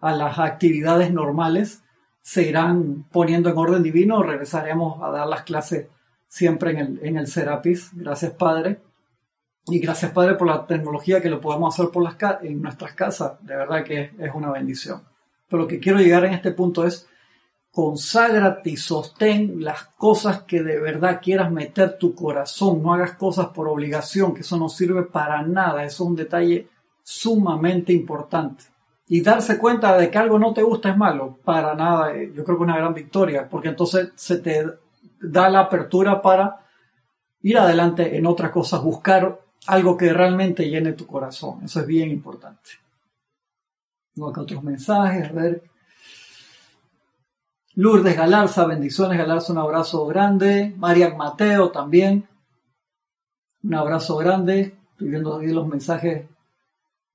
a, 0.00 0.12
las 0.12 0.38
actividades 0.38 1.12
normales, 1.12 1.82
se 2.22 2.48
irán 2.48 3.04
poniendo 3.10 3.50
en 3.50 3.58
orden 3.58 3.82
divino, 3.82 4.22
regresaremos 4.22 5.02
a 5.02 5.10
dar 5.10 5.26
las 5.26 5.42
clases 5.42 5.88
siempre 6.28 6.72
en 6.72 6.78
el, 6.78 7.00
en 7.02 7.16
el 7.16 7.26
Serapis. 7.26 7.90
Gracias 7.94 8.32
Padre. 8.32 8.80
Y 9.68 9.80
gracias, 9.80 10.12
Padre, 10.12 10.36
por 10.36 10.46
la 10.46 10.64
tecnología 10.64 11.20
que 11.20 11.28
lo 11.28 11.40
podemos 11.40 11.74
hacer 11.74 11.90
por 11.90 12.02
las 12.02 12.16
en 12.42 12.62
nuestras 12.62 12.92
casas. 12.92 13.32
De 13.44 13.56
verdad 13.56 13.82
que 13.82 14.12
es 14.16 14.34
una 14.34 14.52
bendición. 14.52 15.02
Pero 15.48 15.62
lo 15.62 15.68
que 15.68 15.80
quiero 15.80 15.98
llegar 15.98 16.24
en 16.24 16.34
este 16.34 16.52
punto 16.52 16.86
es, 16.86 17.08
conságrate 17.72 18.70
y 18.70 18.76
sostén 18.76 19.62
las 19.62 19.84
cosas 19.84 20.42
que 20.42 20.62
de 20.62 20.78
verdad 20.78 21.20
quieras 21.20 21.50
meter 21.50 21.98
tu 21.98 22.14
corazón. 22.14 22.80
No 22.80 22.94
hagas 22.94 23.14
cosas 23.14 23.48
por 23.48 23.68
obligación, 23.68 24.34
que 24.34 24.42
eso 24.42 24.56
no 24.56 24.68
sirve 24.68 25.02
para 25.02 25.42
nada. 25.42 25.84
Eso 25.84 26.04
es 26.04 26.10
un 26.10 26.16
detalle 26.16 26.68
sumamente 27.02 27.92
importante. 27.92 28.64
Y 29.08 29.20
darse 29.20 29.58
cuenta 29.58 29.96
de 29.96 30.10
que 30.10 30.18
algo 30.18 30.38
no 30.38 30.54
te 30.54 30.62
gusta 30.62 30.90
es 30.90 30.96
malo, 30.96 31.38
para 31.44 31.74
nada. 31.74 32.12
Yo 32.14 32.44
creo 32.44 32.56
que 32.56 32.62
es 32.62 32.68
una 32.68 32.78
gran 32.78 32.94
victoria, 32.94 33.48
porque 33.48 33.68
entonces 33.68 34.10
se 34.14 34.38
te 34.38 34.64
da 35.20 35.48
la 35.48 35.60
apertura 35.60 36.22
para 36.22 36.64
ir 37.42 37.58
adelante 37.58 38.16
en 38.16 38.26
otras 38.26 38.50
cosas, 38.50 38.82
buscar 38.82 39.45
algo 39.66 39.96
que 39.96 40.12
realmente 40.12 40.68
llene 40.68 40.92
tu 40.92 41.06
corazón. 41.06 41.64
Eso 41.64 41.80
es 41.80 41.86
bien 41.86 42.10
importante. 42.10 42.70
Luego 44.14 44.30
acá 44.30 44.40
otros 44.42 44.62
mensajes, 44.62 45.32
ver. 45.34 45.62
Lourdes 47.74 48.16
Galarza, 48.16 48.64
bendiciones 48.64 49.18
Galarza, 49.18 49.52
un 49.52 49.58
abrazo 49.58 50.06
grande. 50.06 50.74
Marian 50.78 51.16
Mateo 51.16 51.70
también, 51.70 52.26
un 53.62 53.74
abrazo 53.74 54.16
grande. 54.16 54.76
Estoy 54.92 55.08
viendo 55.10 55.36
aquí 55.36 55.48
los 55.48 55.68
mensajes. 55.68 56.26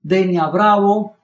Denia 0.04 0.48
Bravo, 0.48 1.16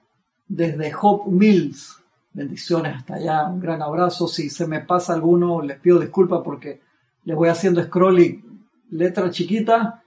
desde 0.46 0.92
Hope 1.00 1.30
Mills, 1.30 2.02
bendiciones 2.32 2.96
hasta 2.96 3.14
allá, 3.14 3.46
un 3.46 3.60
gran 3.60 3.82
abrazo. 3.82 4.26
Si 4.26 4.50
se 4.50 4.66
me 4.66 4.80
pasa 4.80 5.14
alguno, 5.14 5.62
les 5.62 5.78
pido 5.78 6.00
disculpas 6.00 6.40
porque 6.44 6.80
les 7.24 7.36
voy 7.36 7.48
haciendo 7.48 7.82
scroll 7.82 8.20
y 8.20 8.44
letra 8.90 9.30
chiquita 9.30 10.02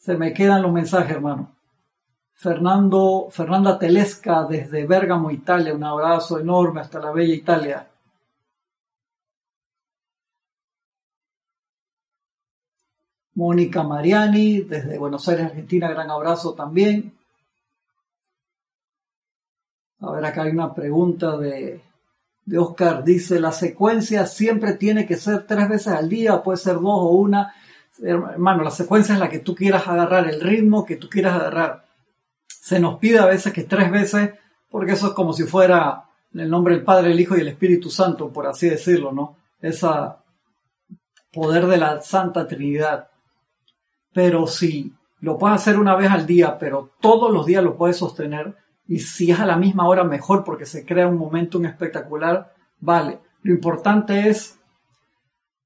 se 0.00 0.16
me 0.16 0.32
quedan 0.32 0.62
los 0.62 0.72
mensajes, 0.72 1.10
hermano. 1.10 1.54
Fernando, 2.32 3.28
Fernanda 3.30 3.78
Telesca 3.78 4.44
desde 4.44 4.86
Bérgamo, 4.86 5.30
Italia, 5.30 5.74
un 5.74 5.84
abrazo 5.84 6.40
enorme 6.40 6.80
hasta 6.80 6.98
la 7.00 7.12
bella 7.12 7.34
Italia. 7.34 7.86
Mónica 13.34 13.82
Mariani 13.82 14.62
desde 14.62 14.96
Buenos 14.96 15.28
Aires, 15.28 15.46
Argentina, 15.46 15.90
gran 15.90 16.10
abrazo 16.10 16.54
también. 16.54 17.12
A 20.00 20.12
ver, 20.12 20.24
acá 20.24 20.44
hay 20.44 20.52
una 20.52 20.74
pregunta 20.74 21.36
de, 21.36 21.82
de 22.46 22.58
Oscar. 22.58 23.04
Dice, 23.04 23.38
la 23.38 23.52
secuencia 23.52 24.24
siempre 24.24 24.74
tiene 24.74 25.06
que 25.06 25.16
ser 25.16 25.46
tres 25.46 25.68
veces 25.68 25.88
al 25.88 26.08
día, 26.08 26.42
puede 26.42 26.56
ser 26.56 26.76
dos 26.76 26.84
o 26.84 27.10
una 27.10 27.54
hermano, 28.02 28.62
la 28.62 28.70
secuencia 28.70 29.14
es 29.14 29.20
la 29.20 29.28
que 29.28 29.40
tú 29.40 29.54
quieras 29.54 29.86
agarrar, 29.86 30.28
el 30.28 30.40
ritmo 30.40 30.84
que 30.84 30.96
tú 30.96 31.08
quieras 31.08 31.34
agarrar. 31.34 31.84
Se 32.46 32.78
nos 32.78 32.98
pide 32.98 33.18
a 33.18 33.26
veces 33.26 33.52
que 33.52 33.64
tres 33.64 33.90
veces, 33.90 34.30
porque 34.70 34.92
eso 34.92 35.08
es 35.08 35.12
como 35.12 35.32
si 35.32 35.44
fuera 35.44 36.04
el 36.32 36.48
nombre 36.48 36.74
del 36.74 36.84
Padre, 36.84 37.12
el 37.12 37.20
Hijo 37.20 37.36
y 37.36 37.40
el 37.40 37.48
Espíritu 37.48 37.90
Santo, 37.90 38.32
por 38.32 38.46
así 38.46 38.68
decirlo, 38.68 39.12
¿no? 39.12 39.36
Ese 39.60 39.88
poder 41.32 41.66
de 41.66 41.76
la 41.76 42.00
Santa 42.00 42.46
Trinidad. 42.46 43.08
Pero 44.12 44.46
si 44.46 44.92
lo 45.20 45.38
puedes 45.38 45.56
hacer 45.56 45.78
una 45.78 45.96
vez 45.96 46.10
al 46.10 46.26
día, 46.26 46.58
pero 46.58 46.90
todos 47.00 47.32
los 47.32 47.46
días 47.46 47.64
lo 47.64 47.76
puedes 47.76 47.96
sostener, 47.96 48.56
y 48.86 48.98
si 49.00 49.30
es 49.30 49.38
a 49.38 49.46
la 49.46 49.56
misma 49.56 49.86
hora, 49.86 50.04
mejor, 50.04 50.44
porque 50.44 50.66
se 50.66 50.84
crea 50.84 51.06
un 51.06 51.16
momentum 51.18 51.64
espectacular, 51.64 52.54
vale. 52.80 53.20
Lo 53.42 53.54
importante 53.54 54.28
es 54.28 54.59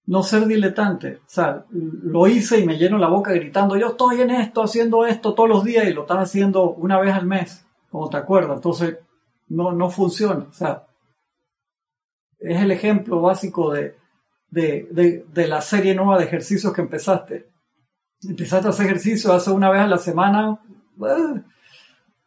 no 0.07 0.23
ser 0.23 0.47
diletante. 0.47 1.17
O 1.17 1.29
sea, 1.29 1.65
lo 1.71 2.27
hice 2.27 2.61
y 2.61 2.67
me 2.67 2.77
lleno 2.77 2.99
la 2.99 3.09
boca 3.09 3.33
gritando, 3.33 3.77
yo 3.77 3.89
estoy 3.89 4.21
en 4.21 4.31
esto, 4.31 4.63
haciendo 4.63 5.07
esto 5.07 5.35
todos 5.35 5.49
los 5.49 5.65
días 5.65 5.87
y 5.87 5.93
lo 5.93 6.03
estás 6.03 6.19
haciendo 6.19 6.71
una 6.71 6.99
vez 7.01 7.15
al 7.15 7.27
mes, 7.27 7.65
como 7.91 8.11
te 8.11 8.17
acuerdas. 8.17 8.57
Entonces, 8.57 8.99
no, 9.49 9.73
no 9.73 9.91
funciona. 9.91 10.47
O 10.51 10.53
sea, 10.53 10.87
es 12.39 12.61
el 12.61 12.71
ejemplo 12.71 13.21
básico 13.21 13.73
de, 13.73 13.97
de, 14.51 15.25
de, 15.33 15.49
la 15.49 15.61
serie 15.61 15.95
nueva 15.95 16.19
de 16.19 16.25
ejercicios 16.25 16.73
que 16.73 16.83
empezaste. 16.83 17.49
Empezaste 18.23 18.67
a 18.67 18.71
hacer 18.71 18.87
ejercicio 18.87 19.33
hace 19.33 19.51
una 19.51 19.71
vez 19.71 19.81
a 19.81 19.87
la 19.87 19.99
semana, 19.99 20.61
eh, 21.01 21.43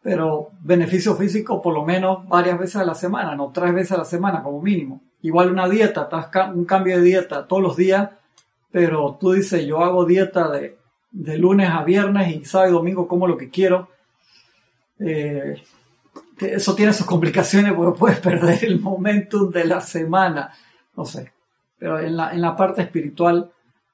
pero 0.01 0.49
beneficio 0.61 1.15
físico 1.15 1.61
por 1.61 1.73
lo 1.73 1.86
menos 1.86 2.28
varias 2.28 2.57
veces 2.57 2.78
a 2.78 2.86
la 2.86 2.95
semana, 2.95 3.36
no 3.36 3.51
tres 3.51 3.73
veces 3.73 3.93
a 3.93 3.97
la 3.97 4.05
semana 4.05 4.43
como 4.43 4.61
mínimo. 4.61 5.01
Igual 5.28 5.51
una 5.51 5.67
dieta, 5.67 6.07
un 6.55 6.63
cambio 6.63 6.95
de 6.95 7.03
dieta 7.03 7.47
todos 7.47 7.61
los 7.61 7.75
días, 7.75 8.11
pero 8.71 9.17
tú 9.19 9.34
dices, 9.34 9.65
yo 9.65 9.84
hago 9.84 10.05
dieta 10.05 10.49
de, 10.49 10.78
lunes 11.38 11.69
a 11.69 11.84
viernes 11.84 12.34
y 12.34 12.45
sábado 12.45 12.69
y 12.69 12.73
domingo 12.73 13.09
como 13.09 13.28
lo 13.28 13.36
que 13.36 13.49
quiero. 13.49 13.89
Eh, 14.99 15.61
eso 16.39 16.75
tiene 16.75 16.93
sus 16.93 17.05
complicaciones 17.05 17.73
porque 17.73 17.99
puedes 17.99 18.21
perder 18.21 18.63
el 18.63 18.80
momentum 18.80 19.51
de 19.51 19.65
la 19.65 19.82
semana. 19.82 20.53
No 20.95 21.03
sé. 21.03 21.34
Pero 21.78 21.99
en 21.99 22.15
la, 22.15 22.32
en 22.32 22.39
la 22.39 22.55
parte 22.55 22.84
espiritual, 22.84 23.51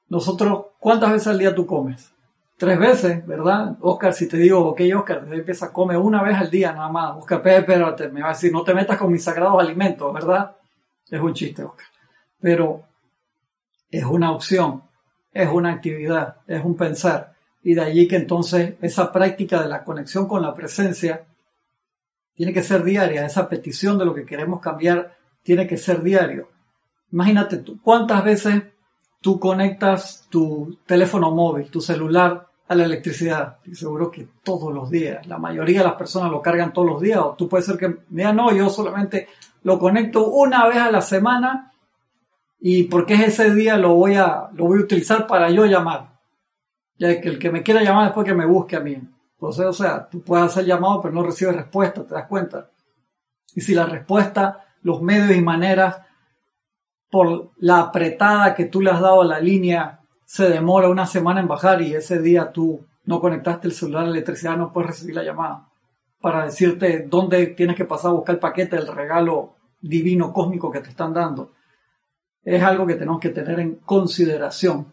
nosotros, 0.08 0.66
¿cuántas 0.78 1.10
veces 1.10 1.26
al 1.26 1.38
día 1.38 1.52
tú 1.52 1.66
comes? 1.66 2.12
Tres 2.56 2.78
veces, 2.78 3.26
¿verdad? 3.26 3.76
Oscar, 3.80 4.12
si 4.12 4.28
te 4.28 4.36
digo, 4.36 4.60
ok, 4.68 4.82
Oscar, 4.96 5.26
empieza 5.32 5.66
a 5.66 5.72
comer 5.72 5.96
una 5.96 6.22
vez 6.22 6.36
al 6.36 6.48
día 6.48 6.72
nada 6.72 6.90
más. 6.90 7.16
Oscar, 7.16 7.42
espérate, 7.44 8.08
me 8.08 8.22
va 8.22 8.28
a 8.28 8.34
decir, 8.34 8.52
no 8.52 8.62
te 8.62 8.72
metas 8.72 8.98
con 8.98 9.10
mis 9.10 9.24
sagrados 9.24 9.60
alimentos, 9.60 10.14
¿verdad? 10.14 10.54
Es 11.10 11.20
un 11.20 11.34
chiste, 11.34 11.62
Oscar. 11.62 11.86
Pero 12.40 12.82
es 13.90 14.04
una 14.04 14.32
opción, 14.32 14.82
es 15.32 15.48
una 15.48 15.72
actividad, 15.72 16.36
es 16.46 16.64
un 16.64 16.76
pensar. 16.76 17.34
Y 17.62 17.74
de 17.74 17.82
allí 17.82 18.08
que 18.08 18.16
entonces 18.16 18.74
esa 18.82 19.12
práctica 19.12 19.62
de 19.62 19.68
la 19.68 19.84
conexión 19.84 20.28
con 20.28 20.42
la 20.42 20.54
presencia 20.54 21.24
tiene 22.34 22.52
que 22.52 22.62
ser 22.62 22.82
diaria. 22.84 23.24
Esa 23.24 23.48
petición 23.48 23.98
de 23.98 24.04
lo 24.04 24.14
que 24.14 24.26
queremos 24.26 24.60
cambiar 24.60 25.16
tiene 25.42 25.66
que 25.66 25.76
ser 25.76 26.02
diario. 26.02 26.48
Imagínate 27.12 27.58
tú, 27.58 27.80
¿cuántas 27.80 28.24
veces 28.24 28.62
tú 29.20 29.38
conectas 29.38 30.26
tu 30.28 30.78
teléfono 30.84 31.30
móvil, 31.30 31.70
tu 31.70 31.80
celular 31.80 32.48
a 32.66 32.74
la 32.74 32.84
electricidad? 32.84 33.58
Seguro 33.72 34.10
que 34.10 34.26
todos 34.42 34.74
los 34.74 34.90
días. 34.90 35.26
La 35.26 35.38
mayoría 35.38 35.78
de 35.78 35.86
las 35.86 35.94
personas 35.94 36.30
lo 36.30 36.42
cargan 36.42 36.72
todos 36.72 36.88
los 36.88 37.00
días. 37.00 37.20
O 37.20 37.34
tú 37.38 37.48
puedes 37.48 37.66
ser 37.66 37.78
que, 37.78 37.94
mira, 38.10 38.32
no, 38.32 38.52
yo 38.52 38.68
solamente 38.68 39.28
lo 39.64 39.78
conecto 39.78 40.26
una 40.28 40.68
vez 40.68 40.76
a 40.76 40.92
la 40.92 41.00
semana 41.00 41.72
y 42.60 42.84
porque 42.84 43.14
es 43.14 43.20
ese 43.20 43.52
día 43.54 43.76
lo 43.76 43.94
voy 43.94 44.14
a, 44.14 44.48
lo 44.52 44.66
voy 44.66 44.78
a 44.78 44.82
utilizar 44.82 45.26
para 45.26 45.50
yo 45.50 45.64
llamar. 45.64 46.20
Ya 46.96 47.20
que 47.20 47.28
el 47.28 47.38
que 47.38 47.50
me 47.50 47.62
quiera 47.62 47.82
llamar 47.82 48.04
después 48.04 48.26
que 48.26 48.34
me 48.34 48.46
busque 48.46 48.76
a 48.76 48.80
mí. 48.80 48.96
Entonces, 49.32 49.66
o 49.66 49.72
sea, 49.72 50.08
tú 50.08 50.22
puedes 50.22 50.46
hacer 50.46 50.64
llamado 50.64 51.00
pero 51.02 51.14
no 51.14 51.22
recibes 51.22 51.56
respuesta, 51.56 52.04
¿te 52.06 52.14
das 52.14 52.28
cuenta? 52.28 52.70
Y 53.54 53.62
si 53.62 53.74
la 53.74 53.86
respuesta, 53.86 54.66
los 54.82 55.02
medios 55.02 55.36
y 55.36 55.40
maneras, 55.40 55.98
por 57.10 57.52
la 57.58 57.80
apretada 57.80 58.54
que 58.54 58.66
tú 58.66 58.80
le 58.80 58.90
has 58.90 59.00
dado 59.00 59.22
a 59.22 59.26
la 59.26 59.40
línea, 59.40 60.00
se 60.24 60.48
demora 60.48 60.88
una 60.88 61.06
semana 61.06 61.40
en 61.40 61.48
bajar 61.48 61.80
y 61.80 61.94
ese 61.94 62.20
día 62.20 62.52
tú 62.52 62.84
no 63.04 63.20
conectaste 63.20 63.68
el 63.68 63.74
celular 63.74 64.02
a 64.02 64.06
la 64.06 64.12
electricidad, 64.12 64.56
no 64.56 64.72
puedes 64.72 64.90
recibir 64.90 65.14
la 65.14 65.24
llamada 65.24 65.68
para 66.24 66.46
decirte 66.46 67.04
dónde 67.06 67.48
tienes 67.48 67.76
que 67.76 67.84
pasar 67.84 68.10
a 68.10 68.14
buscar 68.14 68.36
el 68.36 68.40
paquete 68.40 68.76
del 68.76 68.86
regalo 68.86 69.53
divino 69.88 70.32
cósmico 70.32 70.70
que 70.70 70.80
te 70.80 70.90
están 70.90 71.12
dando. 71.12 71.52
Es 72.42 72.62
algo 72.62 72.86
que 72.86 72.94
tenemos 72.94 73.20
que 73.20 73.30
tener 73.30 73.60
en 73.60 73.76
consideración. 73.76 74.92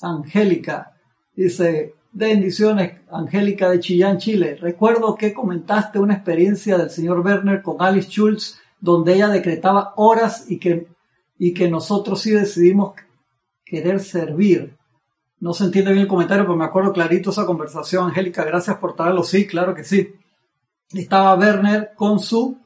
Angélica 0.00 0.94
dice, 1.34 1.94
bendiciones, 2.12 3.00
Angélica 3.10 3.70
de 3.70 3.80
Chillán, 3.80 4.18
Chile. 4.18 4.56
Recuerdo 4.60 5.14
que 5.14 5.32
comentaste 5.32 5.98
una 5.98 6.14
experiencia 6.14 6.76
del 6.76 6.90
señor 6.90 7.20
Werner 7.20 7.62
con 7.62 7.80
Alice 7.80 8.10
Schultz, 8.10 8.58
donde 8.80 9.14
ella 9.14 9.28
decretaba 9.28 9.92
horas 9.96 10.50
y 10.50 10.58
que, 10.58 10.88
y 11.38 11.54
que 11.54 11.68
nosotros 11.70 12.20
sí 12.20 12.30
decidimos 12.30 12.94
querer 13.64 14.00
servir. 14.00 14.76
No 15.40 15.52
se 15.52 15.64
entiende 15.64 15.92
bien 15.92 16.02
el 16.02 16.08
comentario, 16.08 16.44
pero 16.44 16.56
me 16.56 16.64
acuerdo 16.64 16.92
clarito 16.92 17.30
esa 17.30 17.46
conversación. 17.46 18.06
Angélica, 18.06 18.44
gracias 18.44 18.76
por 18.78 18.94
traerlo. 18.94 19.24
Sí, 19.24 19.46
claro 19.46 19.74
que 19.74 19.84
sí. 19.84 20.14
Estaba 20.92 21.34
Werner 21.36 21.92
con 21.96 22.18
su, 22.18 22.61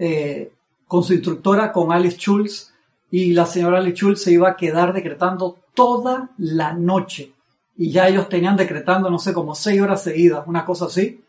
eh, 0.00 0.54
con 0.88 1.04
su 1.04 1.12
instructora, 1.12 1.70
con 1.70 1.92
Alice 1.92 2.16
Schulz, 2.16 2.72
y 3.10 3.34
la 3.34 3.44
señora 3.44 3.78
Alice 3.78 3.98
Schulz 3.98 4.22
se 4.22 4.32
iba 4.32 4.48
a 4.48 4.56
quedar 4.56 4.94
decretando 4.94 5.58
toda 5.74 6.30
la 6.38 6.72
noche. 6.72 7.32
Y 7.76 7.90
ya 7.90 8.08
ellos 8.08 8.28
tenían 8.30 8.56
decretando, 8.56 9.10
no 9.10 9.18
sé, 9.18 9.34
como 9.34 9.54
seis 9.54 9.80
horas 9.80 10.02
seguidas, 10.02 10.46
una 10.46 10.64
cosa 10.64 10.86
así. 10.86 11.22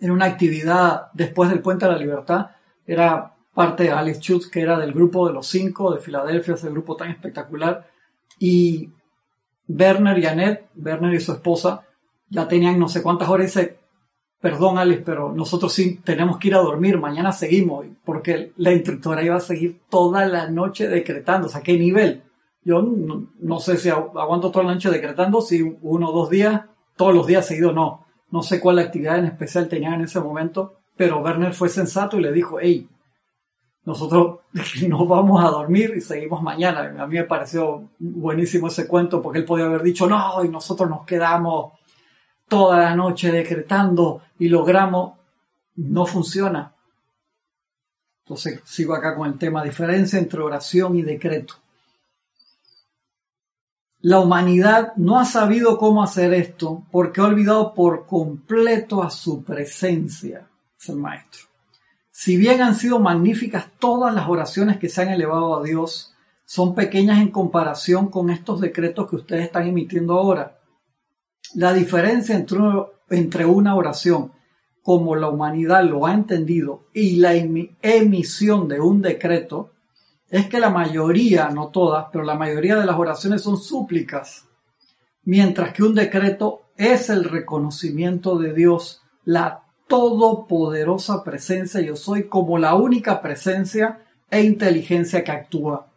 En 0.00 0.10
una 0.10 0.26
actividad 0.26 1.08
después 1.12 1.50
del 1.50 1.60
Puente 1.60 1.86
de 1.86 1.92
la 1.92 1.98
Libertad. 1.98 2.50
Era 2.84 3.32
parte 3.54 3.84
de 3.84 3.90
Alice 3.90 4.20
Schultz, 4.20 4.48
que 4.48 4.60
era 4.60 4.76
del 4.76 4.92
grupo 4.92 5.28
de 5.28 5.34
los 5.34 5.46
cinco 5.46 5.94
de 5.94 6.00
Filadelfia, 6.00 6.54
ese 6.54 6.70
grupo 6.70 6.96
tan 6.96 7.10
espectacular. 7.10 7.88
Y 8.40 8.90
Werner 9.68 10.18
y 10.18 10.26
Annette, 10.26 10.68
Werner 10.76 11.14
y 11.14 11.20
su 11.20 11.32
esposa, 11.32 11.84
ya 12.28 12.48
tenían 12.48 12.78
no 12.78 12.88
sé 12.88 13.02
cuántas 13.02 13.28
horas. 13.28 13.46
Dice, 13.46 13.77
perdón 14.40 14.78
Alice, 14.78 15.02
pero 15.04 15.32
nosotros 15.32 15.72
sí 15.72 16.00
tenemos 16.04 16.38
que 16.38 16.48
ir 16.48 16.54
a 16.54 16.60
dormir, 16.60 16.98
mañana 16.98 17.32
seguimos, 17.32 17.86
porque 18.04 18.52
la 18.56 18.72
instructora 18.72 19.22
iba 19.22 19.36
a 19.36 19.40
seguir 19.40 19.80
toda 19.88 20.26
la 20.26 20.48
noche 20.48 20.88
decretando. 20.88 21.48
O 21.48 21.50
sea, 21.50 21.62
¿qué 21.62 21.76
nivel? 21.78 22.22
Yo 22.64 22.82
no, 22.82 23.58
sé 23.60 23.76
si 23.76 23.88
aguanto 23.88 24.50
toda 24.50 24.64
la 24.64 24.74
noche 24.74 24.90
decretando, 24.90 25.40
si 25.40 25.62
uno 25.82 26.10
o 26.10 26.12
dos 26.12 26.30
días, 26.30 26.62
todos 26.96 27.14
los 27.14 27.26
días 27.26 27.46
seguidos 27.46 27.74
no. 27.74 28.04
No 28.30 28.42
sé 28.42 28.60
cuál 28.60 28.78
actividad 28.78 29.18
en 29.18 29.24
especial 29.24 29.68
tenían 29.68 29.94
en 29.94 30.02
ese 30.02 30.20
momento, 30.20 30.80
pero 30.96 31.20
Werner 31.20 31.54
fue 31.54 31.68
sensato 31.68 32.18
y 32.18 32.22
le 32.22 32.32
dijo, 32.32 32.58
hey, 32.60 32.86
nosotros 33.84 34.40
nos 34.88 35.08
vamos 35.08 35.42
a 35.42 35.48
dormir 35.48 35.94
y 35.96 36.00
seguimos 36.00 36.42
mañana. 36.42 36.94
A 37.02 37.06
mí 37.06 37.16
me 37.16 37.24
pareció 37.24 37.88
buenísimo 37.98 38.68
ese 38.68 38.86
cuento 38.86 39.22
porque 39.22 39.38
él 39.38 39.44
podía 39.46 39.64
haber 39.64 39.82
dicho, 39.82 40.06
no, 40.06 40.44
y 40.44 40.48
nosotros 40.48 40.90
nos 40.90 41.06
quedamos 41.06 41.72
toda 42.48 42.78
la 42.78 42.96
noche 42.96 43.30
decretando 43.30 44.22
y 44.38 44.48
logramos. 44.48 45.18
No 45.76 46.06
funciona. 46.06 46.74
Entonces 48.24 48.60
sigo 48.64 48.94
acá 48.94 49.14
con 49.14 49.28
el 49.28 49.38
tema, 49.38 49.62
diferencia 49.62 50.18
entre 50.18 50.40
oración 50.40 50.96
y 50.96 51.02
decreto. 51.02 51.54
La 54.00 54.20
humanidad 54.20 54.92
no 54.96 55.18
ha 55.18 55.24
sabido 55.24 55.76
cómo 55.76 56.02
hacer 56.02 56.32
esto 56.32 56.84
porque 56.90 57.20
ha 57.20 57.24
olvidado 57.24 57.74
por 57.74 58.06
completo 58.06 59.02
a 59.02 59.10
su 59.10 59.42
presencia, 59.42 60.46
es 60.78 60.88
el 60.88 60.96
maestro. 60.96 61.46
Si 62.10 62.36
bien 62.36 62.60
han 62.62 62.74
sido 62.74 63.00
magníficas 63.00 63.66
todas 63.78 64.14
las 64.14 64.28
oraciones 64.28 64.76
que 64.76 64.88
se 64.88 65.02
han 65.02 65.08
elevado 65.08 65.58
a 65.58 65.62
Dios, 65.62 66.14
son 66.44 66.74
pequeñas 66.74 67.20
en 67.20 67.30
comparación 67.30 68.08
con 68.08 68.30
estos 68.30 68.60
decretos 68.60 69.08
que 69.08 69.16
ustedes 69.16 69.44
están 69.44 69.66
emitiendo 69.66 70.18
ahora. 70.18 70.57
La 71.54 71.72
diferencia 71.72 72.34
entre, 72.34 73.46
una 73.46 73.74
oración 73.74 74.32
como 74.82 75.16
la 75.16 75.28
humanidad 75.28 75.84
lo 75.84 76.06
ha 76.06 76.14
entendido 76.14 76.86
y 76.94 77.16
la 77.16 77.34
emisión 77.34 78.68
de 78.68 78.80
un 78.80 79.02
decreto 79.02 79.72
es 80.30 80.46
que 80.46 80.60
la 80.60 80.70
mayoría, 80.70 81.48
no 81.50 81.68
todas, 81.68 82.06
pero 82.12 82.24
la 82.24 82.34
mayoría 82.34 82.76
de 82.76 82.86
las 82.86 82.98
oraciones 82.98 83.42
son 83.42 83.56
súplicas, 83.56 84.46
mientras 85.24 85.72
que 85.72 85.82
un 85.82 85.94
decreto 85.94 86.70
es 86.76 87.08
el 87.08 87.24
reconocimiento 87.24 88.38
de 88.38 88.52
Dios, 88.52 89.02
la 89.24 89.64
todopoderosa 89.88 91.24
presencia, 91.24 91.80
yo 91.80 91.96
soy 91.96 92.28
como 92.28 92.58
la 92.58 92.74
única 92.74 93.22
presencia 93.22 94.04
e 94.30 94.42
inteligencia 94.42 95.24
que 95.24 95.32
actúa. 95.32 95.87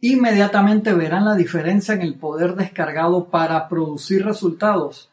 Inmediatamente 0.00 0.92
verán 0.94 1.24
la 1.24 1.34
diferencia 1.34 1.94
en 1.94 2.02
el 2.02 2.14
poder 2.14 2.54
descargado 2.54 3.28
para 3.28 3.68
producir 3.68 4.24
resultados 4.24 5.10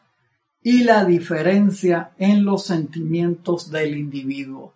y 0.62 0.84
la 0.84 1.04
diferencia 1.04 2.12
en 2.18 2.44
los 2.44 2.64
sentimientos 2.64 3.70
del 3.70 3.96
individuo. 3.96 4.74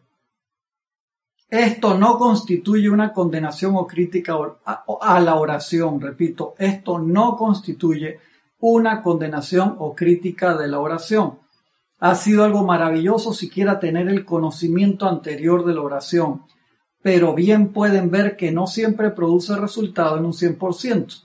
Esto 1.48 1.98
no 1.98 2.16
constituye 2.18 2.88
una 2.88 3.12
condenación 3.12 3.74
o 3.76 3.86
crítica 3.86 4.36
a 4.64 5.20
la 5.20 5.34
oración, 5.34 6.00
repito, 6.00 6.54
esto 6.58 6.98
no 6.98 7.36
constituye 7.36 8.20
una 8.60 9.02
condenación 9.02 9.74
o 9.78 9.94
crítica 9.94 10.56
de 10.56 10.68
la 10.68 10.78
oración 10.78 11.38
ha 12.00 12.14
sido 12.14 12.44
algo 12.44 12.64
maravilloso 12.64 13.34
siquiera 13.34 13.78
tener 13.78 14.08
el 14.08 14.24
conocimiento 14.24 15.06
anterior 15.06 15.66
de 15.66 15.74
la 15.74 15.82
oración, 15.82 16.42
pero 17.02 17.34
bien 17.34 17.72
pueden 17.72 18.10
ver 18.10 18.36
que 18.36 18.52
no 18.52 18.66
siempre 18.66 19.10
produce 19.10 19.56
resultado 19.56 20.18
en 20.18 20.26
un 20.26 20.32
100%. 20.32 21.24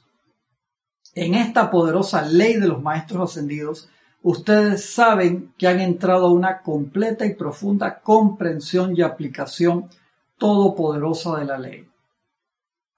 En 1.15 1.33
esta 1.33 1.71
poderosa 1.71 2.21
ley 2.23 2.55
de 2.55 2.67
los 2.67 2.81
maestros 2.81 3.31
ascendidos, 3.31 3.89
ustedes 4.21 4.93
saben 4.93 5.53
que 5.57 5.67
han 5.67 5.79
entrado 5.79 6.27
a 6.27 6.33
una 6.33 6.61
completa 6.61 7.25
y 7.25 7.35
profunda 7.35 7.99
comprensión 7.99 8.95
y 8.95 9.01
aplicación 9.01 9.89
todopoderosa 10.37 11.37
de 11.39 11.45
la 11.45 11.57
ley. 11.57 11.87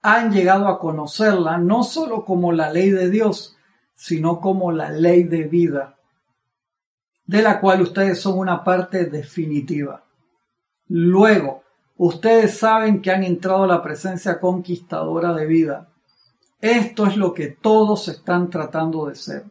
Han 0.02 0.32
llegado 0.32 0.68
a 0.68 0.78
conocerla 0.78 1.58
no 1.58 1.82
sólo 1.82 2.24
como 2.24 2.52
la 2.52 2.72
ley 2.72 2.90
de 2.90 3.10
Dios, 3.10 3.56
sino 3.94 4.40
como 4.40 4.72
la 4.72 4.90
ley 4.90 5.24
de 5.24 5.44
vida 5.44 5.98
de 7.28 7.42
la 7.42 7.60
cual 7.60 7.82
ustedes 7.82 8.18
son 8.18 8.38
una 8.38 8.64
parte 8.64 9.04
definitiva. 9.04 10.02
Luego, 10.88 11.62
ustedes 11.98 12.58
saben 12.58 13.02
que 13.02 13.10
han 13.10 13.22
entrado 13.22 13.64
a 13.64 13.68
la 13.68 13.82
presencia 13.82 14.40
conquistadora 14.40 15.34
de 15.34 15.46
vida. 15.46 15.88
Esto 16.60 17.06
es 17.06 17.16
lo 17.16 17.34
que 17.34 17.48
todos 17.48 18.08
están 18.08 18.50
tratando 18.50 19.06
de 19.06 19.14
ser, 19.14 19.44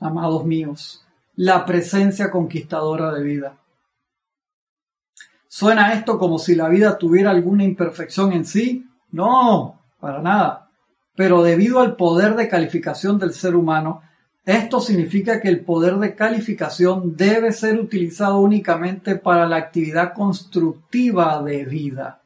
amados 0.00 0.44
míos, 0.44 1.04
la 1.36 1.64
presencia 1.66 2.30
conquistadora 2.30 3.12
de 3.12 3.22
vida. 3.22 3.58
¿Suena 5.46 5.92
esto 5.92 6.18
como 6.18 6.38
si 6.38 6.54
la 6.54 6.68
vida 6.68 6.98
tuviera 6.98 7.30
alguna 7.30 7.64
imperfección 7.64 8.32
en 8.32 8.44
sí? 8.44 8.86
No, 9.10 9.80
para 10.00 10.20
nada. 10.20 10.70
Pero 11.14 11.42
debido 11.42 11.80
al 11.80 11.96
poder 11.96 12.36
de 12.36 12.48
calificación 12.48 13.18
del 13.18 13.32
ser 13.32 13.56
humano, 13.56 14.02
esto 14.48 14.80
significa 14.80 15.42
que 15.42 15.48
el 15.48 15.62
poder 15.62 15.96
de 15.96 16.14
calificación 16.14 17.16
debe 17.16 17.52
ser 17.52 17.78
utilizado 17.78 18.38
únicamente 18.38 19.16
para 19.16 19.46
la 19.46 19.56
actividad 19.56 20.14
constructiva 20.14 21.42
de 21.42 21.66
vida. 21.66 22.22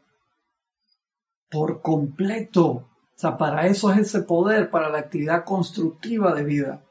Por 1.50 1.82
completo. 1.82 2.64
O 2.68 2.88
sea, 3.16 3.36
para 3.36 3.66
eso 3.66 3.90
es 3.90 3.98
ese 3.98 4.22
poder, 4.22 4.70
para 4.70 4.88
la 4.88 4.98
actividad 4.98 5.44
constructiva 5.44 6.32
de 6.32 6.44
vida. 6.44 6.84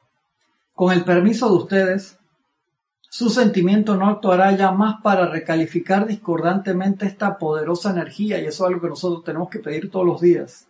Con 0.73 0.91
el 0.91 1.05
permiso 1.05 1.47
de 1.47 1.55
ustedes, 1.55 2.19
su 3.09 3.29
sentimiento 3.29 3.95
no 3.95 4.09
actuará 4.09 4.53
ya 4.57 4.71
más 4.71 5.01
para 5.01 5.27
recalificar 5.27 6.07
discordantemente 6.07 7.05
esta 7.05 7.37
poderosa 7.37 7.91
energía 7.91 8.37
y 8.37 8.47
eso 8.47 8.65
es 8.65 8.67
algo 8.67 8.81
que 8.81 8.89
nosotros 8.89 9.23
tenemos 9.23 9.49
que 9.49 9.59
pedir 9.59 9.89
todos 9.89 10.05
los 10.05 10.19
días. 10.19 10.67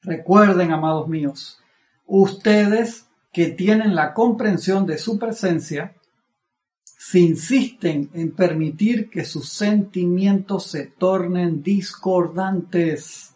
Recuerden, 0.00 0.72
amados 0.72 1.08
míos, 1.08 1.60
ustedes 2.06 3.09
que 3.32 3.48
tienen 3.48 3.94
la 3.94 4.12
comprensión 4.12 4.86
de 4.86 4.98
su 4.98 5.18
presencia, 5.18 5.94
si 6.84 7.26
insisten 7.26 8.10
en 8.12 8.32
permitir 8.32 9.08
que 9.08 9.24
sus 9.24 9.48
sentimientos 9.48 10.66
se 10.66 10.86
tornen 10.86 11.62
discordantes 11.62 13.34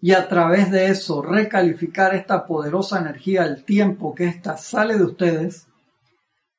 y 0.00 0.12
a 0.12 0.28
través 0.28 0.70
de 0.70 0.88
eso 0.88 1.22
recalificar 1.22 2.14
esta 2.14 2.46
poderosa 2.46 3.00
energía 3.00 3.42
al 3.42 3.64
tiempo 3.64 4.14
que 4.14 4.26
ésta 4.26 4.56
sale 4.56 4.96
de 4.98 5.04
ustedes, 5.04 5.66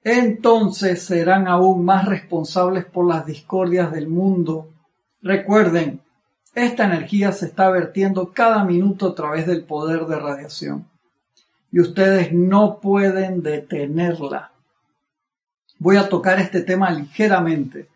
entonces 0.04 1.04
serán 1.04 1.48
aún 1.48 1.86
más 1.86 2.06
responsables 2.06 2.86
por 2.86 3.08
las 3.08 3.26
discordias 3.26 3.92
del 3.92 4.08
mundo. 4.08 4.70
Recuerden, 5.22 6.02
esta 6.54 6.86
energía 6.86 7.32
se 7.32 7.46
está 7.46 7.70
vertiendo 7.70 8.32
cada 8.34 8.64
minuto 8.64 9.10
a 9.10 9.16
través 9.16 9.48
del 9.48 9.64
poder 9.64 10.06
de 10.06 10.20
radiación 10.20 10.95
y 11.76 11.82
ustedes 11.82 12.32
no 12.32 12.80
pueden 12.80 13.44
detenerla. 13.44 14.54
Voy 15.78 15.98
a 15.98 16.08
tocar 16.08 16.40
este 16.40 16.62
tema 16.62 16.90
ligeramente, 16.90 17.90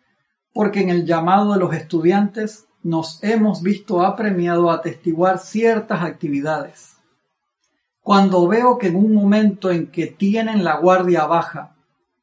porque 0.52 0.82
en 0.82 0.90
el 0.90 1.06
llamado 1.06 1.54
de 1.54 1.60
los 1.60 1.72
estudiantes 1.72 2.66
nos 2.82 3.24
hemos 3.24 3.62
visto 3.62 4.02
apremiado 4.02 4.70
a 4.70 4.74
atestiguar 4.74 5.38
ciertas 5.38 6.02
actividades. 6.02 6.98
Cuando 8.02 8.46
veo 8.46 8.76
que 8.76 8.88
en 8.88 8.96
un 8.96 9.14
momento 9.14 9.70
en 9.70 9.86
que 9.86 10.08
tienen 10.08 10.62
la 10.62 10.76
guardia 10.76 11.24
baja, 11.24 11.74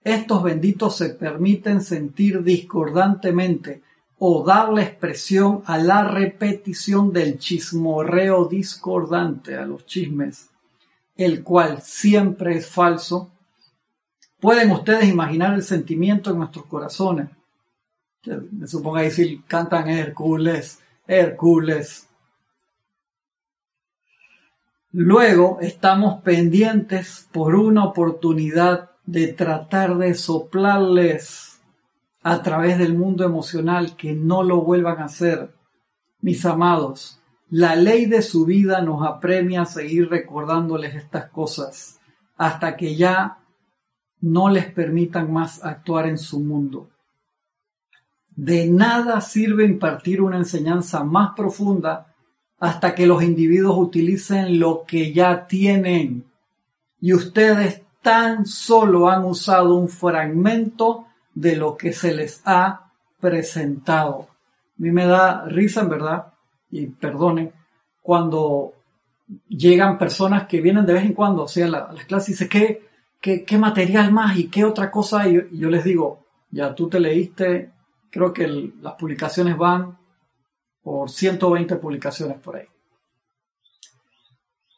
estos 0.04 0.44
benditos 0.44 0.96
se 0.96 1.10
permiten 1.10 1.82
sentir 1.82 2.44
discordantemente 2.44 3.82
o 4.20 4.44
darle 4.44 4.84
expresión 4.84 5.64
a 5.66 5.80
la 5.80 6.08
repetición 6.08 7.12
del 7.12 7.40
chismorreo 7.40 8.46
discordante, 8.46 9.56
a 9.56 9.66
los 9.66 9.88
chismes, 9.88 10.52
el 11.18 11.44
cual 11.44 11.82
siempre 11.82 12.58
es 12.58 12.68
falso, 12.70 13.32
pueden 14.40 14.72
ustedes 14.72 15.10
imaginar 15.10 15.54
el 15.54 15.64
sentimiento 15.64 16.32
en 16.32 16.38
nuestros 16.38 16.66
corazones. 16.66 17.30
Me 18.52 18.68
supongo 18.68 19.00
si 19.10 19.40
cantan 19.48 19.90
Hércules, 19.90 20.80
Hércules. 21.08 22.08
Luego 24.92 25.60
estamos 25.62 26.22
pendientes 26.22 27.28
por 27.32 27.56
una 27.56 27.86
oportunidad 27.86 28.92
de 29.06 29.28
tratar 29.34 29.98
de 29.98 30.14
soplarles 30.14 31.60
a 32.24 32.42
través 32.42 32.78
del 32.78 32.94
mundo 32.94 33.24
emocional 33.24 33.96
que 33.96 34.14
no 34.14 34.44
lo 34.44 34.62
vuelvan 34.62 35.00
a 35.00 35.06
hacer. 35.06 35.54
Mis 36.20 36.46
amados, 36.46 37.17
la 37.50 37.76
ley 37.76 38.06
de 38.06 38.22
su 38.22 38.46
vida 38.46 38.82
nos 38.82 39.08
apremia 39.08 39.62
a 39.62 39.66
seguir 39.66 40.10
recordándoles 40.10 40.96
estas 40.96 41.30
cosas 41.30 42.00
hasta 42.36 42.76
que 42.76 42.96
ya 42.96 43.40
no 44.20 44.50
les 44.50 44.72
permitan 44.72 45.32
más 45.32 45.64
actuar 45.64 46.08
en 46.08 46.18
su 46.18 46.40
mundo. 46.40 46.90
De 48.36 48.68
nada 48.68 49.22
sirve 49.22 49.66
impartir 49.66 50.22
una 50.22 50.38
enseñanza 50.38 51.04
más 51.04 51.34
profunda 51.36 52.14
hasta 52.60 52.94
que 52.94 53.08
los 53.08 53.24
individuos 53.24 53.78
utilicen 53.78 54.60
lo 54.60 54.84
que 54.86 55.14
ya 55.14 55.48
tienen. 55.48 56.26
Y 57.00 57.14
ustedes 57.14 57.84
tan 58.02 58.46
solo 58.46 59.10
han 59.10 59.26
usado 59.26 59.76
un 59.76 59.90
fragmento 59.90 61.08
de 61.34 61.56
lo 61.56 61.78
que 61.78 61.94
se 61.94 62.14
les 62.14 62.42
ha 62.46 62.92
presentado. 63.20 64.28
A 64.30 64.74
mí 64.78 64.92
me 64.92 65.06
da 65.06 65.46
risa, 65.46 65.82
en 65.82 65.90
verdad, 65.90 66.34
y 66.72 66.88
perdonen, 66.88 67.52
cuando 68.02 68.74
llegan 69.48 69.98
personas 69.98 70.48
que 70.48 70.62
vienen 70.62 70.86
de 70.86 70.94
vez 70.94 71.06
en 71.06 71.14
cuando, 71.14 71.44
o 71.44 71.48
sea, 71.48 71.68
las 71.68 72.06
clases 72.06 72.30
y 72.30 72.32
dicen, 72.34 72.50
¿qué, 72.50 72.90
qué, 73.20 73.44
qué 73.44 73.58
material 73.58 74.12
más 74.12 74.38
y 74.38 74.48
qué 74.48 74.64
otra 74.64 74.90
cosa? 74.90 75.28
Y 75.28 75.58
yo, 75.58 75.70
les 75.70 75.84
digo, 75.84 76.26
ya 76.52 76.74
tú 76.74 76.88
te 76.90 77.00
leíste, 77.00 77.72
creo 78.10 78.32
que 78.32 78.48
las 78.82 78.94
publicaciones 78.94 79.58
van 79.58 79.98
por 80.82 81.10
120 81.10 81.76
publicaciones 81.76 82.38
por 82.40 82.58
ahí. 82.58 82.68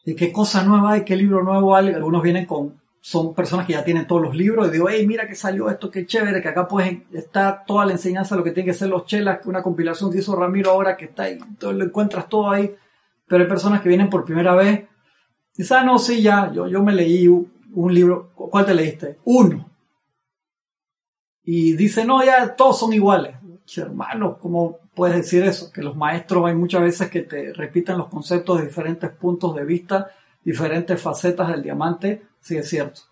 ¿Y 0.04 0.14
qué 0.14 0.32
cosa 0.32 0.64
nueva 0.64 0.92
hay? 0.92 1.04
¿Qué 1.04 1.14
libro 1.14 1.44
nuevo 1.44 1.76
hay? 1.76 1.88
Algunos 1.88 2.22
vienen 2.22 2.46
con 2.46 2.79
son 3.00 3.34
personas 3.34 3.66
que 3.66 3.72
ya 3.72 3.82
tienen 3.82 4.06
todos 4.06 4.20
los 4.20 4.36
libros 4.36 4.68
y 4.68 4.72
digo, 4.72 4.88
hey, 4.90 5.06
mira 5.06 5.26
que 5.26 5.34
salió 5.34 5.70
esto, 5.70 5.90
qué 5.90 6.04
chévere, 6.04 6.42
que 6.42 6.48
acá 6.48 6.68
pues 6.68 6.98
está 7.12 7.64
toda 7.66 7.86
la 7.86 7.92
enseñanza, 7.92 8.36
lo 8.36 8.44
que 8.44 8.50
tienen 8.50 8.70
que 8.70 8.78
ser 8.78 8.90
los 8.90 9.06
chelas, 9.06 9.44
una 9.46 9.62
compilación 9.62 10.12
que 10.12 10.18
hizo 10.18 10.36
Ramiro 10.36 10.70
ahora 10.70 10.96
que 10.96 11.06
está 11.06 11.24
ahí, 11.24 11.38
todo, 11.58 11.72
lo 11.72 11.84
encuentras 11.84 12.28
todo 12.28 12.50
ahí, 12.50 12.74
pero 13.26 13.42
hay 13.42 13.48
personas 13.48 13.80
que 13.80 13.88
vienen 13.88 14.10
por 14.10 14.24
primera 14.24 14.54
vez 14.54 14.80
y 15.54 15.62
dicen, 15.62 15.78
ah, 15.78 15.84
no, 15.84 15.98
sí, 15.98 16.22
ya, 16.22 16.52
yo, 16.52 16.68
yo 16.68 16.82
me 16.82 16.92
leí 16.94 17.26
un, 17.26 17.94
libro, 17.94 18.30
¿cuál 18.34 18.66
te 18.66 18.74
leíste? 18.74 19.18
Uno. 19.24 19.68
Y 21.42 21.72
dice, 21.72 22.04
no, 22.04 22.24
ya 22.24 22.54
todos 22.54 22.78
son 22.78 22.92
iguales. 22.92 23.36
Hermano, 23.76 24.38
¿cómo 24.38 24.78
puedes 24.94 25.16
decir 25.16 25.44
eso? 25.44 25.72
Que 25.72 25.82
los 25.82 25.96
maestros 25.96 26.46
hay 26.46 26.54
muchas 26.54 26.82
veces 26.82 27.10
que 27.10 27.22
te 27.22 27.52
repiten 27.52 27.98
los 27.98 28.08
conceptos 28.08 28.58
de 28.58 28.66
diferentes 28.66 29.10
puntos 29.10 29.54
de 29.54 29.64
vista, 29.64 30.10
diferentes 30.44 31.00
facetas 31.00 31.48
del 31.48 31.62
diamante, 31.62 32.22
sí 32.40 32.56
es 32.56 32.68
cierto. 32.68 33.02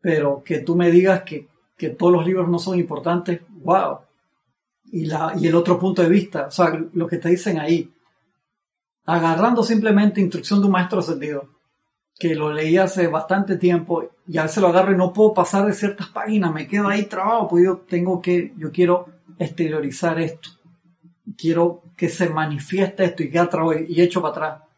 Pero 0.00 0.42
que 0.44 0.60
tú 0.60 0.76
me 0.76 0.90
digas 0.90 1.22
que, 1.22 1.48
todos 1.98 2.12
los 2.12 2.26
libros 2.26 2.46
no 2.48 2.58
son 2.58 2.78
importantes, 2.78 3.40
wow. 3.48 4.00
Y, 4.92 5.06
la, 5.06 5.34
y 5.38 5.46
el 5.46 5.54
otro 5.54 5.78
punto 5.78 6.02
de 6.02 6.10
vista, 6.10 6.46
o 6.46 6.50
sea, 6.50 6.78
lo 6.92 7.06
que 7.06 7.16
te 7.16 7.30
dicen 7.30 7.58
ahí, 7.58 7.90
agarrando 9.06 9.62
simplemente 9.62 10.20
instrucción 10.20 10.60
de 10.60 10.66
un 10.66 10.72
maestro 10.72 10.98
ascendido, 10.98 11.48
que 12.18 12.34
lo 12.34 12.52
leí 12.52 12.76
hace 12.76 13.06
bastante 13.06 13.56
tiempo, 13.56 14.10
y 14.28 14.36
a 14.36 14.42
veces 14.42 14.58
lo 14.58 14.68
agarro 14.68 14.92
y 14.92 14.96
no 14.96 15.12
puedo 15.12 15.32
pasar 15.32 15.64
de 15.64 15.72
ciertas 15.72 16.08
páginas, 16.08 16.52
me 16.52 16.68
quedo 16.68 16.88
ahí 16.88 17.04
trabado, 17.04 17.48
pues 17.48 17.64
yo 17.64 17.78
tengo 17.78 18.20
que, 18.20 18.52
yo 18.58 18.70
quiero 18.70 19.06
exteriorizar 19.38 20.20
esto, 20.20 20.50
quiero 21.38 21.82
que 21.96 22.10
se 22.10 22.28
manifieste 22.28 23.04
esto 23.04 23.22
y 23.22 23.30
queda 23.30 23.48
trabado 23.48 23.80
y 23.80 24.00
echo 24.02 24.20
para 24.20 24.32
atrás 24.32 24.69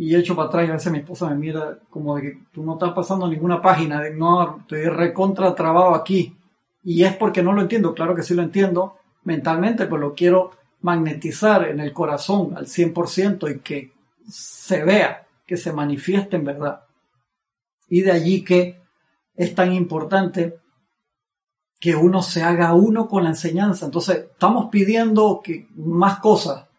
y 0.00 0.16
echo 0.16 0.34
para 0.34 0.48
atrás 0.48 0.66
y 0.66 0.70
a 0.70 0.72
veces 0.72 0.90
mi 0.90 1.00
esposa 1.00 1.28
me 1.28 1.34
mira 1.34 1.78
como 1.90 2.16
de 2.16 2.22
que 2.22 2.38
tú 2.50 2.62
no 2.64 2.72
estás 2.72 2.94
pasando 2.94 3.28
ninguna 3.28 3.60
página, 3.60 4.00
de 4.00 4.14
no, 4.14 4.60
estoy 4.60 4.84
recontra 4.84 5.54
trabado 5.54 5.94
aquí. 5.94 6.34
Y 6.82 7.04
es 7.04 7.14
porque 7.16 7.42
no 7.42 7.52
lo 7.52 7.60
entiendo, 7.60 7.92
claro 7.92 8.14
que 8.14 8.22
sí 8.22 8.32
lo 8.32 8.40
entiendo 8.40 8.96
mentalmente, 9.24 9.84
pero 9.84 9.98
lo 9.98 10.14
quiero 10.14 10.52
magnetizar 10.80 11.68
en 11.68 11.80
el 11.80 11.92
corazón 11.92 12.56
al 12.56 12.64
100% 12.64 13.54
y 13.54 13.58
que 13.58 13.92
se 14.26 14.82
vea, 14.84 15.26
que 15.46 15.58
se 15.58 15.70
manifieste 15.70 16.36
en 16.36 16.46
verdad. 16.46 16.80
Y 17.90 18.00
de 18.00 18.12
allí 18.12 18.42
que 18.42 18.80
es 19.36 19.54
tan 19.54 19.74
importante 19.74 20.60
que 21.78 21.94
uno 21.94 22.22
se 22.22 22.42
haga 22.42 22.72
uno 22.72 23.06
con 23.06 23.24
la 23.24 23.30
enseñanza. 23.30 23.84
Entonces, 23.84 24.28
estamos 24.32 24.70
pidiendo 24.70 25.42
que 25.44 25.68
más 25.76 26.20
cosas, 26.20 26.69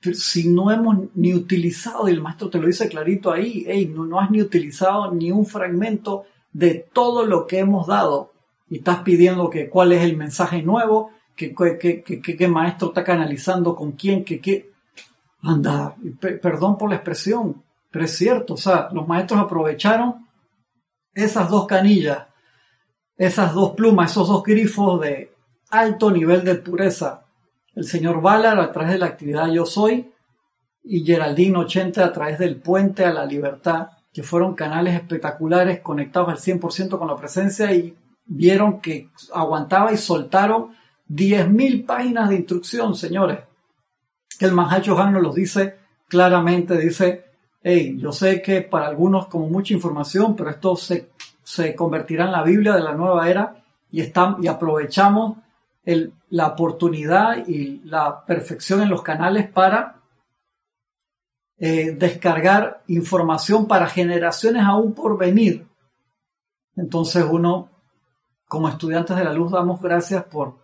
si 0.00 0.48
no 0.48 0.70
hemos 0.70 0.96
ni 1.14 1.34
utilizado, 1.34 2.08
y 2.08 2.12
el 2.12 2.22
maestro 2.22 2.48
te 2.48 2.58
lo 2.58 2.66
dice 2.66 2.88
clarito 2.88 3.30
ahí, 3.30 3.64
hey, 3.66 3.92
no, 3.94 4.18
has 4.18 4.30
ni 4.30 4.40
utilizado 4.40 5.12
ni 5.12 5.30
un 5.30 5.44
fragmento 5.44 6.24
de 6.52 6.86
todo 6.92 7.26
lo 7.26 7.46
que 7.46 7.58
hemos 7.58 7.86
dado 7.86 8.32
y 8.68 8.78
estás 8.78 9.00
pidiendo 9.00 9.50
que 9.50 9.68
cuál 9.68 9.92
es 9.92 10.02
el 10.02 10.16
mensaje 10.16 10.62
nuevo, 10.62 11.10
que 11.36 11.54
qué 11.54 12.48
maestro 12.48 12.88
está 12.88 13.04
canalizando, 13.04 13.74
con 13.74 13.92
quién, 13.92 14.24
que 14.24 14.40
qué. 14.40 14.70
Anda, 15.42 15.96
perdón 16.20 16.76
por 16.76 16.90
la 16.90 16.96
expresión, 16.96 17.62
pero 17.90 18.04
es 18.04 18.14
cierto, 18.14 18.54
o 18.54 18.56
sea, 18.58 18.90
los 18.92 19.08
maestros 19.08 19.40
aprovecharon 19.40 20.26
esas 21.14 21.48
dos 21.48 21.66
canillas, 21.66 22.26
esas 23.16 23.54
dos 23.54 23.70
plumas, 23.70 24.10
esos 24.10 24.28
dos 24.28 24.42
grifos 24.42 25.00
de 25.00 25.32
alto 25.70 26.10
nivel 26.10 26.44
de 26.44 26.56
pureza 26.56 27.24
el 27.74 27.84
señor 27.84 28.20
Ballard 28.20 28.60
a 28.60 28.72
través 28.72 28.92
de 28.92 28.98
la 28.98 29.06
actividad 29.06 29.48
Yo 29.48 29.64
Soy 29.64 30.12
y 30.82 31.04
Geraldine 31.04 31.58
80 31.58 32.04
a 32.04 32.12
través 32.12 32.38
del 32.38 32.56
Puente 32.56 33.04
a 33.04 33.12
la 33.12 33.24
Libertad, 33.24 33.88
que 34.12 34.22
fueron 34.22 34.54
canales 34.54 34.94
espectaculares 34.94 35.80
conectados 35.80 36.30
al 36.30 36.38
100% 36.38 36.98
con 36.98 37.08
la 37.08 37.16
presencia 37.16 37.72
y 37.72 37.96
vieron 38.24 38.80
que 38.80 39.10
aguantaba 39.32 39.92
y 39.92 39.96
soltaron 39.96 40.74
10.000 41.08 41.86
páginas 41.86 42.28
de 42.28 42.36
instrucción, 42.36 42.94
señores. 42.94 43.40
El 44.38 44.52
Manhacho 44.52 44.98
Han 44.98 45.12
nos 45.12 45.22
lo 45.22 45.32
dice 45.32 45.76
claramente, 46.08 46.78
dice, 46.78 47.24
hey, 47.62 47.96
yo 47.98 48.12
sé 48.12 48.42
que 48.42 48.62
para 48.62 48.86
algunos 48.86 49.26
como 49.26 49.48
mucha 49.48 49.74
información, 49.74 50.34
pero 50.34 50.50
esto 50.50 50.76
se, 50.76 51.10
se 51.42 51.74
convertirá 51.74 52.24
en 52.24 52.32
la 52.32 52.42
Biblia 52.42 52.74
de 52.74 52.82
la 52.82 52.94
nueva 52.94 53.28
era 53.28 53.62
y, 53.90 54.00
están, 54.00 54.36
y 54.42 54.48
aprovechamos 54.48 55.38
la 55.84 56.46
oportunidad 56.46 57.46
y 57.46 57.80
la 57.84 58.24
perfección 58.24 58.82
en 58.82 58.90
los 58.90 59.02
canales 59.02 59.48
para 59.48 60.00
eh, 61.58 61.92
descargar 61.92 62.82
información 62.86 63.66
para 63.66 63.86
generaciones 63.86 64.62
aún 64.64 64.94
por 64.94 65.18
venir. 65.18 65.66
Entonces 66.76 67.24
uno, 67.28 67.68
como 68.46 68.68
estudiantes 68.68 69.16
de 69.16 69.24
la 69.24 69.32
luz, 69.32 69.52
damos 69.52 69.80
gracias 69.80 70.24
por, 70.24 70.56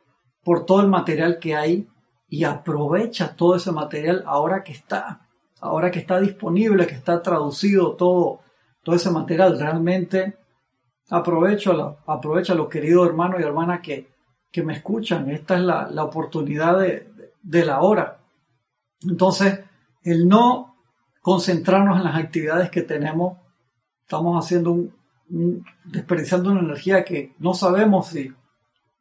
por 0.43 0.65
todo 0.65 0.81
el 0.81 0.89
material 0.89 1.39
que 1.39 1.55
hay 1.55 1.89
y 2.29 2.45
aprovecha 2.45 3.37
todo 3.37 3.57
ese 3.57 3.73
material 3.73 4.23
ahora 4.27 4.65
que 4.65 4.73
está, 4.73 5.29
ahora 5.61 5.91
que 5.91 5.99
está 5.99 6.19
disponible, 6.19 6.87
que 6.87 6.95
está 6.95 7.23
traducido 7.23 7.95
todo, 7.95 8.41
todo 8.83 8.97
ese 8.97 9.11
material. 9.11 9.59
Realmente 9.59 10.39
aprovecho, 11.11 11.99
aprovecha 12.07 12.55
los 12.55 12.69
queridos 12.69 13.07
hermanos 13.07 13.41
y 13.41 13.45
hermanas 13.45 13.81
que, 13.81 14.16
que 14.57 14.63
me 14.63 14.73
escuchan. 14.73 15.29
Esta 15.29 15.57
es 15.57 15.61
la, 15.61 16.03
oportunidad 16.03 16.79
de, 16.79 17.65
la 17.67 17.83
hora. 17.83 18.21
Entonces, 19.03 19.61
el 20.03 20.27
no 20.27 20.79
concentrarnos 21.21 21.99
en 21.99 22.05
las 22.05 22.17
actividades 22.17 22.71
que 22.71 22.81
tenemos, 22.81 23.37
estamos 24.01 24.43
haciendo 24.43 24.73
un, 24.73 25.63
desperdiciando 25.85 26.53
una 26.53 26.61
energía 26.61 27.05
que 27.05 27.35
no 27.39 27.53
sabemos 27.53 28.07
si, 28.07 28.33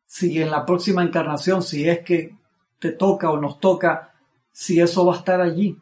si 0.06 0.42
en 0.42 0.52
la 0.52 0.66
próxima 0.66 1.02
encarnación, 1.04 1.64
si 1.64 1.88
es 1.88 2.00
que 2.00 2.36
te 2.78 2.92
toca 2.92 3.32
o 3.32 3.40
nos 3.40 3.62
toca, 3.62 4.14
si 4.52 4.82
eso 4.82 5.06
va 5.06 5.14
a 5.14 5.18
estar 5.20 5.40
allí 5.40 5.80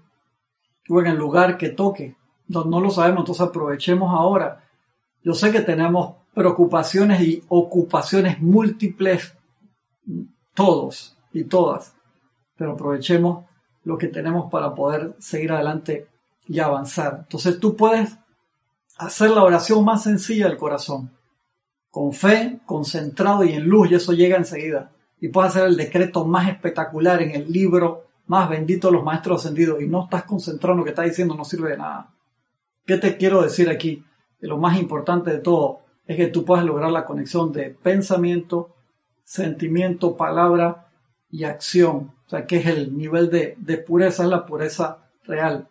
o 0.88 1.02
en 1.02 1.08
el 1.08 1.18
lugar 1.18 1.58
que 1.58 1.70
toque. 1.70 2.16
No, 2.48 2.64
no 2.64 2.80
lo 2.80 2.92
sabemos, 2.92 3.22
entonces 3.22 3.48
aprovechemos 3.48 4.14
ahora. 4.14 4.66
Yo 5.24 5.34
sé 5.34 5.52
que 5.52 5.62
tenemos 5.62 6.14
preocupaciones 6.36 7.22
y 7.22 7.44
ocupaciones 7.48 8.40
múltiples 8.40 9.36
todos 10.54 11.18
y 11.32 11.45
todas, 11.45 11.95
pero 12.56 12.74
aprovechemos 12.74 13.45
lo 13.84 13.97
que 13.97 14.08
tenemos 14.08 14.51
para 14.51 14.74
poder 14.74 15.16
seguir 15.20 15.51
adelante 15.51 16.08
y 16.47 16.60
avanzar. 16.60 17.20
Entonces 17.24 17.60
tú 17.60 17.76
puedes 17.76 18.18
hacer 18.97 19.32
la 19.32 19.43
oración 19.43 19.84
más 19.84 20.04
sencilla 20.04 20.47
del 20.47 20.58
corazón, 20.58 21.12
con 21.89 22.14
fe, 22.14 22.60
concentrado 22.66 23.43
y 23.43 23.54
en 23.54 23.68
luz, 23.68 23.91
y 23.91 23.95
eso 23.95 24.14
llega 24.14 24.38
enseguida. 24.38 24.91
Y 25.20 25.30
puedes 25.30 25.51
hacer 25.51 25.68
el 25.68 25.78
decreto 25.78 26.26
más 26.26 26.49
espectacular 26.49 27.22
en 27.22 27.32
el 27.32 27.51
libro 27.51 28.06
más 28.28 28.49
bendito 28.49 28.88
de 28.88 28.93
los 28.93 29.04
maestros 29.04 29.41
ascendidos 29.41 29.82
y 29.82 29.88
no 29.88 30.06
estás 30.06 30.24
concentrado 30.24 30.74
en 30.74 30.78
lo 30.80 30.84
que 30.84 30.91
estás 30.91 31.06
diciendo, 31.06 31.36
no 31.36 31.43
sirve 31.43 31.72
de 31.72 31.78
nada. 31.78 32.14
¿Qué 32.86 32.97
te 32.97 33.18
quiero 33.18 33.41
decir 33.41 33.70
aquí? 33.70 34.04
Que 34.39 34.47
lo 34.47 34.58
más 34.58 34.78
importante 34.80 35.32
de 35.32 35.39
todo 35.39 35.82
es 36.06 36.18
que 36.18 36.28
tú 36.28 36.43
puedas 36.43 36.66
lograr 36.66 36.91
la 36.91 37.06
conexión 37.06 37.51
de 37.51 37.70
pensamiento, 37.70 38.76
sentimiento, 39.24 40.16
palabra 40.16 40.88
y 41.30 41.44
acción. 41.44 42.14
O 42.26 42.30
sea, 42.30 42.46
que 42.46 42.58
es 42.58 42.66
el 42.66 42.96
nivel 42.98 43.30
de, 43.30 43.78
pureza, 43.78 44.24
es 44.24 44.30
la 44.30 44.46
pureza 44.46 45.10
real. 45.24 45.68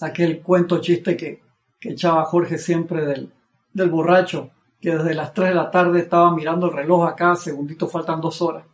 Aquel 0.00 0.40
cuento 0.40 0.80
chiste 0.80 1.16
que, 1.16 1.42
que 1.80 1.90
echaba 1.90 2.24
Jorge 2.24 2.58
siempre 2.58 3.04
del, 3.04 3.32
del 3.72 3.90
borracho, 3.90 4.50
que 4.80 4.96
desde 4.96 5.14
las 5.14 5.32
3 5.32 5.50
de 5.50 5.54
la 5.54 5.70
tarde 5.70 6.00
estaba 6.00 6.34
mirando 6.34 6.66
el 6.66 6.72
reloj 6.72 7.06
acá, 7.06 7.36
segundito 7.36 7.88
faltan 7.88 8.20
dos 8.20 8.42
horas 8.42 8.64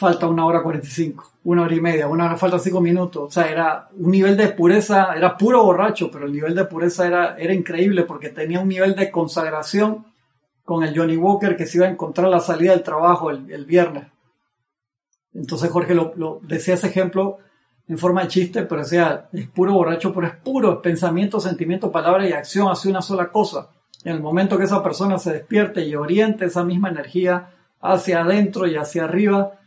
falta 0.00 0.26
una 0.26 0.46
hora 0.46 0.62
45, 0.62 1.32
una 1.44 1.62
hora 1.62 1.74
y 1.74 1.80
media, 1.80 2.08
una 2.08 2.24
hora 2.24 2.38
falta 2.38 2.58
cinco 2.58 2.80
minutos. 2.80 3.22
O 3.22 3.30
sea, 3.30 3.50
era 3.50 3.90
un 3.98 4.10
nivel 4.10 4.34
de 4.34 4.48
pureza, 4.48 5.12
era 5.14 5.36
puro 5.36 5.62
borracho, 5.62 6.10
pero 6.10 6.24
el 6.24 6.32
nivel 6.32 6.54
de 6.54 6.64
pureza 6.64 7.06
era, 7.06 7.36
era 7.36 7.52
increíble 7.52 8.04
porque 8.04 8.30
tenía 8.30 8.60
un 8.60 8.68
nivel 8.68 8.94
de 8.94 9.10
consagración 9.10 10.06
con 10.70 10.84
el 10.84 10.96
Johnny 10.96 11.16
Walker 11.16 11.56
que 11.56 11.66
se 11.66 11.78
iba 11.78 11.88
a 11.88 11.90
encontrar 11.90 12.28
la 12.28 12.38
salida 12.38 12.70
del 12.70 12.84
trabajo 12.84 13.28
el, 13.28 13.64
viernes. 13.64 14.04
Entonces 15.34 15.68
Jorge 15.68 15.96
lo, 15.96 16.38
decía 16.44 16.74
ese 16.74 16.86
ejemplo 16.86 17.38
en 17.88 17.98
forma 17.98 18.22
de 18.22 18.28
chiste, 18.28 18.62
pero 18.62 18.82
decía, 18.82 19.28
es 19.32 19.48
puro 19.48 19.72
borracho, 19.72 20.14
pero 20.14 20.28
es 20.28 20.36
puro 20.36 20.80
pensamiento, 20.80 21.40
sentimiento, 21.40 21.90
palabra 21.90 22.24
y 22.28 22.32
acción 22.32 22.68
hace 22.68 22.88
una 22.88 23.02
sola 23.02 23.32
cosa. 23.32 23.70
En 24.04 24.12
el 24.12 24.20
momento 24.20 24.56
que 24.56 24.62
esa 24.62 24.80
persona 24.80 25.18
se 25.18 25.32
despierte 25.32 25.84
y 25.84 25.96
oriente 25.96 26.44
esa 26.44 26.62
misma 26.62 26.90
energía 26.90 27.50
hacia 27.80 28.20
adentro 28.20 28.68
y 28.68 28.76
hacia 28.76 29.02
arriba, 29.02 29.58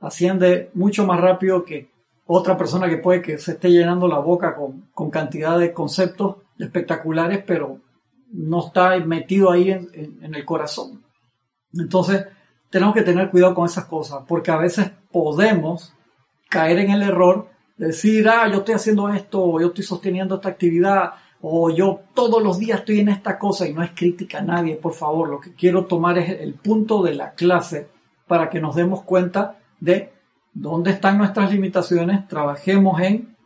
asciende 0.00 0.70
mucho 0.72 1.04
más 1.06 1.20
rápido 1.20 1.66
que 1.66 1.90
otra 2.24 2.56
persona 2.56 2.88
que 2.88 2.96
puede 2.96 3.20
que 3.20 3.36
se 3.36 3.52
esté 3.52 3.70
llenando 3.70 4.08
la 4.08 4.20
boca 4.20 4.56
con, 4.56 4.88
con 4.94 5.10
cantidad 5.10 5.58
de 5.58 5.74
conceptos 5.74 6.36
espectaculares, 6.58 7.44
pero 7.46 7.80
no 8.32 8.66
está 8.66 8.98
metido 9.00 9.50
ahí 9.50 9.70
en, 9.70 10.34
el 10.34 10.44
corazón. 10.44 11.04
Entonces, 11.72 12.26
tenemos 12.70 12.94
que 12.94 13.02
tener 13.02 13.30
cuidado 13.30 13.54
con 13.54 13.66
esas 13.66 13.86
cosas, 13.86 14.24
porque 14.26 14.50
a 14.50 14.56
veces 14.56 14.90
podemos 15.10 15.94
caer 16.48 16.78
en 16.78 16.90
el 16.90 17.02
error 17.02 17.48
de 17.76 17.88
decir, 17.88 18.28
ah, 18.28 18.48
yo 18.48 18.58
estoy 18.58 18.74
haciendo 18.74 19.08
esto, 19.08 19.42
o 19.42 19.60
yo 19.60 19.68
estoy 19.68 19.84
sosteniendo 19.84 20.36
esta 20.36 20.48
actividad, 20.48 21.14
o 21.40 21.70
yo 21.70 22.00
todos 22.14 22.42
los 22.42 22.58
días 22.58 22.80
estoy 22.80 23.00
en 23.00 23.08
esta 23.08 23.38
cosa, 23.38 23.68
y 23.68 23.72
no 23.72 23.82
es 23.82 23.90
crítica 23.94 24.38
a 24.38 24.42
nadie, 24.42 24.76
por 24.76 24.94
favor, 24.94 25.28
lo 25.28 25.40
que 25.40 25.54
quiero 25.54 25.86
tomar 25.86 26.18
es 26.18 26.40
el 26.40 26.54
punto 26.54 27.02
de 27.02 27.14
la 27.14 27.32
clase 27.32 27.88
para 28.26 28.50
que 28.50 28.60
nos 28.60 28.74
demos 28.74 29.02
cuenta 29.02 29.58
de 29.78 30.12
dónde 30.52 30.90
están 30.90 31.18
nuestras 31.18 31.52
limitaciones, 31.52 32.26
trabajemos 32.28 33.00
en 33.00 33.36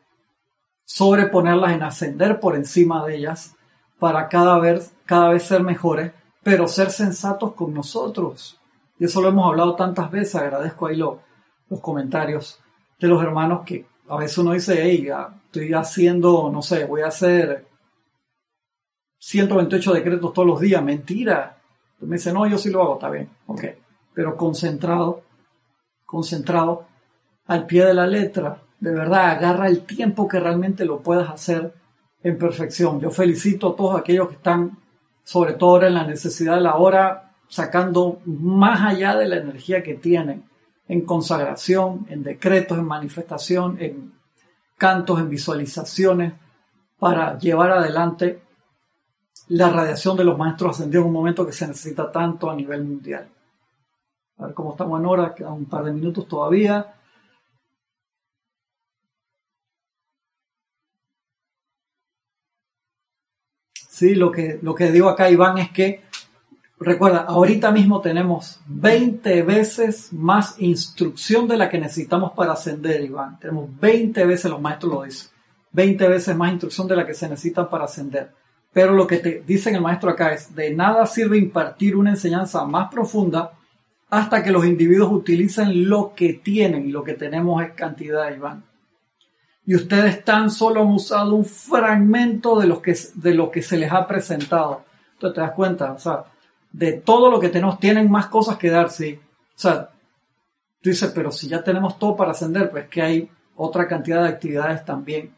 sobreponerlas, 0.84 1.72
en 1.72 1.82
ascender 1.82 2.40
por 2.40 2.56
encima 2.56 3.04
de 3.04 3.16
ellas 3.16 3.56
para 4.00 4.28
cada 4.28 4.58
vez, 4.58 4.92
cada 5.06 5.28
vez 5.28 5.44
ser 5.44 5.62
mejores, 5.62 6.10
pero 6.42 6.66
ser 6.66 6.90
sensatos 6.90 7.52
con 7.52 7.72
nosotros. 7.72 8.58
Y 8.98 9.04
eso 9.04 9.20
lo 9.20 9.28
hemos 9.28 9.46
hablado 9.46 9.76
tantas 9.76 10.10
veces, 10.10 10.34
agradezco 10.34 10.86
ahí 10.86 10.96
los 10.96 11.18
comentarios 11.80 12.58
de 12.98 13.06
los 13.06 13.22
hermanos 13.22 13.62
que 13.64 13.86
a 14.08 14.16
veces 14.16 14.38
uno 14.38 14.52
dice, 14.52 14.80
hey, 14.82 15.08
estoy 15.46 15.72
haciendo, 15.72 16.50
no 16.50 16.62
sé, 16.62 16.84
voy 16.84 17.02
a 17.02 17.06
hacer 17.06 17.66
128 19.18 19.92
decretos 19.92 20.32
todos 20.32 20.48
los 20.48 20.60
días, 20.60 20.82
mentira. 20.82 21.56
Entonces 21.92 22.08
me 22.08 22.16
dice, 22.16 22.32
no, 22.32 22.46
yo 22.48 22.58
sí 22.58 22.70
lo 22.70 22.82
hago, 22.82 22.94
está 22.94 23.10
bien, 23.10 23.30
ok, 23.46 23.64
pero 24.12 24.36
concentrado 24.36 25.22
concentrado 26.10 26.86
al 27.46 27.66
pie 27.66 27.84
de 27.84 27.94
la 27.94 28.04
letra. 28.04 28.60
De 28.80 28.90
verdad, 28.90 29.30
agarra 29.30 29.68
el 29.68 29.86
tiempo 29.86 30.26
que 30.26 30.40
realmente 30.40 30.84
lo 30.84 30.98
puedas 30.98 31.30
hacer 31.30 31.72
en 32.22 32.38
perfección. 32.38 33.00
Yo 33.00 33.10
felicito 33.10 33.72
a 33.72 33.76
todos 33.76 33.98
aquellos 33.98 34.28
que 34.28 34.34
están, 34.34 34.78
sobre 35.24 35.54
todo 35.54 35.70
ahora 35.70 35.88
en 35.88 35.94
la 35.94 36.06
necesidad 36.06 36.56
de 36.56 36.60
la 36.60 36.76
hora, 36.76 37.32
sacando 37.48 38.20
más 38.24 38.80
allá 38.82 39.16
de 39.16 39.26
la 39.26 39.36
energía 39.36 39.82
que 39.82 39.94
tienen 39.94 40.44
en 40.88 41.02
consagración, 41.02 42.06
en 42.08 42.22
decretos, 42.22 42.78
en 42.78 42.84
manifestación, 42.84 43.76
en 43.80 44.12
cantos, 44.76 45.20
en 45.20 45.28
visualizaciones, 45.28 46.32
para 46.98 47.38
llevar 47.38 47.70
adelante 47.72 48.42
la 49.48 49.70
radiación 49.70 50.16
de 50.16 50.24
los 50.24 50.38
maestros 50.38 50.76
ascendidos 50.76 51.04
en 51.04 51.08
un 51.08 51.14
momento 51.14 51.46
que 51.46 51.52
se 51.52 51.66
necesita 51.66 52.10
tanto 52.12 52.50
a 52.50 52.54
nivel 52.54 52.84
mundial. 52.84 53.28
A 54.38 54.46
ver 54.46 54.54
cómo 54.54 54.72
estamos 54.72 55.00
en 55.00 55.06
hora, 55.06 55.34
quedan 55.34 55.52
un 55.54 55.64
par 55.66 55.84
de 55.84 55.92
minutos 55.92 56.28
todavía. 56.28 56.94
Sí, 64.00 64.14
lo 64.14 64.32
que, 64.32 64.58
lo 64.62 64.74
que 64.74 64.90
digo 64.90 65.10
acá, 65.10 65.30
Iván, 65.30 65.58
es 65.58 65.72
que, 65.72 66.00
recuerda, 66.78 67.26
ahorita 67.28 67.70
mismo 67.70 68.00
tenemos 68.00 68.58
20 68.66 69.42
veces 69.42 70.10
más 70.14 70.58
instrucción 70.58 71.46
de 71.46 71.58
la 71.58 71.68
que 71.68 71.78
necesitamos 71.78 72.32
para 72.32 72.54
ascender, 72.54 73.02
Iván. 73.02 73.38
Tenemos 73.38 73.68
20 73.78 74.24
veces, 74.24 74.50
los 74.50 74.58
maestros 74.58 74.90
lo 74.94 75.02
dicen, 75.02 75.28
20 75.72 76.08
veces 76.08 76.34
más 76.34 76.50
instrucción 76.50 76.88
de 76.88 76.96
la 76.96 77.06
que 77.06 77.12
se 77.12 77.28
necesita 77.28 77.68
para 77.68 77.84
ascender. 77.84 78.30
Pero 78.72 78.94
lo 78.94 79.06
que 79.06 79.18
te 79.18 79.42
dicen 79.46 79.74
el 79.74 79.82
maestro 79.82 80.08
acá 80.08 80.32
es, 80.32 80.54
de 80.54 80.74
nada 80.74 81.04
sirve 81.04 81.36
impartir 81.36 81.94
una 81.94 82.08
enseñanza 82.08 82.64
más 82.64 82.90
profunda 82.90 83.52
hasta 84.08 84.42
que 84.42 84.50
los 84.50 84.64
individuos 84.64 85.12
utilicen 85.12 85.90
lo 85.90 86.14
que 86.14 86.32
tienen 86.32 86.88
y 86.88 86.90
lo 86.90 87.04
que 87.04 87.12
tenemos 87.12 87.62
es 87.62 87.72
cantidad, 87.72 88.34
Iván. 88.34 88.64
Y 89.64 89.74
ustedes 89.74 90.24
tan 90.24 90.50
solo 90.50 90.80
han 90.82 90.88
usado 90.88 91.34
un 91.34 91.44
fragmento 91.44 92.58
de 92.58 92.66
lo 92.66 92.80
que, 92.80 92.96
de 93.14 93.34
lo 93.34 93.50
que 93.50 93.62
se 93.62 93.76
les 93.76 93.92
ha 93.92 94.06
presentado. 94.06 94.84
Entonces 95.12 95.34
te 95.34 95.40
das 95.40 95.52
cuenta, 95.52 95.92
o 95.92 95.98
sea, 95.98 96.24
de 96.72 96.92
todo 96.92 97.30
lo 97.30 97.40
que 97.40 97.48
tenemos, 97.48 97.78
tienen 97.78 98.10
más 98.10 98.26
cosas 98.26 98.56
que 98.56 98.70
dar, 98.70 98.90
sí. 98.90 99.20
O 99.54 99.58
sea, 99.58 99.90
tú 100.80 100.90
dices, 100.90 101.12
pero 101.14 101.30
si 101.30 101.48
ya 101.48 101.62
tenemos 101.62 101.98
todo 101.98 102.16
para 102.16 102.30
ascender, 102.30 102.70
pues 102.70 102.88
que 102.88 103.02
hay 103.02 103.30
otra 103.56 103.86
cantidad 103.86 104.22
de 104.22 104.28
actividades 104.28 104.84
también. 104.84 105.34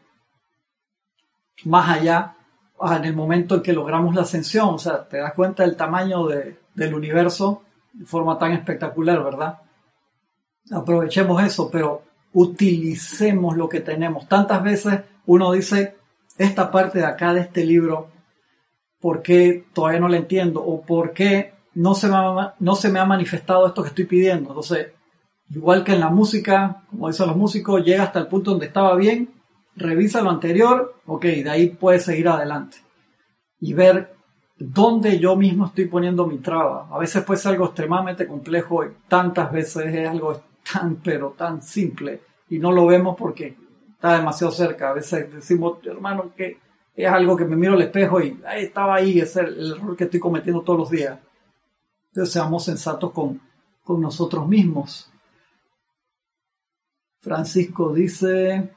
Más 1.65 1.89
allá, 1.89 2.35
ah, 2.79 2.97
en 2.97 3.05
el 3.05 3.15
momento 3.15 3.55
en 3.55 3.61
que 3.61 3.73
logramos 3.73 4.15
la 4.15 4.21
ascensión, 4.21 4.69
o 4.69 4.79
sea, 4.79 5.03
te 5.07 5.17
das 5.17 5.33
cuenta 5.33 5.63
del 5.63 5.75
tamaño 5.75 6.27
del 6.27 6.93
universo 6.93 7.63
de 7.91 8.05
forma 8.05 8.37
tan 8.37 8.53
espectacular, 8.53 9.23
¿verdad? 9.23 9.59
Aprovechemos 10.71 11.43
eso, 11.43 11.69
pero 11.69 12.03
utilicemos 12.33 13.55
lo 13.55 13.69
que 13.69 13.79
tenemos. 13.79 14.27
Tantas 14.27 14.63
veces 14.63 15.01
uno 15.25 15.51
dice, 15.51 15.95
esta 16.37 16.71
parte 16.71 16.99
de 16.99 17.05
acá 17.05 17.33
de 17.33 17.41
este 17.41 17.65
libro, 17.65 18.09
¿por 18.99 19.21
qué 19.21 19.65
todavía 19.73 19.99
no 19.99 20.09
la 20.09 20.17
entiendo? 20.17 20.63
¿O 20.63 20.81
por 20.81 21.13
qué 21.13 21.53
no 21.75 21.93
se 21.95 22.07
me 22.07 22.15
ha, 22.15 22.55
no 22.59 22.75
se 22.75 22.89
me 22.89 22.99
ha 22.99 23.05
manifestado 23.05 23.67
esto 23.67 23.83
que 23.83 23.89
estoy 23.89 24.05
pidiendo? 24.05 24.49
Entonces, 24.49 24.87
igual 25.49 25.83
que 25.83 25.93
en 25.93 25.99
la 25.99 26.09
música, 26.09 26.83
como 26.89 27.07
dicen 27.07 27.27
los 27.27 27.37
músicos, 27.37 27.83
llega 27.83 28.03
hasta 28.03 28.19
el 28.19 28.27
punto 28.27 28.51
donde 28.51 28.67
estaba 28.67 28.95
bien, 28.95 29.29
revisa 29.75 30.21
lo 30.21 30.29
anterior, 30.29 30.95
ok, 31.05 31.23
de 31.23 31.49
ahí 31.49 31.69
puedes 31.69 32.03
seguir 32.03 32.27
adelante 32.27 32.77
y 33.59 33.73
ver 33.73 34.13
dónde 34.57 35.19
yo 35.19 35.35
mismo 35.35 35.67
estoy 35.67 35.85
poniendo 35.85 36.27
mi 36.27 36.37
traba. 36.39 36.87
A 36.91 36.97
veces 36.97 37.23
puede 37.23 37.39
ser 37.39 37.53
algo 37.53 37.65
extremadamente 37.65 38.27
complejo 38.27 38.85
y 38.85 38.89
tantas 39.07 39.51
veces 39.51 39.93
es 39.93 40.07
algo 40.07 40.41
tan, 40.71 40.97
pero 40.97 41.31
tan 41.31 41.61
simple 41.61 42.21
y 42.49 42.59
no 42.59 42.71
lo 42.71 42.85
vemos 42.85 43.15
porque 43.17 43.57
está 43.93 44.17
demasiado 44.17 44.51
cerca. 44.51 44.89
A 44.89 44.93
veces 44.93 45.33
decimos, 45.33 45.79
hermano, 45.85 46.33
que 46.35 46.57
es 46.95 47.09
algo 47.09 47.35
que 47.35 47.45
me 47.45 47.55
miro 47.55 47.73
al 47.73 47.81
espejo 47.81 48.21
y 48.21 48.39
estaba 48.55 48.95
ahí, 48.95 49.19
es 49.19 49.35
el, 49.37 49.71
error 49.71 49.95
que 49.95 50.03
estoy 50.03 50.19
cometiendo 50.19 50.61
todos 50.61 50.79
los 50.79 50.89
días. 50.89 51.17
Entonces 52.09 52.33
seamos 52.33 52.65
sensatos 52.65 53.11
con, 53.11 53.41
con 53.83 54.01
nosotros 54.01 54.47
mismos. 54.47 55.09
Francisco 57.19 57.93
dice, 57.93 58.69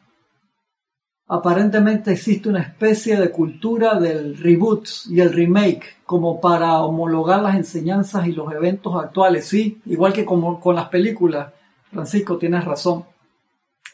aparentemente 1.27 2.13
existe 2.13 2.49
una 2.49 2.63
especie 2.63 3.19
de 3.19 3.31
cultura 3.31 3.99
del 3.99 4.39
reboot 4.39 4.89
y 5.11 5.21
el 5.21 5.33
remake 5.33 5.97
como 6.07 6.41
para 6.41 6.79
homologar 6.79 7.43
las 7.43 7.57
enseñanzas 7.57 8.27
y 8.27 8.33
los 8.33 8.53
eventos 8.53 8.95
actuales. 8.95 9.47
Sí, 9.47 9.83
igual 9.85 10.13
que 10.13 10.25
como 10.25 10.61
con 10.61 10.77
las 10.77 10.89
películas. 10.89 11.53
Francisco, 11.91 12.39
tienes 12.39 12.65
razón. 12.65 13.05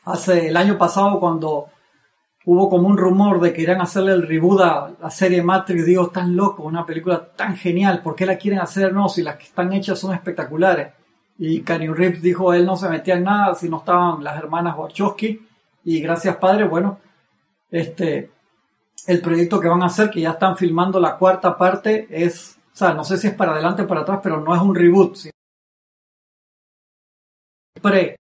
Hace 0.05 0.49
el 0.49 0.57
año 0.57 0.77
pasado 0.79 1.21
cuando 1.21 1.69
hubo 2.45 2.69
como 2.69 2.89
un 2.89 2.97
rumor 2.97 3.41
de 3.41 3.53
que 3.53 3.63
irían 3.63 3.81
a 3.81 3.85
hacerle 3.85 4.13
el 4.13 4.27
reboot 4.27 4.61
a 4.61 4.91
la 5.01 5.11
serie 5.11 5.43
Matrix, 5.43 5.87
digo, 5.87 6.09
tan 6.09 6.35
loco, 6.35 6.65
una 6.65 6.85
película 6.85 7.25
tan 7.37 7.57
genial, 7.57 8.03
¿por 8.03 8.17
qué 8.17 8.27
la 8.27 8.37
quieren 8.37 8.61
hacer? 8.61 8.93
No, 8.93 9.09
si 9.09 9.23
las 9.23 9.37
que 9.37 9.45
están 9.45 9.73
hechas 9.73 9.99
son 9.99 10.15
espectaculares. 10.15 10.93
Y 11.39 11.63
Kanye 11.63 11.93
Reeves 11.93 12.23
dijo, 12.23 12.53
él 12.53 12.67
no 12.67 12.77
se 12.77 12.89
metía 12.89 13.15
en 13.15 13.25
nada 13.25 13.55
si 13.55 13.69
no 13.69 13.79
estaban 13.79 14.23
las 14.23 14.37
hermanas 14.37 14.77
Wachowski. 14.77 15.47
Y 15.85 16.01
gracias 16.01 16.37
padre, 16.37 16.65
bueno, 16.65 16.99
este, 17.71 18.31
el 19.07 19.21
proyecto 19.21 19.59
que 19.61 19.69
van 19.69 19.83
a 19.83 19.87
hacer, 19.87 20.11
que 20.11 20.21
ya 20.21 20.31
están 20.31 20.57
filmando 20.57 21.01
la 21.01 21.17
cuarta 21.17 21.57
parte, 21.57 22.07
es, 22.11 22.57
o 22.73 22.77
sea, 22.77 22.95
no 22.95 23.05
sé 23.05 23.17
si 23.19 23.29
es 23.29 23.35
para 23.35 23.53
adelante 23.53 23.83
o 23.83 23.87
para 23.87 24.03
atrás, 24.03 24.21
pero 24.23 24.41
no 24.41 24.55
es 24.55 24.63
un 24.63 24.75
reboot. 24.75 25.17
Pre 27.83 28.17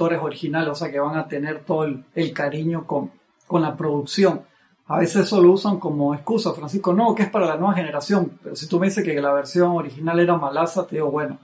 originales, 0.00 0.70
o 0.70 0.74
sea, 0.74 0.90
que 0.90 0.98
van 0.98 1.16
a 1.16 1.28
tener 1.28 1.64
todo 1.64 1.84
el, 1.84 2.32
cariño 2.32 2.86
con, 2.86 3.12
con 3.46 3.62
la 3.62 3.76
producción. 3.76 4.42
A 4.86 4.98
veces 4.98 5.26
eso 5.26 5.40
lo 5.40 5.52
usan 5.52 5.78
como 5.78 6.14
excusa, 6.14 6.52
Francisco, 6.52 6.92
no, 6.92 7.14
que 7.14 7.24
es 7.24 7.30
para 7.30 7.46
la 7.46 7.56
nueva 7.56 7.74
generación. 7.74 8.38
Pero 8.42 8.56
si 8.56 8.68
tú 8.68 8.80
me 8.80 8.86
dices 8.86 9.04
que 9.04 9.20
la 9.20 9.32
versión 9.32 9.70
original 9.72 10.18
era 10.18 10.36
malaza, 10.36 10.86
te 10.86 10.96
digo, 10.96 11.10
bueno. 11.10 11.38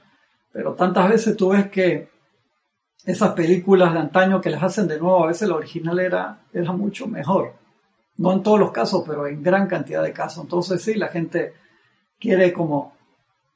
Pero 0.53 0.75
tantas 0.75 1.09
veces 1.09 1.37
tú 1.37 1.51
ves 1.51 1.71
que 1.71 2.11
esas 3.05 3.33
películas 3.33 3.93
de 3.93 4.01
antaño 4.01 4.41
que 4.41 4.51
las 4.51 4.63
hacen 4.63 4.89
de 4.89 4.99
nuevo, 4.99 5.25
a 5.25 5.29
veces 5.29 5.49
la 5.49 5.55
original 5.55 5.99
era, 5.99 6.41
era 6.53 6.73
mucho 6.73 7.07
mejor. 7.07 7.55
No 8.17 8.33
en 8.33 8.43
todos 8.43 8.59
los 8.59 8.73
casos, 8.73 9.05
pero 9.07 9.27
en 9.27 9.43
gran 9.43 9.69
cantidad 9.69 10.03
de 10.03 10.13
casos. 10.13 10.43
Entonces 10.43 10.83
sí, 10.83 10.95
la 10.95 11.09
gente 11.09 11.55
quiere 12.19 12.53
como 12.53 12.98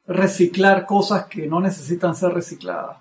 reciclar 0.07 0.87
cosas 0.87 1.27
que 1.27 1.47
no 1.47 1.61
necesitan 1.61 2.15
ser 2.15 2.33
recicladas, 2.33 2.99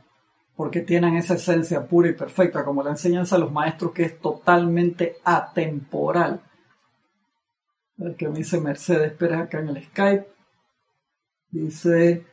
porque 0.55 0.81
tienen 0.81 1.15
esa 1.15 1.35
esencia 1.35 1.85
pura 1.87 2.09
y 2.09 2.13
perfecta, 2.13 2.63
como 2.63 2.83
la 2.83 2.91
enseñanza 2.91 3.35
de 3.35 3.41
los 3.41 3.51
maestros 3.51 3.91
que 3.91 4.03
es 4.03 4.19
totalmente 4.19 5.17
atemporal. 5.23 6.41
Ver 7.97 8.15
qué 8.15 8.27
me 8.27 8.39
dice 8.39 8.59
Mercedes 8.59 9.13
Pérez 9.13 9.41
acá 9.41 9.59
en 9.59 9.69
el 9.69 9.83
Skype. 9.83 10.27
Dice, 11.51 12.25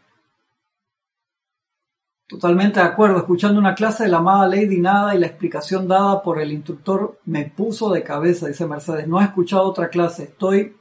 Totalmente 2.29 2.79
de 2.79 2.85
acuerdo. 2.85 3.17
Escuchando 3.17 3.59
una 3.59 3.75
clase 3.75 4.05
de 4.05 4.11
la 4.11 4.19
amada 4.19 4.47
Lady 4.47 4.79
Nada 4.79 5.15
y 5.15 5.19
la 5.19 5.27
explicación 5.27 5.89
dada 5.89 6.23
por 6.23 6.39
el 6.39 6.53
instructor 6.53 7.19
me 7.25 7.47
puso 7.47 7.91
de 7.91 8.03
cabeza, 8.03 8.49
dice 8.49 8.67
Mercedes. 8.67 9.09
No 9.09 9.19
he 9.19 9.25
escuchado 9.25 9.63
otra 9.65 9.89
clase. 9.89 10.25
Estoy 10.25 10.77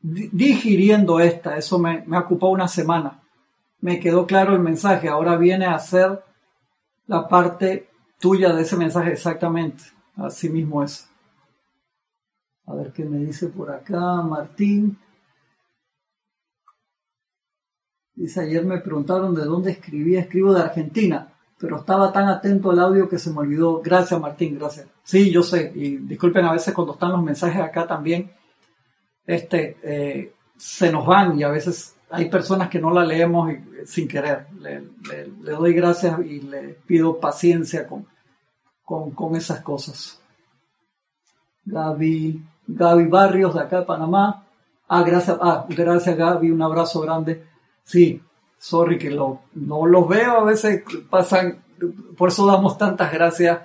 digiriendo 0.00 1.20
esta. 1.20 1.56
Eso 1.56 1.78
me, 1.78 2.04
me 2.06 2.18
ocupó 2.18 2.48
una 2.48 2.68
semana. 2.68 3.22
Me 3.80 4.00
quedó 4.00 4.26
claro 4.26 4.54
el 4.54 4.60
mensaje. 4.60 5.08
Ahora 5.08 5.36
viene 5.36 5.66
a 5.66 5.78
ser 5.78 6.22
la 7.06 7.28
parte 7.28 7.88
tuya 8.18 8.52
de 8.52 8.62
ese 8.62 8.76
mensaje 8.76 9.12
exactamente. 9.12 9.84
Así 10.16 10.48
mismo 10.48 10.82
es. 10.82 11.08
A 12.66 12.74
ver 12.74 12.92
qué 12.92 13.04
me 13.04 13.18
dice 13.18 13.48
por 13.48 13.70
acá 13.70 13.98
Martín. 14.22 14.96
Dice, 18.14 18.40
ayer 18.42 18.64
me 18.64 18.78
preguntaron 18.78 19.34
de 19.34 19.44
dónde 19.44 19.70
escribía, 19.70 20.20
escribo 20.20 20.52
de 20.52 20.60
Argentina, 20.60 21.32
pero 21.58 21.78
estaba 21.78 22.12
tan 22.12 22.28
atento 22.28 22.70
al 22.70 22.78
audio 22.78 23.08
que 23.08 23.18
se 23.18 23.30
me 23.30 23.38
olvidó. 23.38 23.80
Gracias 23.80 24.20
Martín, 24.20 24.58
gracias. 24.58 24.86
Sí, 25.02 25.30
yo 25.30 25.42
sé, 25.42 25.72
y 25.74 25.96
disculpen 25.96 26.44
a 26.44 26.52
veces 26.52 26.74
cuando 26.74 26.92
están 26.92 27.12
los 27.12 27.22
mensajes 27.22 27.62
acá 27.62 27.86
también, 27.86 28.30
este, 29.34 29.76
eh, 29.82 30.32
se 30.56 30.90
nos 30.90 31.06
van 31.06 31.38
y 31.38 31.44
a 31.44 31.48
veces 31.48 31.94
hay 32.10 32.28
personas 32.28 32.68
que 32.68 32.80
no 32.80 32.90
la 32.90 33.04
leemos 33.04 33.52
sin 33.84 34.08
querer. 34.08 34.48
Le, 34.58 34.82
doy 35.52 35.72
gracias 35.72 36.18
y 36.20 36.40
le 36.40 36.74
pido 36.84 37.20
paciencia 37.20 37.86
con, 37.86 38.06
con, 38.84 39.12
con 39.12 39.36
esas 39.36 39.60
cosas. 39.60 40.20
Gaby, 41.64 42.42
Gaby 42.66 43.06
Barrios 43.06 43.54
de 43.54 43.60
acá 43.60 43.80
de 43.80 43.86
Panamá. 43.86 44.44
Ah, 44.88 45.04
gracias, 45.04 45.38
ah, 45.40 45.64
gracias 45.68 46.16
Gaby, 46.16 46.50
un 46.50 46.62
abrazo 46.62 47.00
grande. 47.00 47.46
Sí, 47.84 48.20
sorry 48.58 48.98
que 48.98 49.10
lo, 49.10 49.42
no 49.54 49.86
los 49.86 50.08
veo, 50.08 50.40
a 50.40 50.44
veces 50.44 50.82
pasan, 51.08 51.62
por 52.16 52.30
eso 52.30 52.46
damos 52.46 52.76
tantas 52.76 53.12
gracias 53.12 53.60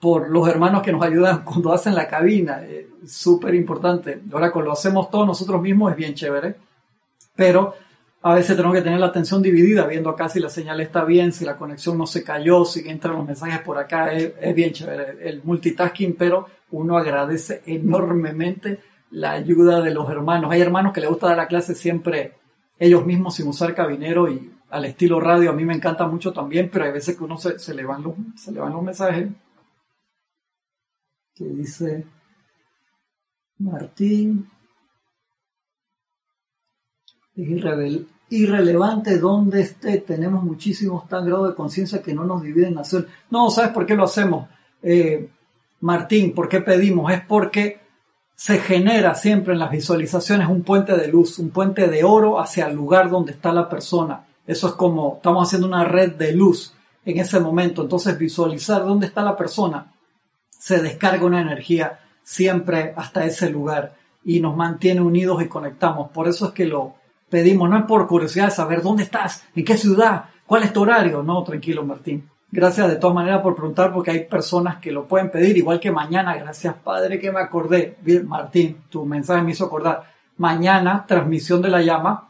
por 0.00 0.28
los 0.30 0.48
hermanos 0.48 0.82
que 0.82 0.92
nos 0.92 1.02
ayudan 1.02 1.42
cuando 1.44 1.72
hacen 1.72 1.94
la 1.94 2.08
cabina, 2.08 2.62
súper 3.06 3.54
importante. 3.54 4.22
Ahora 4.32 4.50
cuando 4.50 4.68
lo 4.68 4.72
hacemos 4.72 5.10
todos 5.10 5.26
nosotros 5.26 5.60
mismos 5.60 5.92
es 5.92 5.96
bien 5.96 6.14
chévere, 6.14 6.56
pero 7.34 7.74
a 8.20 8.34
veces 8.34 8.56
tenemos 8.56 8.76
que 8.76 8.82
tener 8.82 8.98
la 8.98 9.06
atención 9.06 9.40
dividida, 9.40 9.86
viendo 9.86 10.10
acá 10.10 10.28
si 10.28 10.40
la 10.40 10.48
señal 10.48 10.80
está 10.80 11.04
bien, 11.04 11.32
si 11.32 11.44
la 11.44 11.56
conexión 11.56 11.96
no 11.96 12.06
se 12.06 12.24
cayó, 12.24 12.64
si 12.64 12.88
entran 12.88 13.14
los 13.14 13.26
mensajes 13.26 13.60
por 13.60 13.78
acá, 13.78 14.12
es, 14.12 14.32
es 14.40 14.54
bien 14.54 14.72
chévere 14.72 15.28
el 15.28 15.42
multitasking, 15.44 16.16
pero 16.16 16.46
uno 16.70 16.98
agradece 16.98 17.62
enormemente 17.66 18.80
la 19.10 19.32
ayuda 19.32 19.80
de 19.80 19.94
los 19.94 20.10
hermanos. 20.10 20.50
Hay 20.50 20.60
hermanos 20.60 20.92
que 20.92 21.00
les 21.00 21.08
gusta 21.08 21.28
dar 21.28 21.36
la 21.36 21.46
clase 21.46 21.74
siempre 21.74 22.34
ellos 22.78 23.06
mismos 23.06 23.36
sin 23.36 23.48
usar 23.48 23.74
cabinero 23.74 24.30
y 24.30 24.52
al 24.70 24.84
estilo 24.84 25.20
radio 25.20 25.50
a 25.50 25.54
mí 25.54 25.64
me 25.64 25.74
encanta 25.74 26.06
mucho 26.06 26.32
también, 26.32 26.68
pero 26.70 26.84
hay 26.84 26.92
veces 26.92 27.16
que 27.16 27.24
uno 27.24 27.38
se, 27.38 27.58
se 27.58 27.74
le, 27.74 27.84
van 27.84 28.02
los, 28.02 28.14
se 28.36 28.52
le 28.52 28.60
van 28.60 28.72
los 28.72 28.82
mensajes. 28.82 29.28
Que 31.38 31.44
dice 31.44 32.04
Martín. 33.58 34.50
Es 37.36 38.02
irrelevante 38.30 39.18
donde 39.18 39.60
esté, 39.60 39.98
tenemos 39.98 40.42
muchísimos 40.42 41.08
tan 41.08 41.24
grados 41.24 41.50
de 41.50 41.54
conciencia 41.54 42.02
que 42.02 42.12
no 42.12 42.24
nos 42.24 42.42
dividen 42.42 42.74
nación. 42.74 43.06
No, 43.30 43.50
¿sabes 43.50 43.70
por 43.70 43.86
qué 43.86 43.94
lo 43.94 44.02
hacemos? 44.02 44.48
Eh, 44.82 45.30
Martín, 45.80 46.34
¿por 46.34 46.48
qué 46.48 46.60
pedimos? 46.60 47.12
Es 47.12 47.24
porque 47.24 47.80
se 48.34 48.58
genera 48.58 49.14
siempre 49.14 49.52
en 49.52 49.60
las 49.60 49.70
visualizaciones 49.70 50.48
un 50.48 50.64
puente 50.64 50.96
de 50.96 51.06
luz, 51.06 51.38
un 51.38 51.50
puente 51.50 51.86
de 51.86 52.02
oro 52.02 52.40
hacia 52.40 52.66
el 52.66 52.74
lugar 52.74 53.10
donde 53.10 53.30
está 53.30 53.52
la 53.52 53.68
persona. 53.68 54.26
Eso 54.44 54.66
es 54.66 54.72
como 54.72 55.16
estamos 55.16 55.46
haciendo 55.46 55.68
una 55.68 55.84
red 55.84 56.16
de 56.16 56.32
luz 56.32 56.74
en 57.04 57.18
ese 57.18 57.38
momento. 57.38 57.82
Entonces 57.82 58.18
visualizar 58.18 58.84
dónde 58.84 59.06
está 59.06 59.22
la 59.22 59.36
persona 59.36 59.92
se 60.58 60.82
descarga 60.82 61.24
una 61.24 61.40
energía 61.40 62.00
siempre 62.22 62.92
hasta 62.96 63.24
ese 63.24 63.48
lugar 63.48 63.94
y 64.24 64.40
nos 64.40 64.56
mantiene 64.56 65.00
unidos 65.00 65.42
y 65.42 65.48
conectamos. 65.48 66.10
Por 66.10 66.28
eso 66.28 66.48
es 66.48 66.52
que 66.52 66.66
lo 66.66 66.96
pedimos, 67.30 67.70
no 67.70 67.78
es 67.78 67.84
por 67.84 68.06
curiosidad 68.06 68.46
de 68.46 68.50
saber 68.50 68.82
dónde 68.82 69.04
estás, 69.04 69.44
en 69.54 69.64
qué 69.64 69.76
ciudad, 69.76 70.26
cuál 70.44 70.64
es 70.64 70.72
tu 70.72 70.82
horario. 70.82 71.22
No, 71.22 71.42
tranquilo 71.42 71.84
Martín. 71.84 72.28
Gracias 72.50 72.88
de 72.88 72.96
todas 72.96 73.14
maneras 73.14 73.42
por 73.42 73.54
preguntar 73.54 73.92
porque 73.92 74.10
hay 74.10 74.24
personas 74.24 74.76
que 74.76 74.90
lo 74.90 75.06
pueden 75.06 75.30
pedir, 75.30 75.56
igual 75.56 75.80
que 75.80 75.90
mañana. 75.90 76.36
Gracias 76.36 76.74
Padre 76.74 77.18
que 77.18 77.30
me 77.30 77.40
acordé. 77.40 77.96
Martín, 78.24 78.82
tu 78.88 79.06
mensaje 79.06 79.42
me 79.42 79.52
hizo 79.52 79.66
acordar. 79.66 80.04
Mañana, 80.36 81.04
transmisión 81.06 81.62
de 81.62 81.68
la 81.68 81.82
llama 81.82 82.28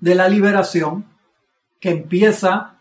de 0.00 0.14
la 0.14 0.28
liberación 0.28 1.04
que 1.80 1.90
empieza 1.90 2.77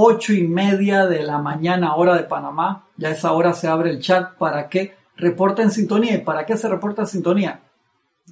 ocho 0.00 0.32
y 0.32 0.46
media 0.46 1.06
de 1.06 1.24
la 1.24 1.38
mañana 1.38 1.96
hora 1.96 2.14
de 2.14 2.22
Panamá. 2.22 2.86
Ya 2.96 3.10
esa 3.10 3.32
hora 3.32 3.52
se 3.52 3.66
abre 3.66 3.90
el 3.90 4.00
chat 4.00 4.34
para 4.34 4.68
que 4.68 4.94
reporten 5.16 5.72
sintonía. 5.72 6.14
¿Y 6.14 6.18
para 6.18 6.46
qué 6.46 6.56
se 6.56 6.68
reporta 6.68 7.04
sintonía? 7.04 7.62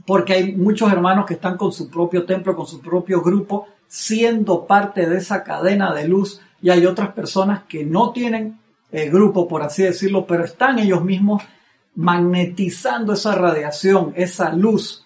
Porque 0.06 0.34
hay 0.34 0.54
muchos 0.54 0.92
hermanos 0.92 1.26
que 1.26 1.34
están 1.34 1.56
con 1.56 1.72
su 1.72 1.90
propio 1.90 2.24
templo, 2.24 2.54
con 2.54 2.68
su 2.68 2.80
propio 2.80 3.20
grupo, 3.20 3.66
siendo 3.88 4.64
parte 4.64 5.08
de 5.08 5.16
esa 5.16 5.42
cadena 5.42 5.92
de 5.92 6.06
luz 6.06 6.40
y 6.62 6.70
hay 6.70 6.86
otras 6.86 7.12
personas 7.12 7.64
que 7.68 7.84
no 7.84 8.12
tienen 8.12 8.60
eh, 8.92 9.10
grupo, 9.10 9.48
por 9.48 9.62
así 9.62 9.82
decirlo, 9.82 10.24
pero 10.24 10.44
están 10.44 10.78
ellos 10.78 11.02
mismos 11.02 11.42
magnetizando 11.96 13.14
esa 13.14 13.34
radiación, 13.34 14.12
esa 14.14 14.52
luz 14.52 15.04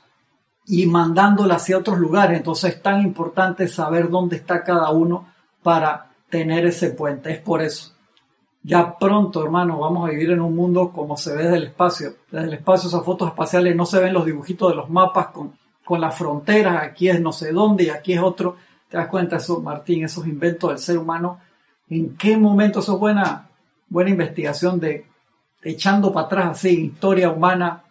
y 0.67 0.85
mandándola 0.85 1.55
hacia 1.55 1.79
otros 1.79 1.99
lugares. 1.99 2.37
Entonces 2.37 2.75
es 2.75 2.83
tan 2.83 3.01
importante 3.01 3.67
saber 3.67 4.11
dónde 4.11 4.37
está 4.37 4.63
cada 4.63 4.91
uno 4.91 5.27
para 5.63 6.10
tener 6.31 6.67
ese 6.67 6.91
puente. 6.91 7.31
Es 7.33 7.41
por 7.41 7.63
eso. 7.63 7.93
Ya 8.63 8.97
pronto, 8.99 9.43
hermano, 9.43 9.79
vamos 9.79 10.07
a 10.07 10.13
vivir 10.13 10.31
en 10.31 10.41
un 10.41 10.55
mundo 10.55 10.93
como 10.93 11.17
se 11.17 11.35
ve 11.35 11.45
desde 11.45 11.57
el 11.57 11.65
espacio. 11.65 12.15
Desde 12.31 12.47
el 12.47 12.55
espacio, 12.55 12.89
esas 12.89 13.05
fotos 13.05 13.29
espaciales 13.29 13.75
no 13.75 13.87
se 13.87 14.01
ven 14.01 14.13
los 14.13 14.25
dibujitos 14.25 14.71
de 14.71 14.77
los 14.77 14.91
mapas 14.91 15.29
con, 15.29 15.53
con 15.85 16.01
las 16.01 16.17
fronteras. 16.17 16.83
Aquí 16.83 17.09
es 17.09 17.21
no 17.21 17.33
sé 17.33 17.53
dónde 17.53 17.85
y 17.85 17.91
aquí 17.91 18.13
es 18.13 18.21
otro 18.21 18.57
¿Te 18.91 18.97
das 18.97 19.07
cuenta 19.07 19.37
eso, 19.37 19.61
Martín, 19.61 20.05
esos 20.05 20.27
inventos 20.27 20.71
del 20.71 20.79
ser 20.81 20.99
humano? 20.99 21.39
¿En 21.89 22.17
qué 22.17 22.37
momento 22.37 22.81
eso 22.81 22.95
es 22.95 22.99
buena, 22.99 23.49
buena 23.89 24.11
investigación 24.11 24.81
de, 24.81 25.07
echando 25.63 26.13
para 26.13 26.27
atrás 26.27 26.47
así, 26.51 26.87
historia 26.87 27.31
humana, 27.31 27.85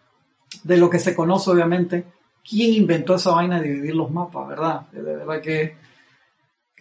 de 0.63 0.75
lo 0.75 0.89
que 0.89 0.99
se 0.99 1.15
conoce 1.15 1.51
obviamente? 1.51 2.03
¿Quién 2.47 2.73
inventó 2.73 3.15
esa 3.15 3.31
vaina 3.31 3.61
de 3.61 3.69
dividir 3.69 3.95
los 3.95 4.11
mapas, 4.11 4.49
verdad? 4.49 4.81
De 4.91 5.01
verdad 5.01 5.41
que, 5.41 5.77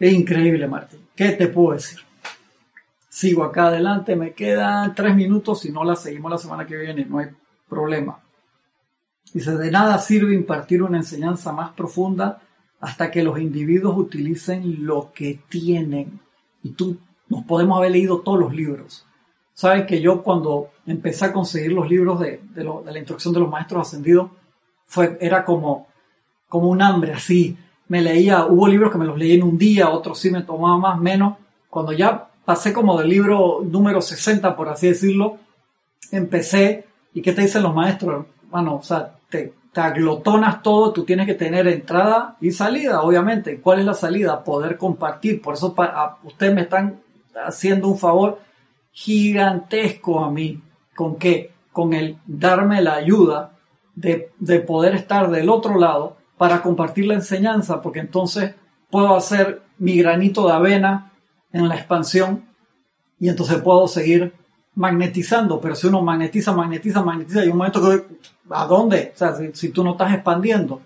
es 0.00 0.12
increíble, 0.12 0.66
Martín. 0.66 1.00
¿Qué 1.14 1.30
te 1.30 1.48
puedo 1.48 1.74
decir? 1.74 1.98
Sigo 3.08 3.42
acá 3.42 3.66
adelante, 3.66 4.14
me 4.14 4.32
quedan 4.32 4.94
tres 4.94 5.14
minutos, 5.14 5.60
si 5.60 5.72
no 5.72 5.82
la 5.84 5.96
seguimos 5.96 6.30
la 6.30 6.38
semana 6.38 6.66
que 6.66 6.76
viene, 6.76 7.04
no 7.04 7.18
hay 7.18 7.28
problema. 7.68 8.20
Dice, 9.32 9.56
de 9.56 9.70
nada 9.70 9.98
sirve 9.98 10.34
impartir 10.34 10.82
una 10.82 10.98
enseñanza 10.98 11.52
más 11.52 11.72
profunda 11.72 12.40
hasta 12.80 13.10
que 13.10 13.22
los 13.22 13.38
individuos 13.38 13.96
utilicen 13.98 14.86
lo 14.86 15.12
que 15.12 15.40
tienen. 15.48 16.20
Y 16.62 16.70
tú, 16.70 16.98
nos 17.28 17.44
podemos 17.44 17.78
haber 17.78 17.92
leído 17.92 18.20
todos 18.20 18.38
los 18.38 18.54
libros. 18.54 19.04
Sabes 19.52 19.86
que 19.86 20.00
yo 20.00 20.22
cuando 20.22 20.70
empecé 20.86 21.26
a 21.26 21.32
conseguir 21.32 21.72
los 21.72 21.88
libros 21.88 22.20
de, 22.20 22.40
la 22.54 22.98
instrucción 22.98 23.34
de 23.34 23.40
los 23.40 23.50
maestros 23.50 23.88
ascendidos, 23.88 24.30
fue, 24.86 25.18
era 25.20 25.44
como, 25.44 25.88
como 26.48 26.68
un 26.68 26.80
hambre 26.80 27.12
así. 27.12 27.56
Me 27.88 28.02
leía, 28.02 28.46
hubo 28.46 28.68
libros 28.68 28.92
que 28.92 28.98
me 28.98 29.06
los 29.06 29.18
leí 29.18 29.32
en 29.32 29.42
un 29.42 29.58
día, 29.58 29.90
otros 29.90 30.18
sí 30.18 30.30
me 30.30 30.42
tomaba 30.42 30.78
más, 30.78 31.00
menos. 31.00 31.36
Cuando 31.70 31.92
ya 31.92 32.28
pasé 32.44 32.72
como 32.72 32.98
del 32.98 33.08
libro 33.08 33.60
número 33.64 34.00
60, 34.00 34.56
por 34.56 34.68
así 34.68 34.88
decirlo, 34.88 35.38
empecé, 36.12 36.86
¿y 37.14 37.22
qué 37.22 37.32
te 37.32 37.42
dicen 37.42 37.62
los 37.62 37.74
maestros? 37.74 38.26
Bueno, 38.50 38.76
o 38.76 38.82
sea, 38.82 39.14
te, 39.28 39.54
te 39.72 39.80
aglotonas 39.80 40.62
todo, 40.62 40.92
tú 40.92 41.04
tienes 41.04 41.26
que 41.26 41.34
tener 41.34 41.66
entrada 41.68 42.36
y 42.40 42.50
salida, 42.50 43.02
obviamente. 43.02 43.60
¿Cuál 43.60 43.80
es 43.80 43.84
la 43.86 43.94
salida? 43.94 44.42
Poder 44.44 44.76
compartir. 44.76 45.40
Por 45.40 45.54
eso 45.54 45.74
ustedes 46.24 46.54
me 46.54 46.62
están 46.62 47.00
haciendo 47.46 47.88
un 47.88 47.98
favor 47.98 48.40
gigantesco 48.92 50.24
a 50.24 50.30
mí. 50.30 50.60
¿Con 50.94 51.16
qué? 51.16 51.52
Con 51.72 51.92
el 51.94 52.18
darme 52.26 52.82
la 52.82 52.94
ayuda 52.94 53.52
de, 53.94 54.32
de 54.38 54.60
poder 54.60 54.94
estar 54.94 55.30
del 55.30 55.48
otro 55.48 55.78
lado 55.78 56.17
para 56.38 56.62
compartir 56.62 57.06
la 57.06 57.14
enseñanza, 57.14 57.82
porque 57.82 58.00
entonces 58.00 58.54
puedo 58.90 59.14
hacer 59.16 59.62
mi 59.78 59.98
granito 59.98 60.46
de 60.46 60.52
avena 60.52 61.12
en 61.52 61.68
la 61.68 61.76
expansión 61.76 62.44
y 63.20 63.28
entonces 63.28 63.60
puedo 63.60 63.88
seguir 63.88 64.32
magnetizando, 64.74 65.60
pero 65.60 65.74
si 65.74 65.88
uno 65.88 66.02
magnetiza, 66.02 66.52
magnetiza, 66.52 67.02
magnetiza, 67.02 67.40
hay 67.40 67.48
un 67.48 67.58
momento 67.58 67.82
que, 67.82 68.06
¿a 68.50 68.64
dónde? 68.64 69.12
O 69.12 69.18
sea, 69.18 69.36
si, 69.52 69.70
tú 69.70 69.82
no 69.82 69.92
estás 69.92 70.14
expandiendo, 70.14 70.80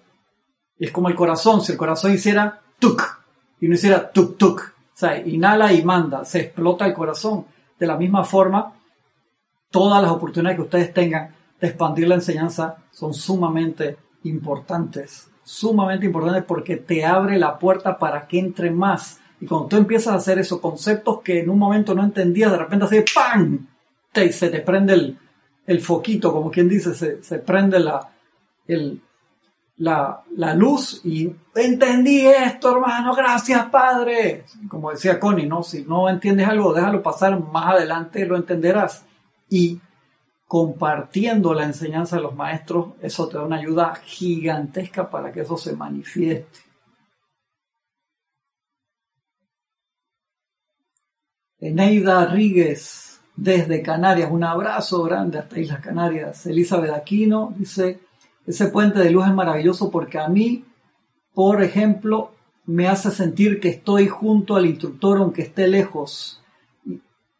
es 0.78 0.90
como 0.90 1.08
el 1.08 1.14
corazón, 1.14 1.60
si 1.60 1.72
el 1.72 1.78
corazón 1.78 2.14
hiciera 2.14 2.60
tuk 2.78 3.02
y 3.60 3.68
no 3.68 3.74
hiciera 3.74 4.10
tuk 4.10 4.38
tuk, 4.38 4.60
o 4.60 4.96
sea, 4.96 5.18
inhala 5.18 5.72
y 5.74 5.84
manda, 5.84 6.24
se 6.24 6.40
explota 6.40 6.86
el 6.86 6.94
corazón. 6.94 7.44
De 7.78 7.86
la 7.86 7.96
misma 7.96 8.24
forma, 8.24 8.72
todas 9.70 10.02
las 10.02 10.12
oportunidades 10.12 10.56
que 10.56 10.62
ustedes 10.62 10.94
tengan 10.94 11.34
de 11.60 11.66
expandir 11.66 12.08
la 12.08 12.14
enseñanza 12.14 12.76
son 12.92 13.12
sumamente 13.12 13.96
importantes, 14.24 15.28
sumamente 15.42 16.06
importantes 16.06 16.44
porque 16.44 16.76
te 16.76 17.04
abre 17.04 17.38
la 17.38 17.58
puerta 17.58 17.98
para 17.98 18.26
que 18.26 18.38
entre 18.38 18.70
más. 18.70 19.20
Y 19.40 19.46
cuando 19.46 19.68
tú 19.68 19.76
empiezas 19.76 20.14
a 20.14 20.16
hacer 20.16 20.38
esos 20.38 20.60
conceptos 20.60 21.20
que 21.22 21.40
en 21.40 21.50
un 21.50 21.58
momento 21.58 21.94
no 21.94 22.04
entendías, 22.04 22.52
de 22.52 22.58
repente 22.58 22.84
así, 22.84 23.04
¡pam! 23.14 23.66
Te, 24.12 24.30
se 24.32 24.50
te 24.50 24.60
prende 24.60 25.16
el, 25.66 25.80
foquito, 25.80 26.32
como 26.32 26.50
quien 26.50 26.68
dice, 26.68 26.94
se, 26.94 27.38
prende 27.38 27.80
la, 27.80 28.10
la, 29.78 30.22
la, 30.36 30.54
luz 30.54 31.00
y 31.02 31.34
entendí 31.54 32.26
esto, 32.26 32.72
hermano, 32.72 33.14
gracias, 33.14 33.66
Padre. 33.66 34.44
Como 34.68 34.90
decía 34.90 35.18
Connie, 35.18 35.46
¿no? 35.46 35.62
Si 35.62 35.82
no 35.84 36.10
entiendes 36.10 36.46
algo, 36.46 36.74
déjalo 36.74 37.02
pasar, 37.02 37.40
más 37.40 37.74
adelante 37.74 38.26
lo 38.26 38.36
entenderás. 38.36 39.04
Y 39.48 39.80
compartiendo 40.52 41.54
la 41.54 41.64
enseñanza 41.64 42.16
de 42.16 42.22
los 42.24 42.34
maestros, 42.34 42.88
eso 43.00 43.26
te 43.26 43.38
da 43.38 43.44
una 43.44 43.56
ayuda 43.56 43.94
gigantesca 44.04 45.08
para 45.08 45.32
que 45.32 45.40
eso 45.40 45.56
se 45.56 45.74
manifieste. 45.74 46.58
Eneida 51.58 52.26
Ríguez, 52.26 53.18
desde 53.34 53.80
Canarias, 53.80 54.30
un 54.30 54.44
abrazo 54.44 55.02
grande 55.04 55.38
hasta 55.38 55.58
Islas 55.58 55.80
Canarias. 55.80 56.44
Elizabeth 56.44 56.90
Aquino 56.90 57.54
dice, 57.56 58.00
ese 58.46 58.66
puente 58.66 58.98
de 58.98 59.10
luz 59.10 59.26
es 59.26 59.32
maravilloso 59.32 59.90
porque 59.90 60.18
a 60.18 60.28
mí, 60.28 60.66
por 61.32 61.62
ejemplo, 61.62 62.32
me 62.66 62.88
hace 62.88 63.10
sentir 63.10 63.58
que 63.58 63.70
estoy 63.70 64.06
junto 64.06 64.56
al 64.56 64.66
instructor 64.66 65.16
aunque 65.16 65.40
esté 65.40 65.66
lejos, 65.66 66.42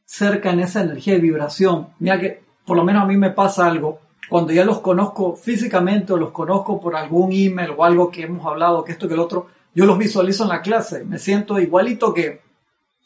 cerca 0.07 0.51
en 0.51 0.61
esa 0.61 0.81
energía 0.81 1.17
y 1.17 1.21
vibración. 1.21 1.89
Mira 1.99 2.19
que 2.19 2.42
por 2.65 2.77
lo 2.77 2.85
menos 2.85 3.03
a 3.03 3.07
mí 3.07 3.17
me 3.17 3.31
pasa 3.31 3.67
algo, 3.67 4.01
cuando 4.29 4.53
ya 4.53 4.65
los 4.65 4.81
conozco 4.81 5.37
físicamente 5.37 6.13
o 6.13 6.17
los 6.17 6.31
conozco 6.31 6.81
por 6.81 6.97
algún 6.97 7.33
email 7.33 7.73
o 7.77 7.85
algo 7.85 8.11
que 8.11 8.23
hemos 8.23 8.47
hablado, 8.47 8.85
que 8.85 8.93
esto 8.93 9.09
que 9.09 9.15
el 9.15 9.21
otro, 9.21 9.49
yo 9.75 9.85
los 9.85 9.99
visualizo 9.99 10.45
en 10.45 10.51
la 10.51 10.63
clase, 10.63 11.05
me 11.05 11.19
siento 11.19 11.59
igualito 11.59 12.15
que 12.15 12.41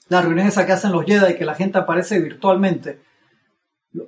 las 0.09 0.25
reuniones 0.25 0.55
que 0.55 0.73
hacen 0.73 0.93
los 0.93 1.05
Jedi, 1.05 1.35
que 1.35 1.45
la 1.45 1.55
gente 1.55 1.79
aparece 1.79 2.21
virtualmente. 2.21 3.01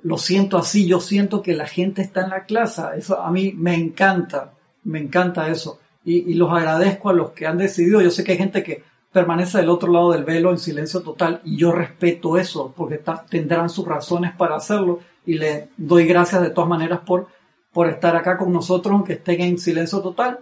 Lo 0.03 0.17
siento 0.17 0.57
así, 0.57 0.87
yo 0.87 1.01
siento 1.01 1.41
que 1.41 1.53
la 1.53 1.67
gente 1.67 2.01
está 2.01 2.21
en 2.21 2.29
la 2.29 2.45
clase, 2.45 2.83
eso 2.95 3.21
a 3.21 3.31
mí 3.31 3.53
me 3.57 3.75
encanta, 3.75 4.53
me 4.83 4.99
encanta 4.99 5.49
eso. 5.49 5.79
Y, 6.05 6.31
y 6.31 6.35
los 6.35 6.51
agradezco 6.53 7.09
a 7.09 7.13
los 7.13 7.31
que 7.31 7.47
han 7.47 7.57
decidido, 7.57 8.01
yo 8.01 8.11
sé 8.11 8.23
que 8.23 8.33
hay 8.33 8.37
gente 8.37 8.63
que 8.63 8.83
permanece 9.11 9.57
del 9.57 9.69
otro 9.69 9.91
lado 9.91 10.11
del 10.11 10.23
velo 10.23 10.51
en 10.51 10.59
silencio 10.59 11.01
total 11.01 11.41
y 11.43 11.57
yo 11.57 11.71
respeto 11.71 12.37
eso 12.37 12.73
porque 12.75 13.01
tendrán 13.29 13.69
sus 13.69 13.85
razones 13.85 14.33
para 14.35 14.55
hacerlo 14.55 14.99
y 15.25 15.37
le 15.37 15.69
doy 15.77 16.05
gracias 16.05 16.41
de 16.41 16.49
todas 16.49 16.69
maneras 16.69 17.01
por, 17.05 17.27
por 17.71 17.87
estar 17.87 18.15
acá 18.15 18.37
con 18.37 18.51
nosotros, 18.51 18.93
aunque 18.93 19.13
estén 19.13 19.41
en 19.41 19.57
silencio 19.57 20.01
total. 20.01 20.39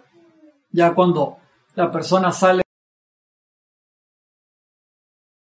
Ya 0.71 0.93
cuando 0.93 1.37
la 1.75 1.91
persona 1.91 2.31
sale, 2.31 2.63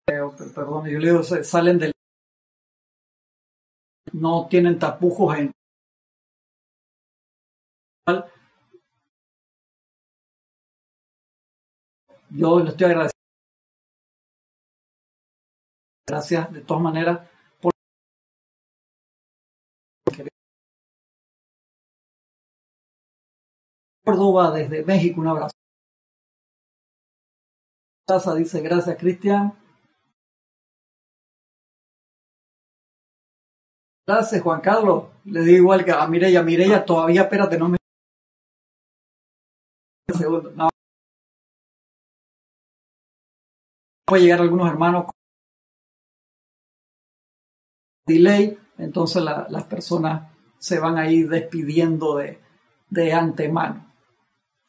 perdón, 0.07 0.87
yo 0.87 0.99
le 0.99 1.11
digo, 1.11 1.23
salen 1.23 1.79
del... 1.79 1.93
no 4.13 4.47
tienen 4.49 4.79
tapujos 4.79 5.37
en... 5.39 5.53
Yo 12.31 12.59
le 12.59 12.71
estoy 12.71 12.87
agradeciendo. 12.87 13.15
Gracias 16.07 16.53
de 16.53 16.61
todas 16.61 16.83
maneras 16.83 17.34
Córdoba 24.05 24.51
desde 24.51 24.85
México, 24.85 25.21
un 25.21 25.29
abrazo. 25.29 25.55
Casa 28.07 28.35
dice 28.35 28.61
gracias 28.61 28.99
Cristian. 28.99 29.55
Gracias 34.07 34.43
Juan 34.43 34.61
Carlos. 34.61 35.05
Le 35.25 35.41
digo 35.41 35.57
igual 35.57 35.85
que 35.85 35.93
a 35.93 36.07
Mireya. 36.07 36.43
Mireya 36.43 36.85
todavía, 36.85 37.23
espérate, 37.23 37.57
no 37.57 37.71
me... 37.71 37.79
Segundo. 40.15 40.51
No. 40.51 40.69
Puede 44.07 44.25
llegar 44.25 44.43
algunos 44.43 44.69
hermanos 44.69 45.07
delay, 48.07 48.59
entonces 48.77 49.23
las 49.23 49.65
personas 49.65 50.31
se 50.59 50.79
van 50.79 50.99
a 50.99 51.11
ir 51.11 51.31
despidiendo 51.31 52.17
de, 52.17 52.39
de 52.91 53.15
antemano 53.15 53.94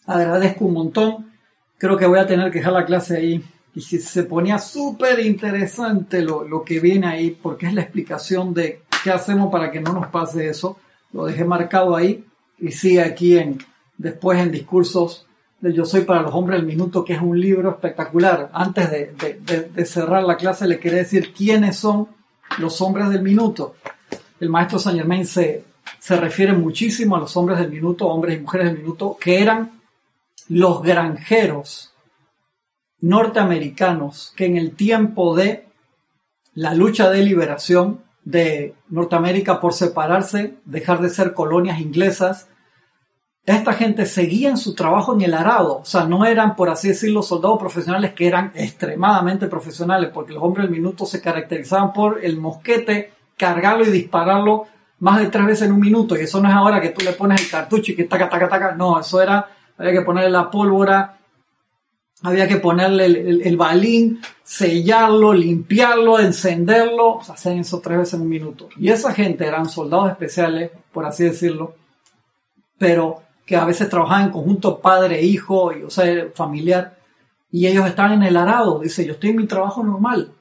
agradezco 0.06 0.66
un 0.66 0.74
montón. 0.74 1.32
Creo 1.78 1.98
que 1.98 2.06
voy 2.06 2.20
a 2.20 2.28
tener 2.28 2.52
que 2.52 2.60
dejar 2.60 2.74
la 2.74 2.86
clase 2.86 3.18
ahí. 3.18 3.44
Y 3.74 3.82
si 3.82 4.00
se 4.00 4.24
ponía 4.24 4.58
súper 4.58 5.20
interesante 5.20 6.22
lo, 6.22 6.48
lo, 6.48 6.64
que 6.64 6.80
viene 6.80 7.08
ahí, 7.08 7.32
porque 7.32 7.68
es 7.68 7.74
la 7.74 7.82
explicación 7.82 8.54
de 8.54 8.82
qué 9.04 9.12
hacemos 9.12 9.52
para 9.52 9.70
que 9.70 9.82
no 9.82 9.94
nos 9.94 10.08
pase 10.08 10.48
eso. 10.48 10.78
Lo 11.12 11.26
dejé 11.26 11.44
marcado 11.44 11.96
ahí 11.96 12.24
y 12.58 12.72
sigue 12.72 13.02
aquí 13.02 13.38
en, 13.38 13.58
después 13.98 14.40
en 14.40 14.52
discursos 14.52 15.28
del 15.60 15.74
Yo 15.74 15.86
Soy 15.86 16.02
para 16.02 16.22
los 16.22 16.34
Hombres 16.34 16.60
del 16.60 16.68
Minuto, 16.68 17.04
que 17.04 17.14
es 17.14 17.22
un 17.22 17.40
libro 17.40 17.70
espectacular. 17.72 18.50
Antes 18.54 18.90
de, 18.90 19.14
de, 19.46 19.70
de 19.74 19.86
cerrar 19.86 20.24
la 20.24 20.38
clase, 20.38 20.68
le 20.68 20.80
quería 20.80 21.00
decir 21.00 21.34
quiénes 21.34 21.78
son 21.78 22.08
los 22.60 22.82
hombres 22.82 23.10
del 23.10 23.22
minuto. 23.22 23.76
El 24.40 24.50
maestro 24.50 24.80
Saint 24.80 25.00
Germain 25.00 25.26
se, 25.26 25.64
se 26.00 26.16
refiere 26.16 26.54
muchísimo 26.54 27.16
a 27.16 27.20
los 27.20 27.36
hombres 27.38 27.60
del 27.60 27.72
minuto, 27.72 28.08
hombres 28.08 28.38
y 28.38 28.42
mujeres 28.42 28.68
del 28.68 28.78
minuto, 28.80 29.18
que 29.20 29.42
eran 29.42 29.75
los 30.48 30.82
granjeros 30.82 31.94
norteamericanos 33.00 34.34
que 34.36 34.46
en 34.46 34.58
el 34.58 34.76
tiempo 34.76 35.36
de 35.36 35.68
la 36.54 36.74
lucha 36.74 37.10
de 37.10 37.24
liberación 37.24 38.04
de 38.24 38.74
Norteamérica 38.90 39.60
por 39.60 39.74
separarse, 39.74 40.56
dejar 40.66 41.02
de 41.02 41.10
ser 41.10 41.34
colonias 41.34 41.80
inglesas, 41.80 42.48
esta 43.46 43.74
gente 43.74 44.08
seguía 44.08 44.50
en 44.50 44.58
su 44.58 44.74
trabajo 44.74 45.14
en 45.14 45.22
el 45.22 45.36
arado, 45.36 45.78
o 45.78 45.86
sea, 45.86 46.06
no 46.06 46.26
eran, 46.26 46.56
por 46.56 46.70
así 46.70 46.88
decirlo, 46.88 47.22
soldados 47.22 47.60
profesionales 47.60 48.14
que 48.14 48.26
eran 48.26 48.52
extremadamente 48.56 49.46
profesionales, 49.48 50.10
porque 50.12 50.34
los 50.34 50.42
hombres 50.42 50.66
del 50.66 50.76
minuto 50.76 51.06
se 51.06 51.22
caracterizaban 51.22 51.94
por 51.94 52.26
el 52.26 52.38
mosquete, 52.38 53.14
cargarlo 53.38 53.86
y 53.86 53.92
dispararlo 53.92 54.66
más 54.98 55.20
de 55.20 55.28
tres 55.28 55.46
veces 55.46 55.68
en 55.68 55.74
un 55.74 55.80
minuto, 55.80 56.18
y 56.18 56.22
eso 56.22 56.42
no 56.42 56.50
es 56.50 56.56
ahora 56.56 56.82
que 56.82 56.90
tú 56.90 57.06
le 57.06 57.12
pones 57.12 57.44
el 57.44 57.52
cartucho 57.52 57.92
y 57.92 57.96
que 57.96 58.06
taca, 58.06 58.30
taca, 58.30 58.50
taca, 58.50 58.72
no, 58.74 59.00
eso 59.00 59.22
era 59.22 59.48
había 59.78 59.92
que 59.92 60.02
ponerle 60.02 60.30
la 60.30 60.50
pólvora, 60.50 61.20
había 62.24 62.48
que 62.48 62.58
ponerle 62.58 63.06
el, 63.06 63.58
balín, 63.58 64.22
sellarlo, 64.44 65.34
limpiarlo, 65.34 66.20
encenderlo, 66.20 67.16
o 67.16 67.24
sea, 67.24 67.54
eso 67.54 67.82
tres 67.82 67.98
veces 67.98 68.14
en 68.16 68.22
un 68.22 68.30
minuto. 68.30 68.70
Y 68.78 68.90
esa 68.90 69.14
gente 69.14 69.46
eran 69.46 69.68
soldados 69.68 70.12
especiales, 70.12 70.72
por 70.92 71.06
así 71.06 71.26
decirlo, 71.26 71.76
pero 72.78 73.22
que 73.46 73.56
a 73.56 73.66
veces 73.66 73.90
trabajaban 73.90 74.26
en 74.26 74.32
conjunto 74.32 74.80
padre, 74.80 75.22
hijo, 75.22 75.72
y, 75.74 75.84
o 75.84 75.90
sea, 75.90 76.30
familiar, 76.34 76.98
y 77.52 77.68
ellos 77.68 77.86
estaban 77.86 78.14
en 78.14 78.24
el 78.24 78.38
arado, 78.38 78.80
dice, 78.80 79.06
yo 79.06 79.14
estoy 79.14 79.32
en 79.32 79.38
mi 79.38 79.46
trabajo 79.46 79.84
normal, 79.84 80.34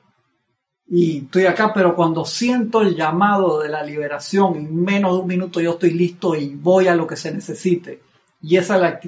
y 0.87 1.18
estoy 1.18 1.47
acá, 1.47 1.72
pero 1.72 1.97
cuando 1.97 2.24
siento 2.24 2.82
el 2.82 2.95
llamado 2.95 3.61
de 3.61 3.68
la 3.68 3.82
liberación, 3.82 4.57
en 4.57 4.82
menos 4.82 5.14
de 5.14 5.20
un 5.22 5.26
minuto 5.26 5.61
yo 5.61 5.72
estoy 5.72 5.91
listo 5.91 6.35
y 6.35 6.55
voy 6.55 6.89
a 6.89 6.95
lo 6.95 7.07
que 7.07 7.16
se 7.16 7.32
necesite. 7.32 8.03
Y 8.43 8.57
esa 8.57 8.76
es 8.76 8.80
la 8.82 9.01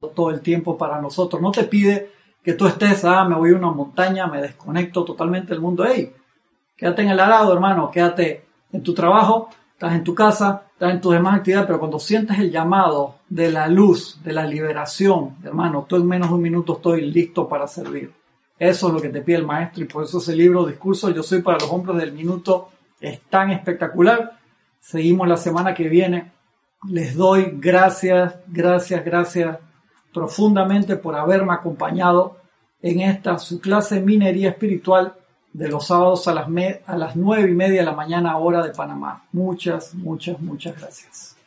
todo 0.00 0.30
el 0.30 0.40
tiempo 0.40 0.78
para 0.78 1.00
nosotros. 1.00 1.42
No 1.42 1.50
te 1.50 1.64
pide 1.64 2.10
que 2.42 2.54
tú 2.54 2.66
estés, 2.66 3.04
ah, 3.04 3.24
me 3.24 3.34
voy 3.34 3.52
a 3.52 3.56
una 3.56 3.70
montaña, 3.70 4.26
me 4.26 4.40
desconecto 4.40 5.04
totalmente 5.04 5.48
del 5.48 5.60
mundo. 5.60 5.84
Hey, 5.86 6.12
quédate 6.76 7.02
en 7.02 7.10
el 7.10 7.20
arado, 7.20 7.52
hermano, 7.52 7.90
quédate 7.90 8.44
en 8.72 8.82
tu 8.82 8.94
trabajo, 8.94 9.50
estás 9.72 9.94
en 9.94 10.04
tu 10.04 10.14
casa, 10.14 10.62
estás 10.72 10.92
en 10.92 11.00
tus 11.00 11.12
demás 11.12 11.38
actividades, 11.38 11.66
pero 11.66 11.80
cuando 11.80 11.98
sientes 11.98 12.38
el 12.38 12.50
llamado 12.50 13.16
de 13.28 13.50
la 13.50 13.66
luz, 13.66 14.20
de 14.22 14.32
la 14.32 14.46
liberación, 14.46 15.36
hermano, 15.42 15.84
tú 15.88 15.96
en 15.96 16.06
menos 16.06 16.28
de 16.28 16.34
un 16.34 16.42
minuto 16.42 16.74
estoy 16.74 17.10
listo 17.10 17.48
para 17.48 17.66
servir. 17.66 18.12
Eso 18.56 18.88
es 18.88 18.94
lo 18.94 19.00
que 19.00 19.08
te 19.08 19.22
pide 19.22 19.38
el 19.38 19.46
maestro 19.46 19.82
y 19.82 19.86
por 19.86 20.04
eso 20.04 20.18
ese 20.18 20.34
libro, 20.34 20.64
Discurso, 20.64 21.10
yo 21.10 21.22
soy 21.22 21.42
para 21.42 21.58
los 21.58 21.70
hombres 21.70 21.96
del 21.98 22.12
minuto, 22.12 22.70
es 23.00 23.20
tan 23.22 23.50
espectacular. 23.50 24.38
Seguimos 24.80 25.28
la 25.28 25.36
semana 25.36 25.74
que 25.74 25.88
viene. 25.88 26.32
Les 26.88 27.16
doy 27.16 27.52
gracias, 27.56 28.36
gracias, 28.46 29.04
gracias 29.04 29.58
profundamente 30.12 30.96
por 30.96 31.14
haberme 31.16 31.52
acompañado 31.54 32.36
en 32.82 33.00
esta 33.00 33.38
su 33.38 33.60
clase 33.60 34.00
Minería 34.00 34.50
Espiritual 34.50 35.14
de 35.52 35.68
los 35.68 35.86
sábados 35.86 36.28
a 36.28 36.34
las, 36.34 36.46
a 36.86 36.96
las 36.96 37.16
nueve 37.16 37.50
y 37.50 37.54
media 37.54 37.80
de 37.80 37.86
la 37.86 37.92
mañana 37.92 38.36
hora 38.36 38.62
de 38.62 38.70
Panamá. 38.70 39.24
Muchas, 39.32 39.94
muchas, 39.94 40.40
muchas 40.40 40.78
gracias. 40.78 41.37